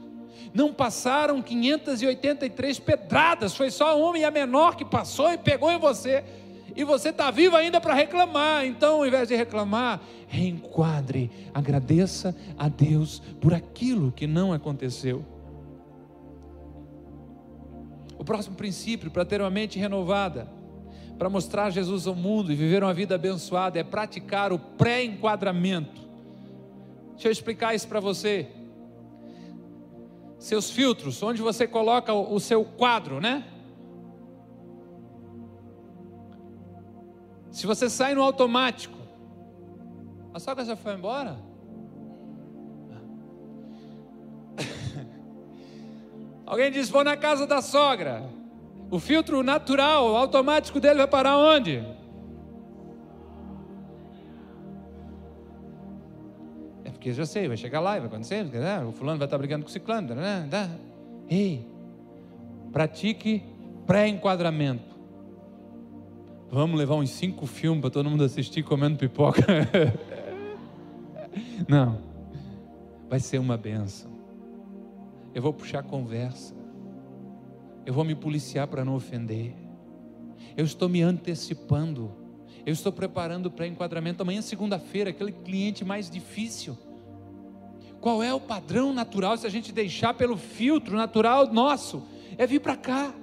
Não 0.54 0.72
passaram 0.72 1.42
583 1.42 2.78
pedradas, 2.78 3.56
foi 3.56 3.70
só 3.70 3.98
uma 3.98 4.18
e 4.18 4.24
a 4.24 4.30
menor 4.30 4.76
que 4.76 4.84
passou 4.84 5.32
e 5.32 5.38
pegou 5.38 5.72
em 5.72 5.78
você. 5.78 6.22
E 6.76 6.84
você 6.84 7.08
está 7.08 7.30
vivo 7.30 7.56
ainda 7.56 7.80
para 7.80 7.94
reclamar. 7.94 8.64
Então, 8.64 8.96
ao 8.96 9.06
invés 9.06 9.28
de 9.28 9.34
reclamar, 9.34 10.00
reenquadre, 10.28 11.30
agradeça 11.52 12.36
a 12.56 12.68
Deus 12.68 13.20
por 13.40 13.52
aquilo 13.52 14.12
que 14.12 14.26
não 14.26 14.52
aconteceu. 14.52 15.31
O 18.22 18.24
próximo 18.24 18.54
princípio 18.54 19.10
para 19.10 19.24
ter 19.24 19.40
uma 19.40 19.50
mente 19.50 19.80
renovada, 19.80 20.46
para 21.18 21.28
mostrar 21.28 21.70
Jesus 21.70 22.06
ao 22.06 22.14
mundo 22.14 22.52
e 22.52 22.54
viver 22.54 22.80
uma 22.80 22.94
vida 22.94 23.16
abençoada, 23.16 23.80
é 23.80 23.82
praticar 23.82 24.52
o 24.52 24.60
pré-enquadramento. 24.60 26.00
Deixa 27.14 27.26
eu 27.26 27.32
explicar 27.32 27.74
isso 27.74 27.88
para 27.88 27.98
você. 27.98 28.48
Seus 30.38 30.70
filtros, 30.70 31.20
onde 31.20 31.42
você 31.42 31.66
coloca 31.66 32.14
o 32.14 32.38
seu 32.38 32.64
quadro, 32.64 33.20
né? 33.20 33.44
Se 37.50 37.66
você 37.66 37.90
sai 37.90 38.14
no 38.14 38.22
automático, 38.22 38.98
a 40.32 40.38
sogra 40.38 40.64
já 40.64 40.76
foi 40.76 40.94
embora? 40.94 41.40
Alguém 46.52 46.70
diz: 46.70 46.90
vou 46.90 47.02
na 47.02 47.16
casa 47.16 47.46
da 47.46 47.62
sogra. 47.62 48.24
O 48.90 49.00
filtro 49.00 49.42
natural, 49.42 50.14
automático 50.14 50.78
dele 50.78 50.98
vai 50.98 51.06
parar 51.06 51.38
onde? 51.38 51.82
É 56.84 56.90
porque 56.90 57.08
eu 57.08 57.14
já 57.14 57.24
sei, 57.24 57.48
vai 57.48 57.56
chegar 57.56 57.80
lá 57.80 57.96
e 57.96 58.00
vai 58.00 58.08
acontecer. 58.08 58.44
Né? 58.44 58.84
O 58.84 58.92
fulano 58.92 59.16
vai 59.16 59.26
estar 59.26 59.38
brigando 59.38 59.64
com 59.64 59.70
o 59.70 59.72
ciclano. 59.72 60.14
Né? 60.14 60.46
Ei, 61.26 61.66
pratique 62.70 63.42
pré-enquadramento. 63.86 64.94
Vamos 66.50 66.78
levar 66.78 66.96
uns 66.96 67.08
cinco 67.08 67.46
filmes 67.46 67.80
para 67.80 67.88
todo 67.88 68.10
mundo 68.10 68.24
assistir 68.24 68.62
comendo 68.62 68.98
pipoca. 68.98 69.42
Não, 71.66 71.98
vai 73.08 73.20
ser 73.20 73.38
uma 73.38 73.56
benção 73.56 74.11
eu 75.34 75.42
vou 75.42 75.52
puxar 75.52 75.82
conversa, 75.82 76.54
eu 77.84 77.92
vou 77.92 78.04
me 78.04 78.14
policiar 78.14 78.66
para 78.68 78.84
não 78.84 78.94
ofender, 78.94 79.54
eu 80.56 80.64
estou 80.64 80.88
me 80.88 81.02
antecipando, 81.02 82.12
eu 82.64 82.72
estou 82.72 82.92
preparando 82.92 83.50
para 83.50 83.66
enquadramento. 83.66 84.22
Amanhã, 84.22 84.40
segunda-feira, 84.42 85.10
aquele 85.10 85.32
cliente 85.32 85.84
mais 85.84 86.08
difícil. 86.08 86.78
Qual 88.00 88.22
é 88.22 88.32
o 88.34 88.40
padrão 88.40 88.92
natural 88.92 89.36
se 89.36 89.46
a 89.46 89.50
gente 89.50 89.72
deixar 89.72 90.14
pelo 90.14 90.36
filtro 90.36 90.96
natural 90.96 91.52
nosso? 91.52 92.02
É 92.36 92.46
vir 92.46 92.60
para 92.60 92.76
cá. 92.76 93.14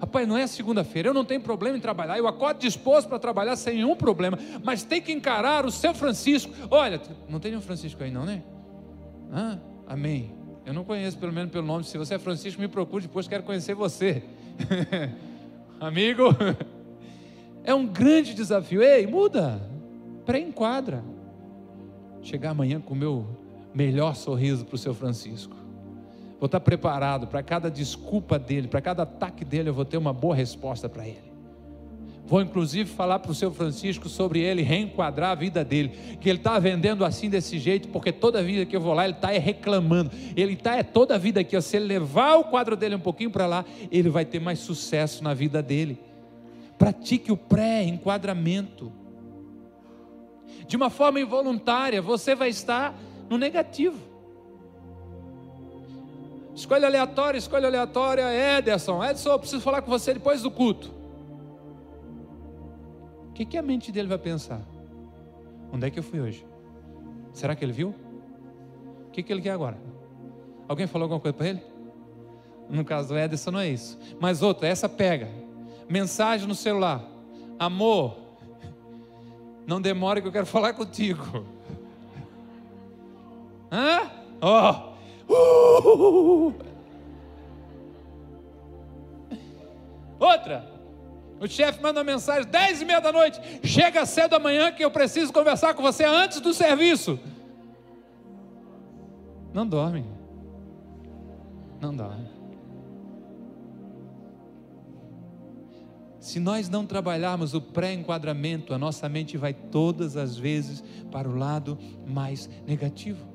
Rapaz, 0.00 0.28
não 0.28 0.38
é 0.38 0.46
segunda-feira, 0.46 1.08
eu 1.08 1.14
não 1.14 1.24
tenho 1.24 1.40
problema 1.40 1.76
em 1.76 1.80
trabalhar, 1.80 2.16
eu 2.18 2.28
acordo 2.28 2.60
disposto 2.60 3.08
para 3.08 3.18
trabalhar 3.18 3.56
sem 3.56 3.76
nenhum 3.76 3.96
problema, 3.96 4.38
mas 4.62 4.84
tem 4.84 5.02
que 5.02 5.10
encarar 5.10 5.66
o 5.66 5.72
seu 5.72 5.92
Francisco. 5.92 6.52
Olha, 6.70 7.00
não 7.28 7.40
tem 7.40 7.50
nenhum 7.50 7.62
Francisco 7.62 8.02
aí 8.02 8.10
não, 8.10 8.24
né? 8.24 8.42
Amém. 9.88 10.37
Eu 10.68 10.74
não 10.74 10.84
conheço, 10.84 11.16
pelo 11.16 11.32
menos 11.32 11.50
pelo 11.50 11.66
nome. 11.66 11.82
Se 11.82 11.96
você 11.96 12.16
é 12.16 12.18
Francisco, 12.18 12.60
me 12.60 12.68
procure 12.68 13.00
depois, 13.04 13.26
quero 13.26 13.42
conhecer 13.42 13.72
você. 13.74 14.22
Amigo, 15.80 16.24
é 17.64 17.72
um 17.72 17.86
grande 17.86 18.34
desafio. 18.34 18.82
Ei, 18.82 19.06
muda, 19.06 19.62
pré-enquadra. 20.26 21.02
Chegar 22.20 22.50
amanhã 22.50 22.82
com 22.82 22.92
o 22.92 22.96
meu 22.96 23.26
melhor 23.72 24.14
sorriso 24.14 24.66
para 24.66 24.74
o 24.74 24.78
seu 24.78 24.92
Francisco. 24.92 25.56
Vou 26.38 26.44
estar 26.44 26.60
preparado 26.60 27.26
para 27.28 27.42
cada 27.42 27.70
desculpa 27.70 28.38
dele, 28.38 28.68
para 28.68 28.82
cada 28.82 29.04
ataque 29.04 29.46
dele, 29.46 29.70
eu 29.70 29.74
vou 29.74 29.86
ter 29.86 29.96
uma 29.96 30.12
boa 30.12 30.34
resposta 30.34 30.86
para 30.86 31.08
ele. 31.08 31.27
Vou 32.28 32.42
inclusive 32.42 32.90
falar 32.90 33.20
para 33.20 33.32
o 33.32 33.34
seu 33.34 33.50
Francisco 33.50 34.06
sobre 34.06 34.40
ele 34.40 34.60
reenquadrar 34.60 35.30
a 35.30 35.34
vida 35.34 35.64
dele. 35.64 35.88
Que 36.20 36.28
ele 36.28 36.38
está 36.38 36.58
vendendo 36.58 37.02
assim 37.02 37.30
desse 37.30 37.58
jeito, 37.58 37.88
porque 37.88 38.12
toda 38.12 38.42
vida 38.42 38.66
que 38.66 38.76
eu 38.76 38.80
vou 38.82 38.92
lá, 38.92 39.04
ele 39.04 39.14
está 39.14 39.28
reclamando. 39.28 40.10
Ele 40.36 40.52
está 40.52 40.76
é 40.76 40.82
toda 40.82 41.14
a 41.14 41.18
vida 41.18 41.40
aqui. 41.40 41.58
Se 41.62 41.78
ele 41.78 41.86
levar 41.86 42.36
o 42.36 42.44
quadro 42.44 42.76
dele 42.76 42.96
um 42.96 43.00
pouquinho 43.00 43.30
para 43.30 43.46
lá, 43.46 43.64
ele 43.90 44.10
vai 44.10 44.26
ter 44.26 44.40
mais 44.40 44.58
sucesso 44.58 45.24
na 45.24 45.32
vida 45.32 45.62
dele. 45.62 45.98
Pratique 46.76 47.32
o 47.32 47.36
pré-enquadramento. 47.36 48.92
De 50.66 50.76
uma 50.76 50.90
forma 50.90 51.18
involuntária, 51.18 52.02
você 52.02 52.34
vai 52.34 52.50
estar 52.50 52.94
no 53.30 53.38
negativo. 53.38 53.96
Escolha 56.54 56.88
aleatória, 56.88 57.38
escolha 57.38 57.68
aleatória, 57.68 58.58
Ederson. 58.58 59.02
Edson, 59.02 59.30
eu 59.30 59.38
preciso 59.38 59.62
falar 59.62 59.80
com 59.80 59.90
você 59.90 60.12
depois 60.12 60.42
do 60.42 60.50
culto 60.50 60.97
que, 63.38 63.44
que 63.44 63.56
a 63.56 63.62
mente 63.62 63.92
dele 63.92 64.08
vai 64.08 64.18
pensar? 64.18 64.60
Onde 65.72 65.86
é 65.86 65.90
que 65.90 65.98
eu 66.00 66.02
fui 66.02 66.20
hoje? 66.20 66.44
Será 67.32 67.54
que 67.54 67.64
ele 67.64 67.72
viu? 67.72 67.94
O 69.06 69.10
que, 69.12 69.22
que 69.22 69.32
ele 69.32 69.40
quer 69.40 69.52
agora? 69.52 69.78
Alguém 70.66 70.88
falou 70.88 71.04
alguma 71.04 71.20
coisa 71.20 71.36
para 71.36 71.46
ele? 71.46 71.62
No 72.68 72.84
caso 72.84 73.10
do 73.10 73.18
Edson 73.18 73.52
não 73.52 73.60
é 73.60 73.68
isso. 73.68 73.96
Mas 74.18 74.42
outra, 74.42 74.66
essa 74.66 74.88
pega. 74.88 75.28
Mensagem 75.88 76.48
no 76.48 76.54
celular. 76.54 77.00
Amor, 77.60 78.16
não 79.68 79.80
demore 79.80 80.20
que 80.20 80.26
eu 80.26 80.32
quero 80.32 80.46
falar 80.46 80.72
contigo. 80.72 81.46
Hã? 83.70 84.10
Ó. 84.40 84.94
Oh. 85.28 86.48
Uh! 86.48 86.54
Outra. 90.18 90.77
O 91.40 91.46
chefe 91.46 91.80
manda 91.80 92.00
uma 92.00 92.04
mensagem, 92.04 92.50
dez 92.50 92.82
e 92.82 92.84
meia 92.84 93.00
da 93.00 93.12
noite, 93.12 93.40
chega 93.62 94.04
cedo 94.04 94.34
amanhã 94.34 94.72
que 94.72 94.84
eu 94.84 94.90
preciso 94.90 95.32
conversar 95.32 95.74
com 95.74 95.82
você 95.82 96.04
antes 96.04 96.40
do 96.40 96.52
serviço. 96.52 97.18
Não 99.52 99.66
dorme. 99.66 100.04
Não 101.80 101.94
dorme. 101.94 102.28
Se 106.18 106.40
nós 106.40 106.68
não 106.68 106.84
trabalharmos 106.84 107.54
o 107.54 107.60
pré-enquadramento, 107.60 108.74
a 108.74 108.78
nossa 108.78 109.08
mente 109.08 109.36
vai 109.36 109.54
todas 109.54 110.16
as 110.16 110.36
vezes 110.36 110.82
para 111.10 111.28
o 111.28 111.36
lado 111.36 111.78
mais 112.06 112.50
negativo. 112.66 113.26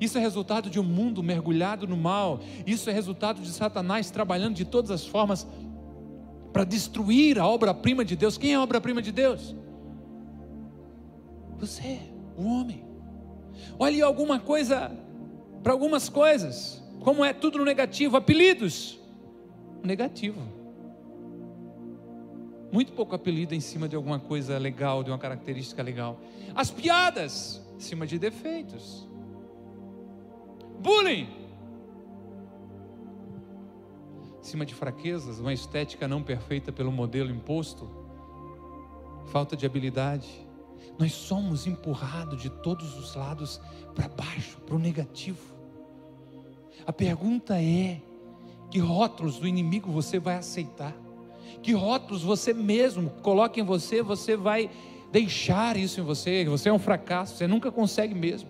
Isso 0.00 0.18
é 0.18 0.20
resultado 0.20 0.68
de 0.68 0.78
um 0.78 0.82
mundo 0.82 1.22
mergulhado 1.22 1.86
no 1.86 1.96
mal. 1.96 2.40
Isso 2.66 2.90
é 2.90 2.92
resultado 2.92 3.40
de 3.40 3.50
Satanás 3.50 4.10
trabalhando 4.10 4.54
de 4.54 4.64
todas 4.64 4.90
as 4.90 5.06
formas 5.06 5.46
para 6.52 6.64
destruir 6.64 7.38
a 7.38 7.46
obra-prima 7.46 8.04
de 8.04 8.16
Deus. 8.16 8.36
Quem 8.36 8.52
é 8.52 8.56
a 8.56 8.62
obra-prima 8.62 9.00
de 9.00 9.12
Deus? 9.12 9.54
Você, 11.58 12.00
o 12.36 12.44
homem. 12.44 12.84
Olhe 13.78 14.00
alguma 14.02 14.38
coisa, 14.38 14.90
para 15.62 15.72
algumas 15.72 16.08
coisas, 16.08 16.82
como 17.00 17.24
é 17.24 17.32
tudo 17.32 17.58
no 17.58 17.64
negativo, 17.64 18.16
apelidos. 18.16 18.98
Negativo. 19.82 20.40
Muito 22.72 22.92
pouco 22.92 23.14
apelido 23.14 23.54
em 23.54 23.60
cima 23.60 23.88
de 23.88 23.96
alguma 23.96 24.18
coisa 24.18 24.56
legal, 24.58 25.02
de 25.02 25.10
uma 25.10 25.18
característica 25.18 25.82
legal. 25.82 26.20
As 26.54 26.70
piadas, 26.70 27.60
em 27.76 27.80
cima 27.80 28.06
de 28.06 28.18
defeitos. 28.18 29.08
Bullying, 30.78 31.28
cima 34.50 34.66
de 34.66 34.74
fraquezas, 34.74 35.38
uma 35.38 35.52
estética 35.52 36.08
não 36.08 36.22
perfeita 36.22 36.72
pelo 36.72 36.90
modelo 36.90 37.30
imposto, 37.30 37.88
falta 39.26 39.56
de 39.56 39.64
habilidade. 39.64 40.28
Nós 40.98 41.12
somos 41.12 41.66
empurrados 41.66 42.42
de 42.42 42.50
todos 42.50 42.98
os 42.98 43.14
lados 43.14 43.60
para 43.94 44.08
baixo, 44.08 44.58
para 44.66 44.74
o 44.74 44.78
negativo. 44.78 45.40
A 46.84 46.92
pergunta 46.92 47.62
é: 47.62 48.00
que 48.70 48.80
rótulos 48.80 49.38
do 49.38 49.46
inimigo 49.46 49.90
você 49.92 50.18
vai 50.18 50.36
aceitar? 50.36 50.96
Que 51.62 51.72
rótulos 51.72 52.22
você 52.22 52.52
mesmo 52.52 53.10
coloca 53.22 53.60
em 53.60 53.62
você, 53.62 54.02
você 54.02 54.36
vai 54.36 54.68
deixar 55.12 55.76
isso 55.76 56.00
em 56.00 56.04
você? 56.04 56.44
Você 56.46 56.68
é 56.68 56.72
um 56.72 56.78
fracasso, 56.78 57.36
você 57.36 57.46
nunca 57.46 57.70
consegue 57.70 58.14
mesmo 58.14 58.49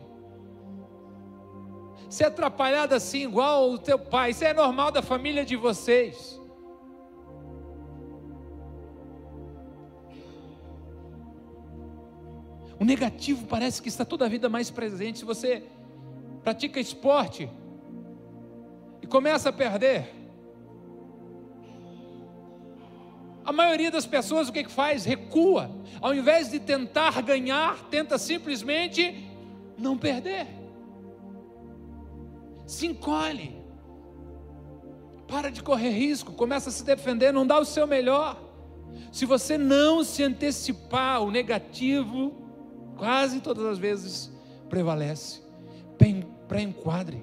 ser 2.10 2.24
atrapalhado 2.24 2.92
assim, 2.92 3.22
igual 3.22 3.70
o 3.70 3.78
teu 3.78 3.96
pai. 3.96 4.32
Isso 4.32 4.44
é 4.44 4.52
normal 4.52 4.90
da 4.90 5.00
família 5.00 5.44
de 5.44 5.54
vocês. 5.54 6.38
O 12.80 12.84
negativo 12.84 13.46
parece 13.46 13.80
que 13.80 13.88
está 13.88 14.04
toda 14.04 14.26
a 14.26 14.28
vida 14.28 14.48
mais 14.48 14.70
presente. 14.70 15.20
Se 15.20 15.24
você 15.24 15.62
pratica 16.42 16.80
esporte 16.80 17.48
e 19.00 19.06
começa 19.06 19.50
a 19.50 19.52
perder, 19.52 20.12
a 23.44 23.52
maioria 23.52 23.90
das 23.90 24.06
pessoas 24.06 24.48
o 24.48 24.52
que, 24.52 24.64
que 24.64 24.70
faz? 24.70 25.04
Recua. 25.04 25.70
Ao 26.00 26.12
invés 26.12 26.50
de 26.50 26.58
tentar 26.58 27.22
ganhar, 27.22 27.88
tenta 27.88 28.18
simplesmente 28.18 29.28
não 29.78 29.96
perder 29.96 30.59
se 32.70 32.86
encolhe. 32.86 33.56
Para 35.26 35.50
de 35.50 35.60
correr 35.62 35.90
risco, 35.90 36.32
começa 36.32 36.70
a 36.70 36.72
se 36.72 36.84
defender, 36.84 37.32
não 37.32 37.46
dá 37.46 37.58
o 37.58 37.64
seu 37.64 37.86
melhor. 37.86 38.40
Se 39.10 39.26
você 39.26 39.58
não 39.58 40.04
se 40.04 40.22
antecipar, 40.22 41.20
o 41.22 41.30
negativo, 41.30 42.32
quase 42.96 43.40
todas 43.40 43.64
as 43.66 43.78
vezes, 43.78 44.32
prevalece. 44.68 45.40
Pré-enquadre. 46.46 47.22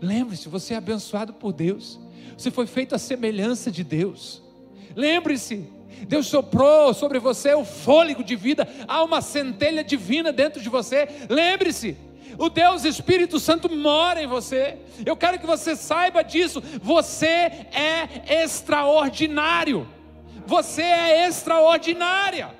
Lembre-se, 0.00 0.48
você 0.48 0.74
é 0.74 0.76
abençoado 0.76 1.32
por 1.32 1.52
Deus. 1.52 1.98
Você 2.36 2.50
foi 2.50 2.66
feito 2.66 2.94
à 2.94 2.98
semelhança 2.98 3.70
de 3.70 3.82
Deus. 3.82 4.42
Lembre-se, 4.94 5.68
Deus 6.06 6.26
soprou 6.26 6.94
sobre 6.94 7.18
você 7.18 7.54
o 7.54 7.64
fôlego 7.64 8.22
de 8.22 8.36
vida, 8.36 8.68
há 8.86 9.02
uma 9.02 9.20
centelha 9.20 9.82
divina 9.82 10.32
dentro 10.32 10.60
de 10.60 10.68
você. 10.68 11.08
Lembre-se, 11.28 11.96
o 12.38 12.48
Deus 12.48 12.84
Espírito 12.84 13.38
Santo 13.38 13.68
mora 13.68 14.22
em 14.22 14.26
você. 14.26 14.78
Eu 15.04 15.16
quero 15.16 15.38
que 15.38 15.46
você 15.46 15.74
saiba 15.76 16.22
disso. 16.22 16.62
Você 16.82 17.26
é 17.26 18.42
extraordinário. 18.42 19.88
Você 20.46 20.82
é 20.82 21.26
extraordinária. 21.26 22.50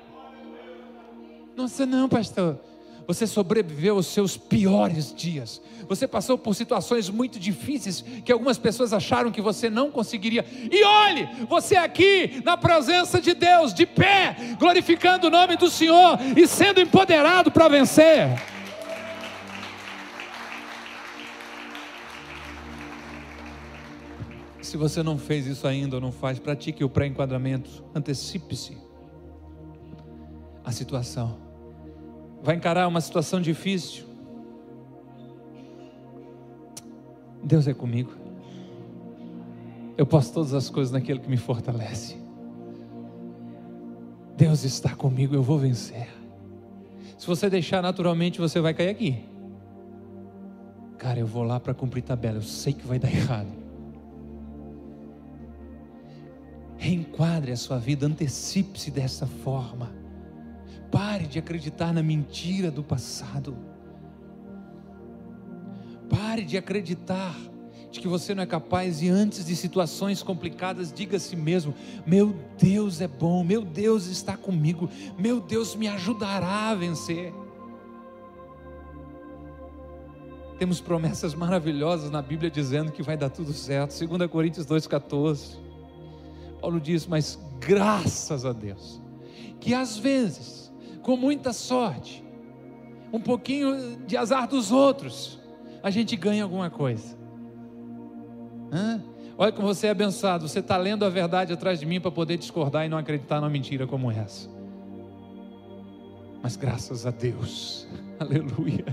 Nossa, 1.55 1.85
não, 1.85 2.07
pastor. 2.07 2.59
Você 3.07 3.25
sobreviveu 3.25 3.95
aos 3.95 4.07
seus 4.07 4.35
piores 4.35 5.13
dias. 5.15 5.61
Você 5.87 6.05
passou 6.05 6.37
por 6.37 6.53
situações 6.53 7.09
muito 7.09 7.39
difíceis 7.39 8.03
que 8.25 8.31
algumas 8.31 8.57
pessoas 8.57 8.91
acharam 8.91 9.31
que 9.31 9.41
você 9.41 9.69
não 9.69 9.89
conseguiria. 9.89 10.45
E 10.69 10.83
olhe, 10.83 11.29
você 11.47 11.77
aqui 11.77 12.41
na 12.43 12.57
presença 12.57 13.21
de 13.21 13.33
Deus, 13.33 13.73
de 13.73 13.85
pé, 13.85 14.35
glorificando 14.59 15.27
o 15.27 15.29
nome 15.29 15.55
do 15.55 15.69
Senhor 15.69 16.19
e 16.35 16.45
sendo 16.45 16.81
empoderado 16.81 17.49
para 17.49 17.69
vencer. 17.69 18.56
Se 24.67 24.75
você 24.75 25.01
não 25.01 25.17
fez 25.17 25.47
isso 25.47 25.65
ainda 25.65 25.95
ou 25.95 26.01
não 26.01 26.11
faz, 26.11 26.39
pratique 26.39 26.83
o 26.83 26.89
pré-enquadramento. 26.89 27.85
Antecipe-se 27.95 28.77
a 30.61 30.73
situação. 30.73 31.37
Vai 32.43 32.57
encarar 32.57 32.85
uma 32.85 32.99
situação 32.99 33.39
difícil. 33.39 34.03
Deus 37.41 37.65
é 37.65 37.73
comigo. 37.73 38.11
Eu 39.97 40.05
posso 40.05 40.33
todas 40.33 40.53
as 40.53 40.69
coisas 40.69 40.91
naquele 40.91 41.21
que 41.21 41.29
me 41.29 41.37
fortalece. 41.37 42.17
Deus 44.35 44.65
está 44.65 44.93
comigo, 44.93 45.33
eu 45.33 45.41
vou 45.41 45.57
vencer. 45.57 46.09
Se 47.17 47.25
você 47.25 47.49
deixar 47.49 47.81
naturalmente, 47.81 48.41
você 48.41 48.59
vai 48.59 48.73
cair 48.73 48.89
aqui. 48.89 49.23
Cara, 50.97 51.21
eu 51.21 51.25
vou 51.25 51.43
lá 51.43 51.57
para 51.57 51.73
cumprir 51.73 52.01
tabela, 52.01 52.39
eu 52.39 52.41
sei 52.41 52.73
que 52.73 52.85
vai 52.85 52.99
dar 52.99 53.09
errado. 53.09 53.66
Reenquadre 56.77 57.51
a 57.51 57.57
sua 57.57 57.77
vida, 57.77 58.05
antecipe-se 58.05 58.91
dessa 58.91 59.25
forma. 59.25 59.91
Pare 60.91 61.25
de 61.25 61.39
acreditar 61.39 61.93
na 61.93 62.03
mentira 62.03 62.69
do 62.69 62.83
passado. 62.83 63.57
Pare 66.09 66.43
de 66.43 66.57
acreditar 66.57 67.35
de 67.91 67.99
que 67.99 68.07
você 68.07 68.35
não 68.35 68.43
é 68.43 68.45
capaz 68.45 69.01
e 69.01 69.09
antes 69.09 69.45
de 69.45 69.55
situações 69.55 70.21
complicadas, 70.21 70.93
diga 70.93 71.17
a 71.17 71.19
si 71.19 71.35
mesmo: 71.35 71.73
Meu 72.05 72.35
Deus 72.57 73.01
é 73.01 73.07
bom, 73.07 73.43
meu 73.43 73.63
Deus 73.63 74.07
está 74.07 74.37
comigo, 74.37 74.89
meu 75.17 75.39
Deus 75.39 75.75
me 75.75 75.87
ajudará 75.87 76.69
a 76.69 76.75
vencer. 76.75 77.33
Temos 80.57 80.81
promessas 80.81 81.35
maravilhosas 81.35 82.09
na 82.09 82.21
Bíblia 82.21 82.49
dizendo 82.49 82.91
que 82.91 83.03
vai 83.03 83.15
dar 83.15 83.29
tudo 83.29 83.53
certo. 83.53 83.93
2 84.07 84.29
Coríntios 84.29 84.65
2,14. 84.65 85.66
Paulo 86.61 86.79
diz: 86.79 87.05
Mas 87.05 87.39
graças 87.59 88.45
a 88.45 88.53
Deus, 88.53 89.01
que 89.59 89.73
às 89.73 89.97
vezes, 89.97 90.71
com 91.01 91.15
muita 91.15 91.53
sorte, 91.53 92.23
um 93.11 93.19
pouquinho 93.19 93.97
de 94.05 94.17
azar 94.17 94.47
dos 94.47 94.71
outros, 94.71 95.39
a 95.81 95.89
gente 95.89 96.15
ganha 96.15 96.43
alguma 96.43 96.69
coisa. 96.69 97.17
Hã? 98.71 99.01
Olha 99.37 99.51
como 99.51 99.67
você 99.67 99.87
é 99.87 99.89
abençoado. 99.91 100.47
Você 100.47 100.59
está 100.59 100.77
lendo 100.77 101.05
a 101.05 101.09
verdade 101.09 101.53
atrás 101.53 101.79
de 101.79 101.85
mim 101.85 102.01
para 102.01 102.11
poder 102.11 102.37
discordar 102.37 102.85
e 102.85 102.89
não 102.89 102.97
acreditar 102.97 103.39
numa 103.39 103.49
mentira 103.49 103.85
como 103.85 104.09
essa. 104.09 104.49
Mas 106.41 106.55
graças 106.55 107.05
a 107.05 107.11
Deus, 107.11 107.87
aleluia, 108.19 108.85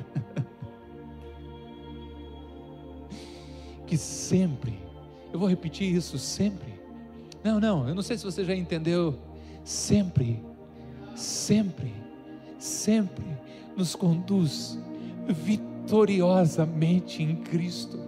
que 3.87 3.97
sempre, 3.97 4.79
eu 5.33 5.39
vou 5.39 5.49
repetir 5.49 5.95
isso 5.95 6.19
sempre. 6.19 6.74
Não, 7.45 7.61
não, 7.61 7.87
eu 7.87 7.95
não 7.95 8.03
sei 8.03 8.17
se 8.17 8.25
você 8.25 8.43
já 8.43 8.55
entendeu. 8.55 9.19
Sempre, 9.63 10.43
sempre, 11.15 11.93
sempre 12.59 13.25
nos 13.77 13.95
conduz 13.95 14.79
vitoriosamente 15.29 17.23
em 17.23 17.37
Cristo. 17.37 18.01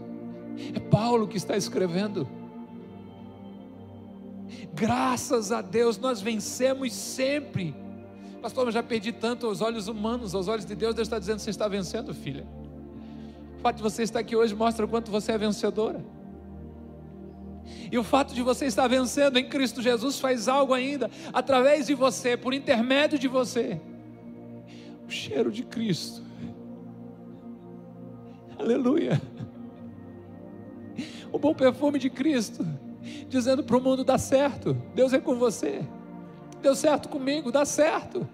É 0.74 0.80
Paulo 0.80 1.28
que 1.28 1.36
está 1.36 1.54
escrevendo. 1.54 2.26
Graças 4.72 5.52
a 5.52 5.60
Deus 5.60 5.98
nós 5.98 6.22
vencemos 6.22 6.94
sempre. 6.94 7.74
Pastor, 8.40 8.68
eu 8.68 8.72
já 8.72 8.82
perdi 8.82 9.12
tanto 9.12 9.46
aos 9.46 9.60
olhos 9.60 9.86
humanos, 9.86 10.34
aos 10.34 10.48
olhos 10.48 10.64
de 10.64 10.74
Deus, 10.74 10.94
Deus 10.94 11.08
está 11.08 11.18
dizendo: 11.18 11.40
você 11.40 11.50
está 11.50 11.68
vencendo, 11.68 12.14
filha. 12.14 12.46
O 13.58 13.60
fato 13.60 13.76
de 13.76 13.82
você 13.82 14.02
estar 14.02 14.20
aqui 14.20 14.34
hoje 14.34 14.54
mostra 14.54 14.86
o 14.86 14.88
quanto 14.88 15.10
você 15.10 15.32
é 15.32 15.38
vencedora. 15.38 16.02
E 17.90 17.98
o 17.98 18.04
fato 18.04 18.34
de 18.34 18.42
você 18.42 18.66
estar 18.66 18.88
vencendo 18.88 19.38
em 19.38 19.48
Cristo 19.48 19.82
Jesus 19.82 20.18
faz 20.18 20.48
algo 20.48 20.74
ainda, 20.74 21.10
através 21.32 21.86
de 21.86 21.94
você, 21.94 22.36
por 22.36 22.54
intermédio 22.54 23.18
de 23.18 23.28
você. 23.28 23.80
O 25.06 25.10
cheiro 25.10 25.50
de 25.50 25.62
Cristo. 25.62 26.22
Aleluia 28.58 29.20
o 31.36 31.38
bom 31.38 31.54
perfume 31.54 31.98
de 31.98 32.08
Cristo, 32.08 32.66
dizendo 33.28 33.62
para 33.62 33.76
o 33.76 33.80
mundo: 33.80 34.02
dá 34.02 34.18
certo, 34.18 34.74
Deus 34.94 35.12
é 35.12 35.18
com 35.18 35.36
você, 35.36 35.82
deu 36.62 36.74
certo 36.74 37.08
comigo, 37.08 37.52
dá 37.52 37.64
certo. 37.64 38.26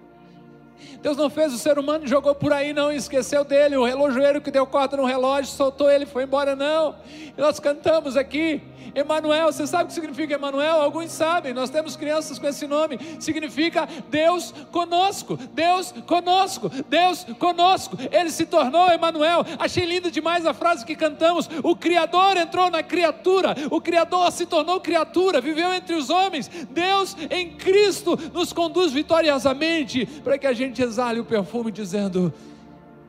Deus 1.01 1.17
não 1.17 1.31
fez 1.31 1.53
o 1.53 1.59
ser 1.59 1.79
humano 1.79 2.05
e 2.05 2.09
jogou 2.09 2.35
por 2.35 2.53
aí, 2.53 2.73
não, 2.73 2.91
esqueceu 2.91 3.45
dele. 3.45 3.77
O 3.77 3.85
relojoeiro 3.85 4.41
que 4.41 4.51
deu 4.51 4.67
corda 4.67 4.97
no 4.97 5.05
relógio, 5.05 5.53
soltou 5.53 5.91
ele, 5.91 6.07
foi 6.07 6.25
embora, 6.25 6.57
não. 6.57 6.97
E 7.37 7.41
nós 7.41 7.61
cantamos 7.61 8.17
aqui, 8.17 8.61
Emanuel, 8.95 9.53
você 9.53 9.67
sabe 9.67 9.85
o 9.85 9.87
que 9.87 9.95
significa 9.95 10.35
Emanuel? 10.35 10.83
Alguns 10.83 11.13
sabem, 11.13 11.55
nós 11.55 11.71
temos 11.71 11.97
crianças 11.97 12.39
com 12.39 12.47
esse 12.47 12.67
nome. 12.67 12.99
Significa 13.19 13.89
Deus 14.11 14.53
conosco, 14.71 15.37
Deus 15.55 15.93
conosco, 16.07 16.71
Deus 16.89 17.25
conosco. 17.39 17.97
Ele 18.11 18.31
se 18.31 18.47
tornou 18.47 18.91
Emanuel. 18.91 19.45
Achei 19.59 19.85
linda 19.85 20.11
demais 20.11 20.45
a 20.45 20.53
frase 20.53 20.85
que 20.85 20.95
cantamos: 20.95 21.49
O 21.63 21.75
Criador 21.75 22.37
entrou 22.37 22.71
na 22.71 22.83
criatura, 22.83 23.55
o 23.71 23.81
Criador 23.81 24.31
se 24.31 24.47
tornou 24.47 24.81
criatura, 24.81 25.41
viveu 25.41 25.73
entre 25.73 25.95
os 25.95 26.11
homens. 26.11 26.51
Deus 26.71 27.17
em 27.31 27.51
Cristo 27.51 28.19
nos 28.33 28.53
conduz 28.53 28.93
vitoriosamente 28.93 30.07
para 30.07 30.39
que 30.39 30.47
a 30.47 30.53
gente 30.53 30.83
exale 30.83 31.21
o 31.21 31.25
perfume 31.25 31.73
dizendo: 31.73 32.33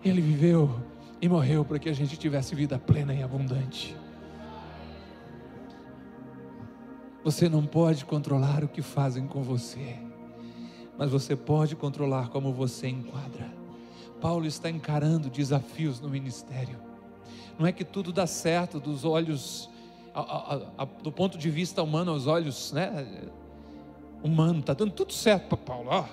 Ele 0.04 0.22
viveu 0.22 0.80
e 1.22 1.28
morreu 1.28 1.64
para 1.64 1.80
que 1.80 1.90
a 1.90 1.94
gente 1.94 2.18
tivesse 2.18 2.56
vida 2.56 2.78
plena 2.78 3.14
e 3.14 3.24
abundante. 3.24 4.03
Você 7.24 7.48
não 7.48 7.66
pode 7.66 8.04
controlar 8.04 8.64
o 8.66 8.68
que 8.68 8.82
fazem 8.82 9.26
com 9.26 9.42
você, 9.42 9.96
mas 10.98 11.10
você 11.10 11.36
pode 11.36 11.74
controlar 11.74 12.28
como 12.30 12.52
você 12.52 12.90
enquadra. 12.90 13.50
Paulo 14.20 14.46
está 14.46 14.70
encarando 14.70 15.30
desafios 15.30 16.02
no 16.02 16.10
ministério. 16.10 16.78
Não 17.58 17.66
é 17.66 17.72
que 17.72 17.86
tudo 17.86 18.12
dá 18.12 18.28
certo 18.28 18.80
dos 18.80 19.06
olhos, 19.06 19.70
a, 20.14 20.20
a, 20.20 20.62
a, 20.80 20.86
do 20.86 21.12
ponto 21.12 21.38
de 21.38 21.50
vista 21.50 21.82
humano, 21.82 22.12
aos 22.12 22.28
olhos, 22.28 22.74
né? 22.74 23.08
Humano, 24.22 24.60
está 24.60 24.74
dando 24.74 24.92
tudo 24.92 25.14
certo 25.14 25.48
para 25.48 25.58
Paulo. 25.58 25.90
Ó, 25.92 26.06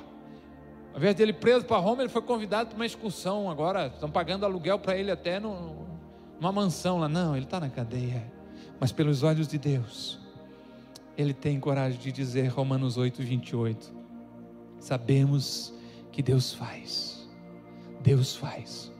ao 0.93 0.97
invés 0.97 1.15
dele 1.17 1.33
preso 1.33 1.65
para 1.65 1.77
Roma, 1.79 2.03
ele 2.03 2.09
foi 2.09 2.23
convidado 2.23 2.71
para 2.71 2.77
uma 2.77 2.87
excursão. 2.87 3.51
Agora 3.51 3.87
estão 3.87 4.11
pagando 4.11 4.45
aluguel 4.45 4.79
para 4.79 4.97
ele 4.97 5.11
até 5.11 5.41
no, 5.41 5.87
numa 6.41 6.53
mansão 6.53 6.99
lá. 6.99 7.09
Não, 7.09 7.35
ele 7.35 7.47
está 7.47 7.59
na 7.59 7.69
cadeia. 7.69 8.25
Mas 8.79 8.91
pelos 8.91 9.23
olhos 9.23 9.47
de 9.47 9.59
Deus, 9.59 10.19
ele 11.21 11.35
tem 11.35 11.61
coragem 11.61 11.99
de 11.99 12.11
dizer, 12.11 12.49
Romanos 12.49 12.97
8, 12.97 13.23
28, 13.23 13.93
sabemos 14.79 15.75
que 16.11 16.23
Deus 16.23 16.53
faz, 16.53 17.29
Deus 18.03 18.37
faz. 18.37 18.93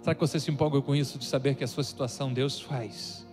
Será 0.00 0.14
que 0.14 0.20
você 0.20 0.38
se 0.38 0.50
empolga 0.50 0.80
com 0.80 0.94
isso 0.94 1.18
de 1.18 1.24
saber 1.24 1.54
que 1.54 1.64
a 1.64 1.68
sua 1.68 1.82
situação 1.82 2.32
Deus 2.32 2.60
faz? 2.60 3.26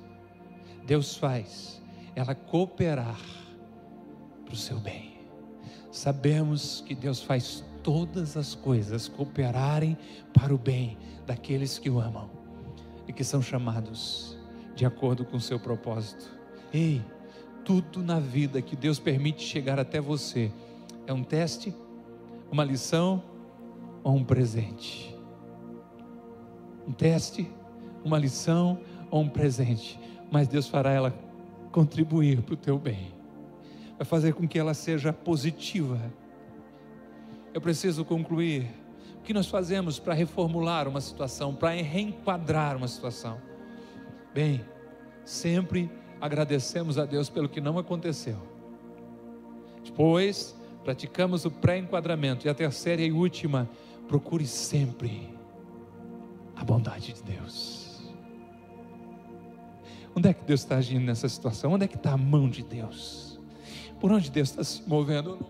Deus 0.85 1.15
faz 1.15 1.81
ela 2.15 2.35
cooperar 2.35 3.19
para 4.45 4.53
o 4.53 4.57
seu 4.57 4.79
bem. 4.79 5.13
Sabemos 5.91 6.83
que 6.85 6.95
Deus 6.95 7.21
faz 7.21 7.63
todas 7.81 8.37
as 8.37 8.55
coisas 8.55 9.07
cooperarem 9.07 9.97
para 10.33 10.53
o 10.53 10.57
bem 10.57 10.97
daqueles 11.25 11.77
que 11.77 11.89
o 11.89 11.99
amam 11.99 12.29
e 13.07 13.13
que 13.13 13.23
são 13.23 13.41
chamados 13.41 14.37
de 14.75 14.85
acordo 14.85 15.25
com 15.25 15.37
o 15.37 15.41
seu 15.41 15.59
propósito. 15.59 16.42
Ei, 16.73 17.03
tudo 17.63 18.01
na 18.01 18.19
vida 18.19 18.59
que 18.59 18.75
Deus 18.75 18.97
permite 18.97 19.43
chegar 19.43 19.79
até 19.79 20.01
você 20.01 20.51
é 21.05 21.13
um 21.13 21.23
teste, 21.23 21.71
uma 22.51 22.63
lição 22.63 23.21
ou 24.03 24.15
um 24.15 24.23
presente. 24.23 25.15
Um 26.87 26.91
teste, 26.91 27.47
uma 28.03 28.17
lição 28.17 28.79
ou 29.11 29.21
um 29.21 29.29
presente. 29.29 29.99
Mas 30.31 30.47
Deus 30.47 30.67
fará 30.67 30.91
ela 30.91 31.13
contribuir 31.71 32.41
para 32.41 32.55
o 32.55 32.57
teu 32.57 32.79
bem. 32.79 33.13
Vai 33.97 34.05
fazer 34.05 34.33
com 34.33 34.47
que 34.47 34.57
ela 34.57 34.73
seja 34.73 35.13
positiva. 35.13 36.01
Eu 37.53 37.61
preciso 37.61 38.03
concluir. 38.03 38.67
O 39.19 39.21
que 39.21 39.33
nós 39.33 39.47
fazemos 39.47 39.99
para 39.99 40.13
reformular 40.13 40.87
uma 40.87 40.99
situação, 40.99 41.53
para 41.53 41.69
reenquadrar 41.69 42.75
uma 42.75 42.87
situação? 42.87 43.37
Bem, 44.33 44.65
sempre 45.23 45.89
agradecemos 46.23 46.97
a 46.97 47.05
Deus 47.05 47.29
pelo 47.29 47.49
que 47.49 47.59
não 47.59 47.77
aconteceu. 47.77 48.37
Depois, 49.83 50.55
praticamos 50.81 51.43
o 51.43 51.51
pré-enquadramento. 51.51 52.47
E 52.47 52.49
a 52.49 52.53
terceira 52.53 53.01
e 53.01 53.11
última, 53.11 53.69
procure 54.07 54.47
sempre 54.47 55.37
a 56.55 56.63
bondade 56.63 57.11
de 57.11 57.21
Deus. 57.23 58.01
Onde 60.15 60.29
é 60.29 60.33
que 60.33 60.45
Deus 60.45 60.61
está 60.61 60.77
agindo 60.77 61.03
nessa 61.03 61.27
situação? 61.27 61.73
Onde 61.73 61.83
é 61.83 61.87
que 61.89 61.97
está 61.97 62.13
a 62.13 62.17
mão 62.17 62.49
de 62.49 62.63
Deus? 62.63 63.37
Por 63.99 64.09
onde 64.09 64.31
Deus 64.31 64.49
está 64.49 64.63
se 64.63 64.81
movendo? 64.87 65.45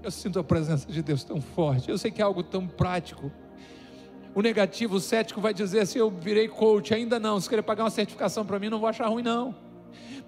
Eu 0.00 0.12
sinto 0.12 0.38
a 0.38 0.44
presença 0.44 0.86
de 0.86 1.02
Deus 1.02 1.24
tão 1.24 1.40
forte. 1.40 1.90
Eu 1.90 1.98
sei 1.98 2.12
que 2.12 2.22
é 2.22 2.24
algo 2.24 2.44
tão 2.44 2.68
prático. 2.68 3.32
O 4.36 4.42
negativo, 4.42 4.96
o 4.96 5.00
cético 5.00 5.40
vai 5.40 5.54
dizer 5.54 5.80
assim: 5.80 5.98
eu 5.98 6.10
virei 6.10 6.46
coach, 6.46 6.92
ainda 6.92 7.18
não. 7.18 7.40
Se 7.40 7.48
querer 7.48 7.62
pagar 7.62 7.84
uma 7.84 7.90
certificação 7.90 8.44
para 8.44 8.58
mim, 8.58 8.68
não 8.68 8.78
vou 8.78 8.86
achar 8.86 9.06
ruim, 9.06 9.22
não. 9.22 9.54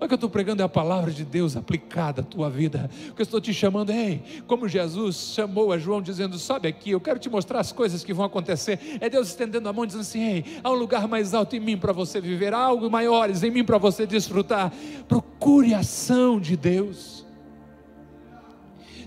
Mas 0.01 0.07
o 0.07 0.09
que 0.09 0.15
eu 0.15 0.17
estou 0.17 0.31
pregando 0.31 0.63
é 0.63 0.65
a 0.65 0.69
palavra 0.69 1.11
de 1.11 1.27
Deus 1.27 1.59
aplicada 1.59 2.23
à 2.23 2.25
tua 2.25 2.49
vida. 2.49 2.89
O 3.11 3.15
que 3.15 3.21
eu 3.21 3.25
estou 3.25 3.39
te 3.39 3.53
chamando, 3.53 3.91
ei, 3.91 4.23
como 4.47 4.67
Jesus 4.67 5.35
chamou 5.35 5.75
a 5.75 5.79
João 5.79 6.01
dizendo: 6.01 6.39
sobe 6.39 6.69
aqui, 6.69 6.93
eu 6.93 7.01
quero 7.03 7.19
te 7.19 7.29
mostrar 7.29 7.61
as 7.61 7.71
coisas 7.71 8.03
que 8.03 8.15
vão 8.15 8.25
acontecer. 8.25 8.81
É 8.99 9.11
Deus 9.11 9.29
estendendo 9.29 9.69
a 9.69 9.75
mão 9.75 9.85
dizendo 9.85 10.01
assim: 10.01 10.23
ei, 10.23 10.45
há 10.65 10.71
um 10.71 10.75
lugar 10.77 11.07
mais 11.07 11.35
alto 11.35 11.55
em 11.55 11.61
mim 11.61 11.77
para 11.77 11.93
você 11.93 12.19
viver, 12.19 12.55
há 12.55 12.61
algo 12.61 12.91
maiores 12.91 13.43
em 13.43 13.51
mim 13.51 13.63
para 13.63 13.77
você 13.77 14.07
desfrutar. 14.07 14.73
Procure 15.07 15.75
a 15.75 15.81
ação 15.81 16.41
de 16.41 16.57
Deus. 16.57 17.28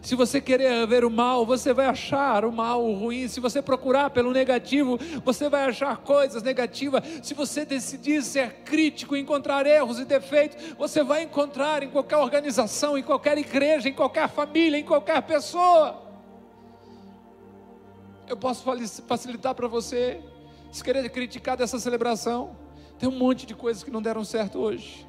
Se 0.01 0.15
você 0.15 0.41
querer 0.41 0.87
ver 0.87 1.05
o 1.05 1.11
mal, 1.11 1.45
você 1.45 1.73
vai 1.73 1.85
achar 1.85 2.43
o 2.43 2.51
mal, 2.51 2.83
o 2.83 2.93
ruim. 2.93 3.27
Se 3.27 3.39
você 3.39 3.61
procurar 3.61 4.09
pelo 4.09 4.31
negativo, 4.31 4.97
você 5.23 5.47
vai 5.47 5.65
achar 5.65 5.97
coisas 5.97 6.41
negativas. 6.41 7.03
Se 7.21 7.35
você 7.35 7.63
decidir 7.63 8.23
ser 8.23 8.63
crítico, 8.63 9.15
encontrar 9.15 9.65
erros 9.67 9.99
e 9.99 10.05
defeitos, 10.05 10.73
você 10.75 11.03
vai 11.03 11.21
encontrar 11.21 11.83
em 11.83 11.89
qualquer 11.89 12.17
organização, 12.17 12.97
em 12.97 13.03
qualquer 13.03 13.37
igreja, 13.37 13.89
em 13.89 13.93
qualquer 13.93 14.27
família, 14.27 14.77
em 14.77 14.83
qualquer 14.83 15.21
pessoa. 15.21 16.01
Eu 18.27 18.35
posso 18.35 18.63
facilitar 19.07 19.53
para 19.53 19.67
você, 19.67 20.19
se 20.71 20.83
querer 20.83 21.07
criticar 21.09 21.55
dessa 21.55 21.77
celebração, 21.77 22.55
tem 22.97 23.07
um 23.07 23.11
monte 23.11 23.45
de 23.45 23.53
coisas 23.53 23.83
que 23.83 23.91
não 23.91 24.01
deram 24.01 24.23
certo 24.23 24.57
hoje. 24.57 25.05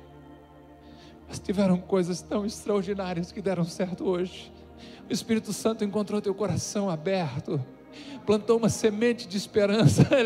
Mas 1.26 1.38
tiveram 1.38 1.78
coisas 1.78 2.20
tão 2.20 2.44
extraordinárias 2.44 3.32
que 3.32 3.40
deram 3.40 3.64
certo 3.64 4.04
hoje. 4.04 4.52
O 5.12 5.14
Espírito 5.14 5.52
Santo 5.52 5.84
encontrou 5.84 6.22
teu 6.22 6.34
coração 6.34 6.88
aberto, 6.88 7.62
plantou 8.24 8.56
uma 8.56 8.70
semente 8.70 9.28
de 9.28 9.36
esperança. 9.36 10.08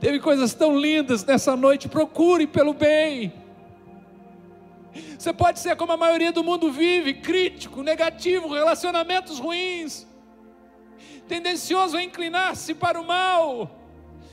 Teve 0.00 0.18
coisas 0.20 0.54
tão 0.54 0.74
lindas 0.74 1.22
nessa 1.22 1.54
noite. 1.54 1.86
Procure 1.86 2.46
pelo 2.46 2.72
bem. 2.72 3.30
Você 5.18 5.34
pode 5.34 5.60
ser 5.60 5.76
como 5.76 5.92
a 5.92 5.98
maioria 5.98 6.32
do 6.32 6.42
mundo 6.42 6.72
vive, 6.72 7.12
crítico, 7.12 7.82
negativo, 7.82 8.48
relacionamentos 8.48 9.38
ruins, 9.38 10.06
tendencioso 11.28 11.98
a 11.98 12.02
inclinar-se 12.02 12.72
para 12.72 12.98
o 12.98 13.06
mal, 13.06 13.70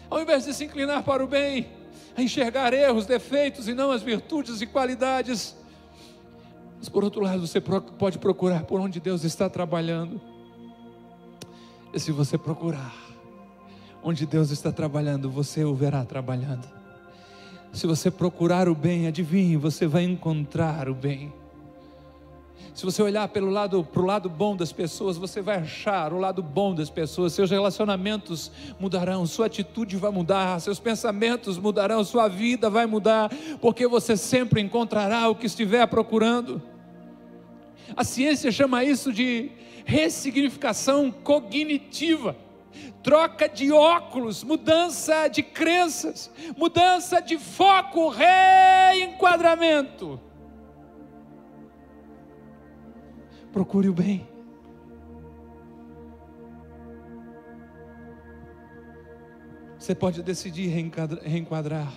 ao 0.09 0.21
invés 0.21 0.45
de 0.45 0.53
se 0.53 0.63
inclinar 0.63 1.03
para 1.03 1.21
o 1.21 1.27
bem, 1.27 1.73
a 2.15 2.23
enxergar 2.23 2.73
erros, 2.73 3.05
defeitos 3.05 3.67
e 3.67 3.73
não 3.73 3.91
as 3.91 4.01
virtudes 4.01 4.61
e 4.61 4.65
qualidades. 4.65 5.58
Mas 6.79 6.87
por 6.89 7.03
outro 7.03 7.21
lado, 7.21 7.45
você 7.45 7.61
pode 7.61 8.17
procurar 8.17 8.63
por 8.63 8.79
onde 8.79 8.99
Deus 8.99 9.23
está 9.23 9.49
trabalhando. 9.49 10.19
E 11.93 11.99
se 11.99 12.11
você 12.11 12.37
procurar 12.37 12.95
onde 14.01 14.25
Deus 14.25 14.49
está 14.49 14.71
trabalhando, 14.71 15.29
você 15.29 15.63
o 15.65 15.75
verá 15.75 16.05
trabalhando. 16.05 16.65
Se 17.73 17.85
você 17.85 18.09
procurar 18.09 18.69
o 18.69 18.73
bem, 18.73 19.07
adivinhe, 19.07 19.57
você 19.57 19.85
vai 19.85 20.03
encontrar 20.03 20.87
o 20.87 20.95
bem. 20.95 21.33
Se 22.73 22.85
você 22.85 23.01
olhar 23.01 23.27
pelo 23.29 23.49
lado, 23.49 23.83
para 23.83 24.01
o 24.01 24.05
lado 24.05 24.29
bom 24.29 24.55
das 24.55 24.71
pessoas, 24.71 25.17
você 25.17 25.41
vai 25.41 25.57
achar 25.57 26.13
o 26.13 26.17
lado 26.17 26.41
bom 26.41 26.73
das 26.73 26.89
pessoas. 26.89 27.33
Seus 27.33 27.51
relacionamentos 27.51 28.51
mudarão, 28.79 29.25
sua 29.25 29.47
atitude 29.47 29.97
vai 29.97 30.11
mudar, 30.11 30.59
seus 30.61 30.79
pensamentos 30.79 31.57
mudarão, 31.57 32.03
sua 32.03 32.27
vida 32.27 32.69
vai 32.69 32.85
mudar, 32.85 33.29
porque 33.59 33.87
você 33.87 34.15
sempre 34.15 34.61
encontrará 34.61 35.27
o 35.29 35.35
que 35.35 35.45
estiver 35.45 35.85
procurando. 35.87 36.61
A 37.95 38.03
ciência 38.03 38.51
chama 38.51 38.83
isso 38.83 39.11
de 39.11 39.51
ressignificação 39.83 41.11
cognitiva 41.11 42.35
troca 43.01 43.47
de 43.47 43.71
óculos, 43.71 44.43
mudança 44.43 45.27
de 45.27 45.41
crenças, 45.41 46.29
mudança 46.57 47.21
de 47.21 47.37
foco, 47.37 48.09
reenquadramento. 48.09 50.19
Procure 53.51 53.89
o 53.89 53.93
bem. 53.93 54.27
Você 59.77 59.95
pode 59.95 60.21
decidir 60.21 60.67
reenquadrar, 61.23 61.91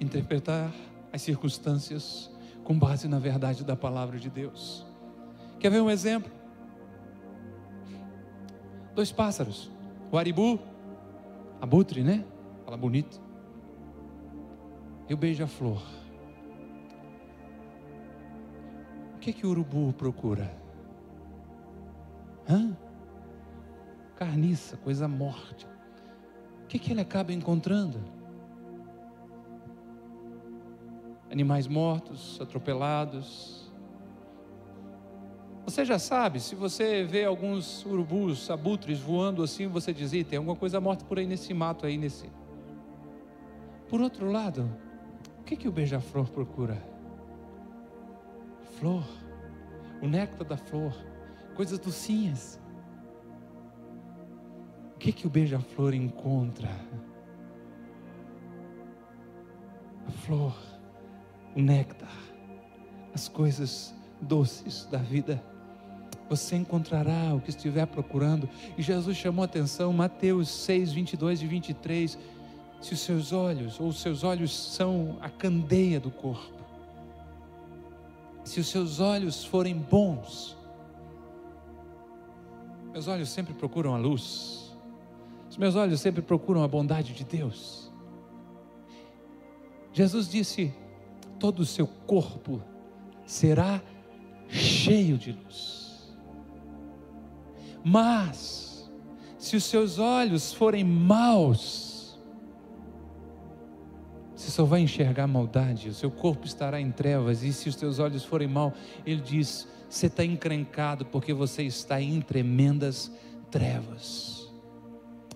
interpretar 0.00 0.72
as 1.12 1.22
circunstâncias 1.22 2.30
com 2.64 2.78
base 2.78 3.08
na 3.08 3.18
verdade 3.18 3.64
da 3.64 3.76
palavra 3.76 4.18
de 4.18 4.28
Deus. 4.28 4.86
Quer 5.58 5.70
ver 5.70 5.80
um 5.80 5.88
exemplo? 5.88 6.30
Dois 8.94 9.10
pássaros 9.10 9.70
o 10.12 10.18
aribu, 10.18 10.60
abutre, 11.58 12.02
né? 12.02 12.22
Fala 12.66 12.76
bonito. 12.76 13.18
E 15.08 15.14
o 15.14 15.16
beija-flor. 15.16 15.82
Que 19.22 19.32
que 19.32 19.46
o 19.46 19.50
urubu 19.50 19.92
procura? 19.92 20.52
Hã? 22.48 22.76
Carniça, 24.16 24.76
coisa 24.76 25.06
morte. 25.06 25.64
O 26.64 26.66
que 26.66 26.76
que 26.76 26.90
ele 26.90 27.00
acaba 27.00 27.32
encontrando? 27.32 28.00
Animais 31.30 31.68
mortos, 31.68 32.40
atropelados, 32.40 33.62
você 35.64 35.84
já 35.84 35.98
sabe, 35.98 36.40
se 36.40 36.56
você 36.56 37.04
vê 37.04 37.24
alguns 37.24 37.86
urubus, 37.86 38.50
abutres 38.50 38.98
voando 38.98 39.44
assim, 39.44 39.68
você 39.68 39.92
diz, 39.92 40.10
tem 40.26 40.36
alguma 40.36 40.56
coisa 40.56 40.80
morta 40.80 41.04
por 41.04 41.20
aí 41.20 41.26
nesse 41.26 41.54
mato 41.54 41.86
aí, 41.86 41.96
nesse. 41.96 42.28
Por 43.88 44.00
outro 44.00 44.30
lado, 44.30 44.68
o 45.40 45.44
que, 45.44 45.56
que 45.56 45.68
o 45.68 45.72
beija-flor 45.72 46.28
procura? 46.28 46.91
Flor, 48.82 49.04
o 50.02 50.08
néctar 50.08 50.44
da 50.44 50.56
flor, 50.56 50.92
coisas 51.54 51.78
docinhas. 51.78 52.60
O 54.96 54.98
que, 54.98 55.12
que 55.12 55.24
o 55.24 55.30
beija-flor 55.30 55.94
encontra? 55.94 56.68
A 60.08 60.10
flor, 60.10 60.52
o 61.54 61.60
néctar, 61.60 62.10
as 63.14 63.28
coisas 63.28 63.94
doces 64.20 64.84
da 64.86 64.98
vida 64.98 65.40
você 66.28 66.56
encontrará 66.56 67.32
o 67.34 67.40
que 67.40 67.50
estiver 67.50 67.86
procurando. 67.86 68.48
E 68.76 68.82
Jesus 68.82 69.16
chamou 69.16 69.42
a 69.42 69.44
atenção, 69.44 69.92
Mateus 69.92 70.48
6, 70.48 70.92
22 70.92 71.40
e 71.40 71.46
23. 71.46 72.18
Se 72.80 72.94
os 72.94 73.00
seus 73.00 73.32
olhos, 73.32 73.78
ou 73.78 73.86
os 73.88 74.00
seus 74.00 74.24
olhos 74.24 74.52
são 74.52 75.18
a 75.20 75.28
candeia 75.28 76.00
do 76.00 76.10
corpo, 76.10 76.61
se 78.44 78.60
os 78.60 78.68
seus 78.68 79.00
olhos 79.00 79.44
forem 79.44 79.76
bons, 79.76 80.56
meus 82.92 83.08
olhos 83.08 83.30
sempre 83.30 83.54
procuram 83.54 83.94
a 83.94 83.98
luz, 83.98 84.76
os 85.48 85.56
meus 85.56 85.74
olhos 85.76 86.00
sempre 86.00 86.22
procuram 86.22 86.62
a 86.62 86.68
bondade 86.68 87.14
de 87.14 87.24
Deus. 87.24 87.90
Jesus 89.92 90.28
disse: 90.28 90.72
todo 91.38 91.58
o 91.58 91.66
seu 91.66 91.88
corpo 92.06 92.62
será 93.26 93.82
cheio 94.48 95.18
de 95.18 95.32
luz. 95.32 96.14
Mas, 97.84 98.88
se 99.36 99.56
os 99.56 99.64
seus 99.64 99.98
olhos 99.98 100.52
forem 100.52 100.84
maus, 100.84 101.91
você 104.42 104.50
só 104.50 104.64
vai 104.64 104.80
enxergar 104.80 105.28
maldade, 105.28 105.88
o 105.88 105.94
seu 105.94 106.10
corpo 106.10 106.44
estará 106.44 106.80
em 106.80 106.90
trevas, 106.90 107.44
e 107.44 107.52
se 107.52 107.68
os 107.68 107.76
teus 107.76 108.00
olhos 108.00 108.24
forem 108.24 108.48
maus, 108.48 108.72
ele 109.06 109.20
diz: 109.20 109.68
você 109.88 110.06
está 110.06 110.24
encrencado 110.24 111.06
porque 111.06 111.32
você 111.32 111.62
está 111.62 112.00
em 112.00 112.20
tremendas 112.20 113.12
trevas. 113.52 114.52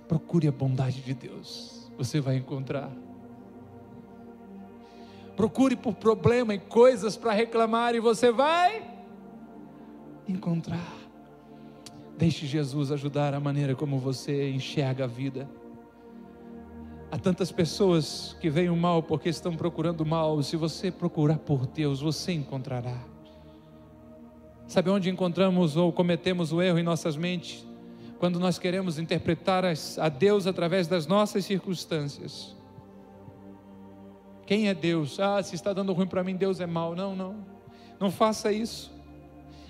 Procure 0.09 0.49
a 0.49 0.53
bondade 0.53 1.03
de 1.03 1.15
Deus, 1.15 1.89
você 1.97 2.21
vai 2.21 2.37
encontrar. 2.37 2.91
Procure 5.37 5.77
por 5.77 5.95
problema 5.95 6.55
e 6.55 6.59
coisas 6.59 7.17
para 7.17 7.33
reclamar, 7.33 7.95
e 7.95 8.01
você 8.01 8.33
vai 8.33 8.91
encontrar. 10.27 10.93
Deixe 12.19 12.45
Jesus 12.45 12.91
ajudar 12.91 13.35
a 13.35 13.39
maneira 13.39 13.77
como 13.77 14.01
você 14.01 14.51
enxerga 14.51 15.05
a 15.05 15.07
vida. 15.07 15.49
Há 17.11 17.19
tantas 17.19 17.53
pessoas 17.53 18.37
que 18.41 18.51
veem 18.51 18.69
o 18.69 18.77
mal 18.77 19.03
porque 19.03 19.29
estão 19.29 19.57
procurando 19.57 20.01
o 20.01 20.07
mal. 20.07 20.43
Se 20.43 20.57
você 20.57 20.91
procurar 20.91 21.39
por 21.39 21.67
Deus, 21.67 22.01
você 22.01 22.33
encontrará. 22.33 22.99
Sabe 24.67 24.91
onde 24.91 25.09
encontramos 25.09 25.77
ou 25.77 25.93
cometemos 25.93 26.53
o 26.53 26.61
erro 26.61 26.79
em 26.79 26.83
nossas 26.83 27.17
mentes? 27.17 27.65
Quando 28.19 28.41
nós 28.41 28.59
queremos 28.59 28.99
interpretar 28.99 29.65
a 29.65 30.09
Deus 30.09 30.47
através 30.47 30.89
das 30.89 31.07
nossas 31.07 31.45
circunstâncias. 31.45 32.57
Quem 34.45 34.69
é 34.69 34.75
Deus? 34.75 35.21
Ah, 35.21 35.43
se 35.43 35.55
está 35.55 35.73
dando 35.73 35.93
ruim 35.93 36.07
para 36.07 36.25
mim, 36.25 36.37
Deus 36.37 36.61
é 36.61 36.67
mau. 36.67 36.97
Não, 36.97 37.15
não. 37.15 37.37
Não 38.01 38.11
faça 38.11 38.53
isso. 38.53 38.93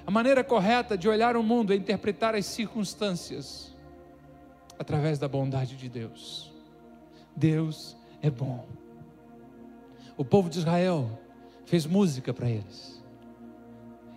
A 0.07 0.11
maneira 0.11 0.43
correta 0.43 0.97
de 0.97 1.09
olhar 1.09 1.37
o 1.37 1.43
mundo 1.43 1.72
é 1.72 1.76
interpretar 1.76 2.34
as 2.34 2.47
circunstâncias 2.47 3.74
através 4.78 5.18
da 5.18 5.28
bondade 5.28 5.76
de 5.76 5.89
Deus. 5.89 6.56
Deus 7.37 7.97
é 8.22 8.30
bom. 8.30 8.64
O 10.16 10.24
povo 10.24 10.49
de 10.49 10.59
Israel 10.59 11.18
fez 11.66 11.84
música 11.84 12.32
para 12.32 12.49
eles. 12.49 13.05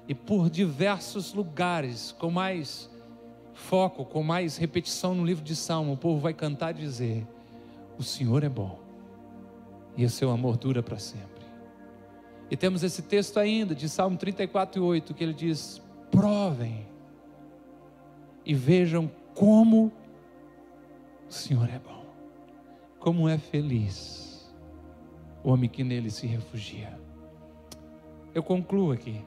E 0.07 0.15
por 0.15 0.49
diversos 0.49 1.33
lugares, 1.33 2.11
com 2.13 2.31
mais 2.31 2.89
foco, 3.53 4.05
com 4.05 4.23
mais 4.23 4.57
repetição 4.57 5.13
no 5.13 5.25
livro 5.25 5.43
de 5.43 5.55
Salmo, 5.55 5.93
o 5.93 5.97
povo 5.97 6.19
vai 6.19 6.33
cantar 6.33 6.75
e 6.75 6.79
dizer: 6.79 7.27
O 7.97 8.03
Senhor 8.03 8.43
é 8.43 8.49
bom, 8.49 8.79
e 9.95 10.05
o 10.05 10.09
seu 10.09 10.31
amor 10.31 10.57
dura 10.57 10.81
para 10.81 10.97
sempre. 10.97 11.39
E 12.49 12.57
temos 12.57 12.83
esse 12.83 13.03
texto 13.03 13.37
ainda 13.37 13.75
de 13.75 13.87
Salmo 13.87 14.17
34, 14.17 14.83
8, 14.83 15.13
que 15.13 15.23
ele 15.23 15.33
diz: 15.33 15.81
Provem 16.09 16.87
e 18.45 18.55
vejam 18.55 19.11
como 19.35 19.91
o 21.29 21.31
Senhor 21.31 21.69
é 21.69 21.77
bom, 21.77 21.98
como 22.99 23.29
é 23.29 23.37
feliz 23.37 24.53
o 25.43 25.51
homem 25.51 25.69
que 25.69 25.83
nele 25.83 26.11
se 26.11 26.27
refugia. 26.27 26.99
Eu 28.35 28.43
concluo 28.43 28.91
aqui. 28.91 29.21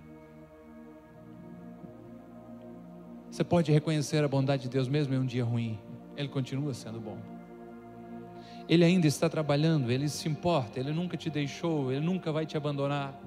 Você 3.30 3.42
pode 3.42 3.72
reconhecer 3.72 4.22
a 4.22 4.28
bondade 4.28 4.64
de 4.64 4.68
Deus 4.68 4.88
mesmo 4.88 5.14
em 5.14 5.18
um 5.18 5.24
dia 5.24 5.42
ruim, 5.42 5.78
Ele 6.16 6.28
continua 6.28 6.74
sendo 6.74 7.00
bom. 7.00 7.16
Ele 8.68 8.84
ainda 8.84 9.06
está 9.06 9.28
trabalhando, 9.28 9.90
Ele 9.90 10.08
se 10.08 10.28
importa, 10.28 10.78
Ele 10.78 10.92
nunca 10.92 11.16
te 11.16 11.30
deixou, 11.30 11.90
Ele 11.90 12.04
nunca 12.04 12.30
vai 12.30 12.44
te 12.44 12.56
abandonar. 12.56 13.18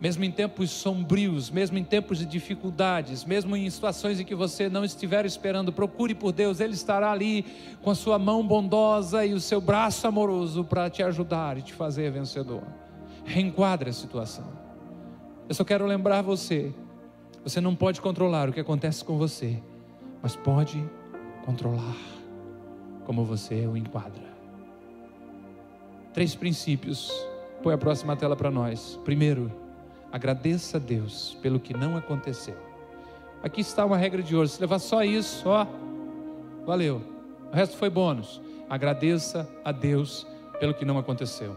Mesmo 0.00 0.24
em 0.24 0.30
tempos 0.30 0.70
sombrios, 0.70 1.50
mesmo 1.50 1.76
em 1.76 1.82
tempos 1.82 2.18
de 2.18 2.26
dificuldades, 2.26 3.24
mesmo 3.24 3.56
em 3.56 3.68
situações 3.68 4.20
em 4.20 4.24
que 4.24 4.34
você 4.34 4.68
não 4.68 4.84
estiver 4.84 5.26
esperando, 5.26 5.72
procure 5.72 6.14
por 6.14 6.32
Deus, 6.32 6.60
Ele 6.60 6.74
estará 6.74 7.10
ali 7.10 7.44
com 7.82 7.90
a 7.90 7.94
sua 7.94 8.18
mão 8.18 8.46
bondosa 8.46 9.26
e 9.26 9.34
o 9.34 9.40
seu 9.40 9.60
braço 9.60 10.06
amoroso 10.06 10.62
para 10.62 10.88
te 10.88 11.02
ajudar 11.02 11.58
e 11.58 11.62
te 11.62 11.72
fazer 11.72 12.12
vencedor. 12.12 12.62
Reenquadre 13.24 13.90
a 13.90 13.92
situação. 13.92 14.46
Eu 15.48 15.54
só 15.54 15.64
quero 15.64 15.84
lembrar 15.84 16.22
você: 16.22 16.72
você 17.42 17.60
não 17.60 17.74
pode 17.74 18.00
controlar 18.00 18.48
o 18.48 18.52
que 18.52 18.60
acontece 18.60 19.04
com 19.04 19.18
você, 19.18 19.60
mas 20.22 20.36
pode 20.36 20.82
controlar 21.44 21.96
como 23.04 23.24
você 23.24 23.66
o 23.66 23.76
enquadra. 23.76 24.28
Três 26.12 26.34
princípios. 26.34 27.10
Põe 27.62 27.74
a 27.74 27.78
próxima 27.78 28.14
tela 28.14 28.36
para 28.36 28.52
nós. 28.52 29.00
Primeiro, 29.04 29.50
Agradeça 30.10 30.78
a 30.78 30.80
Deus 30.80 31.36
pelo 31.42 31.60
que 31.60 31.74
não 31.74 31.96
aconteceu. 31.96 32.56
Aqui 33.42 33.60
está 33.60 33.84
uma 33.84 33.96
regra 33.96 34.22
de 34.22 34.34
ouro. 34.34 34.48
Se 34.48 34.60
levar 34.60 34.78
só 34.78 35.02
isso, 35.04 35.48
ó, 35.48 35.66
valeu. 36.66 37.02
O 37.52 37.54
resto 37.54 37.76
foi 37.76 37.90
bônus. 37.90 38.40
Agradeça 38.68 39.48
a 39.64 39.72
Deus 39.72 40.26
pelo 40.58 40.74
que 40.74 40.84
não 40.84 40.98
aconteceu. 40.98 41.56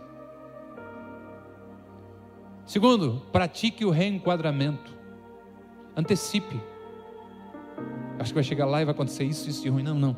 Segundo, 2.65 3.21
pratique 3.31 3.83
o 3.83 3.89
reenquadramento. 3.89 4.95
Antecipe. 5.95 6.61
Acho 8.19 8.29
que 8.29 8.35
vai 8.35 8.43
chegar 8.43 8.65
lá 8.65 8.81
e 8.81 8.85
vai 8.85 8.93
acontecer 8.93 9.23
isso, 9.23 9.49
isso 9.49 9.63
de 9.63 9.69
ruim. 9.69 9.83
Não, 9.83 9.95
não. 9.95 10.15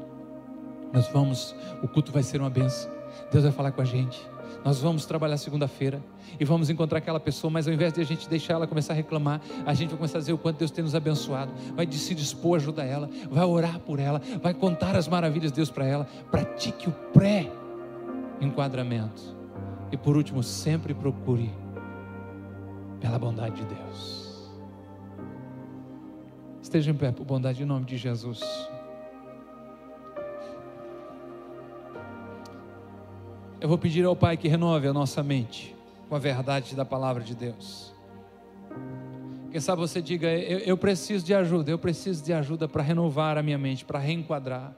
Nós 0.92 1.08
vamos, 1.08 1.56
o 1.82 1.88
culto 1.88 2.12
vai 2.12 2.22
ser 2.22 2.40
uma 2.40 2.50
benção. 2.50 2.92
Deus 3.32 3.44
vai 3.44 3.54
falar 3.54 3.72
com 3.72 3.82
a 3.82 3.86
gente. 3.86 4.22
Nós 4.64 4.80
vamos 4.80 5.06
trabalhar 5.06 5.36
segunda-feira 5.38 6.02
e 6.40 6.46
vamos 6.46 6.70
encontrar 6.70 7.00
aquela 7.00 7.20
pessoa, 7.20 7.52
mas 7.52 7.68
ao 7.68 7.74
invés 7.74 7.92
de 7.94 8.02
a 8.02 8.04
gente 8.04 8.30
deixar 8.30 8.54
ela 8.54 8.68
começar 8.68 8.94
a 8.94 8.96
reclamar, 8.96 9.42
a 9.66 9.74
gente 9.74 9.90
vai 9.90 9.98
começar 9.98 10.18
a 10.18 10.22
dizer 10.22 10.34
o 10.34 10.38
quanto 10.38 10.60
Deus 10.60 10.70
tem 10.72 10.84
nos 10.84 10.94
abençoado, 10.96 11.52
vai 11.76 11.92
se 11.92 12.16
dispor 12.16 12.56
a 12.56 12.58
ajudar 12.58 12.86
ela, 12.86 13.10
vai 13.30 13.46
orar 13.46 13.80
por 13.80 14.00
ela, 14.00 14.22
vai 14.42 14.54
contar 14.54 14.96
as 14.96 15.08
maravilhas 15.08 15.52
de 15.52 15.58
Deus 15.58 15.70
para 15.70 15.86
ela. 15.86 16.08
Pratique 16.32 16.88
o 16.90 16.92
pré-enquadramento. 17.14 19.22
E 19.92 19.98
por 19.98 20.18
último, 20.18 20.42
sempre 20.42 20.94
procure 20.94 21.52
pela 23.00 23.20
bondade 23.20 23.58
de 23.58 23.66
Deus. 23.66 24.24
Esteja 26.62 26.90
em 26.90 26.96
pé 26.96 27.12
por 27.12 27.26
bondade 27.26 27.62
em 27.62 27.66
nome 27.66 27.86
de 27.86 27.98
Jesus. 27.98 28.42
Eu 33.64 33.70
vou 33.70 33.78
pedir 33.78 34.04
ao 34.04 34.14
Pai 34.14 34.36
que 34.36 34.50
renove 34.50 34.90
a 34.90 34.92
nossa 34.92 35.24
mente 35.24 35.74
com 36.10 36.16
a 36.18 36.20
verdade 36.20 36.76
da 36.76 36.84
palavra 36.84 37.24
de 37.24 37.34
Deus. 37.34 37.94
Quem 39.50 39.62
sabe 39.62 39.80
você 39.80 40.02
diga, 40.02 40.28
eu, 40.28 40.60
eu 40.60 40.78
preciso 40.78 41.24
de 41.24 41.34
ajuda, 41.34 41.72
eu 41.72 41.80
preciso 41.80 42.22
de 42.22 42.34
ajuda 42.34 42.68
para 42.68 42.84
renovar 42.84 43.38
a 43.38 43.42
minha 43.42 43.58
mente, 43.58 43.86
para 43.86 44.00
reenquadrar. 44.00 44.76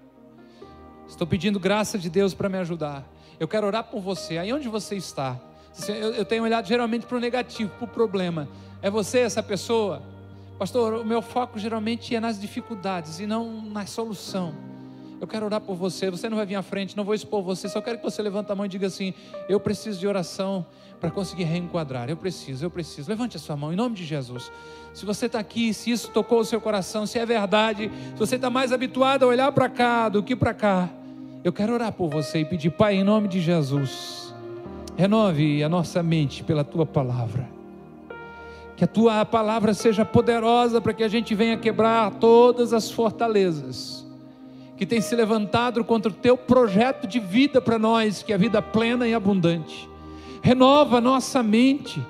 Estou 1.07 1.25
pedindo 1.25 1.59
graça 1.59 1.97
de 1.97 2.11
Deus 2.11 2.35
para 2.35 2.47
me 2.47 2.59
ajudar. 2.59 3.03
Eu 3.39 3.47
quero 3.47 3.65
orar 3.65 3.85
por 3.85 4.01
você, 4.01 4.37
aí 4.37 4.53
onde 4.53 4.69
você 4.69 4.95
está. 4.95 5.39
Eu, 5.87 6.13
eu 6.13 6.23
tenho 6.23 6.43
olhado 6.43 6.67
geralmente 6.67 7.07
para 7.07 7.17
o 7.17 7.19
negativo, 7.19 7.71
para 7.79 7.85
o 7.85 7.87
problema. 7.87 8.47
É 8.83 8.89
você 8.91 9.21
essa 9.21 9.41
pessoa? 9.41 10.03
Pastor, 10.59 11.01
o 11.01 11.03
meu 11.03 11.23
foco 11.23 11.57
geralmente 11.57 12.15
é 12.15 12.19
nas 12.19 12.39
dificuldades 12.39 13.19
e 13.19 13.25
não 13.25 13.63
na 13.63 13.87
solução. 13.87 14.74
Eu 15.19 15.27
quero 15.27 15.45
orar 15.45 15.61
por 15.61 15.75
você. 15.75 16.09
Você 16.09 16.29
não 16.29 16.37
vai 16.37 16.45
vir 16.45 16.55
à 16.55 16.61
frente, 16.61 16.95
não 16.95 17.03
vou 17.03 17.13
expor 17.13 17.41
você. 17.41 17.69
Só 17.69 17.81
quero 17.81 17.97
que 17.97 18.03
você 18.03 18.21
levante 18.21 18.51
a 18.51 18.55
mão 18.55 18.65
e 18.65 18.69
diga 18.69 18.87
assim: 18.87 19.13
Eu 19.47 19.59
preciso 19.59 19.99
de 19.99 20.07
oração 20.07 20.65
para 20.99 21.09
conseguir 21.09 21.43
reenquadrar. 21.43 22.09
Eu 22.09 22.17
preciso, 22.17 22.65
eu 22.65 22.69
preciso. 22.69 23.09
Levante 23.09 23.37
a 23.37 23.39
sua 23.39 23.55
mão 23.55 23.71
em 23.71 23.75
nome 23.75 23.95
de 23.95 24.03
Jesus. 24.03 24.51
Se 24.93 25.05
você 25.05 25.25
está 25.27 25.39
aqui, 25.39 25.73
se 25.73 25.91
isso 25.91 26.09
tocou 26.11 26.39
o 26.39 26.45
seu 26.45 26.59
coração, 26.59 27.05
se 27.05 27.19
é 27.19 27.25
verdade, 27.25 27.91
se 28.13 28.19
você 28.19 28.35
está 28.35 28.49
mais 28.49 28.71
habituado 28.71 29.23
a 29.23 29.27
olhar 29.27 29.51
para 29.51 29.69
cá 29.69 30.09
do 30.09 30.23
que 30.23 30.35
para 30.35 30.53
cá, 30.53 30.89
eu 31.43 31.51
quero 31.51 31.73
orar 31.73 31.91
por 31.91 32.09
você 32.09 32.39
e 32.39 32.45
pedir, 32.45 32.71
Pai, 32.71 32.95
em 32.95 33.03
nome 33.03 33.27
de 33.27 33.41
Jesus, 33.41 34.33
renove 34.97 35.63
a 35.63 35.69
nossa 35.69 36.01
mente 36.01 36.43
pela 36.43 36.63
tua 36.63 36.85
palavra. 36.85 37.47
Que 38.77 38.83
a 38.83 38.87
tua 38.87 39.23
palavra 39.25 39.73
seja 39.73 40.03
poderosa 40.03 40.81
para 40.81 40.93
que 40.93 41.03
a 41.03 41.07
gente 41.07 41.33
venha 41.33 41.57
quebrar 41.57 42.11
todas 42.15 42.73
as 42.73 42.91
fortalezas 42.91 44.04
que 44.77 44.85
tem 44.85 44.99
se 45.01 45.15
levantado 45.15 45.83
contra 45.83 46.11
o 46.11 46.15
teu 46.15 46.37
projeto 46.37 47.07
de 47.07 47.19
vida 47.19 47.61
para 47.61 47.79
nós, 47.79 48.21
que 48.21 48.31
é 48.31 48.35
a 48.35 48.39
vida 48.39 48.61
plena 48.61 49.07
e 49.07 49.13
abundante. 49.13 49.89
Renova 50.41 50.99
nossa 50.99 51.41
mente 51.41 52.01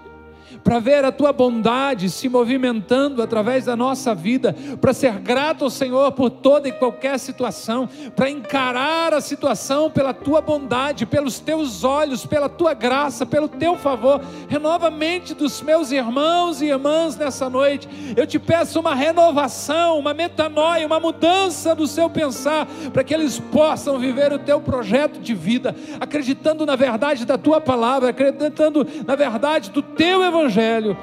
para 0.63 0.79
ver 0.79 1.03
a 1.03 1.11
tua 1.11 1.33
bondade 1.33 2.09
se 2.09 2.29
movimentando 2.29 3.21
através 3.21 3.65
da 3.65 3.75
nossa 3.75 4.13
vida, 4.13 4.55
para 4.79 4.93
ser 4.93 5.13
grato 5.19 5.63
ao 5.63 5.69
Senhor 5.69 6.11
por 6.11 6.29
toda 6.29 6.67
e 6.67 6.71
qualquer 6.71 7.19
situação, 7.19 7.89
para 8.15 8.29
encarar 8.29 9.13
a 9.13 9.21
situação 9.21 9.89
pela 9.89 10.13
tua 10.13 10.41
bondade, 10.41 11.05
pelos 11.05 11.39
teus 11.39 11.83
olhos, 11.83 12.25
pela 12.25 12.49
tua 12.49 12.73
graça, 12.73 13.25
pelo 13.25 13.47
teu 13.47 13.75
favor. 13.75 14.21
Renova 14.47 14.87
a 14.87 14.91
mente 14.91 15.33
dos 15.33 15.61
meus 15.61 15.91
irmãos 15.91 16.61
e 16.61 16.65
irmãs 16.65 17.15
nessa 17.15 17.49
noite. 17.49 17.87
Eu 18.15 18.25
te 18.25 18.39
peço 18.39 18.79
uma 18.79 18.95
renovação, 18.95 19.99
uma 19.99 20.13
metanoia, 20.13 20.85
uma 20.85 20.99
mudança 20.99 21.75
do 21.75 21.87
seu 21.87 22.09
pensar, 22.09 22.67
para 22.93 23.03
que 23.03 23.13
eles 23.13 23.39
possam 23.39 23.99
viver 23.99 24.31
o 24.31 24.39
teu 24.39 24.61
projeto 24.61 25.19
de 25.19 25.33
vida, 25.33 25.75
acreditando 25.99 26.65
na 26.65 26.75
verdade 26.75 27.25
da 27.25 27.37
tua 27.37 27.59
palavra, 27.59 28.09
acreditando 28.09 28.85
na 29.05 29.15
verdade 29.15 29.71
do 29.71 29.81
teu 29.81 30.23
evangelho 30.23 30.34
Evangelho. 30.35 30.97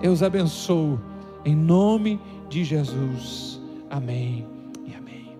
Eu 0.00 0.12
os 0.12 0.22
abençoo 0.22 1.00
em 1.44 1.56
nome 1.56 2.20
de 2.48 2.62
Jesus. 2.62 3.60
Amém 3.90 4.46
e 4.86 4.94
amém. 4.94 5.36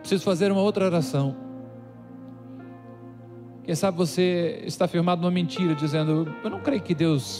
Preciso 0.00 0.24
fazer 0.24 0.50
uma 0.50 0.60
outra 0.60 0.84
oração. 0.84 1.36
Quem 3.62 3.74
sabe 3.76 3.96
você 3.96 4.60
está 4.66 4.88
firmado 4.88 5.22
numa 5.22 5.30
mentira, 5.30 5.72
dizendo: 5.72 6.34
Eu 6.42 6.50
não 6.50 6.60
creio 6.60 6.82
que 6.82 6.94
Deus 6.94 7.38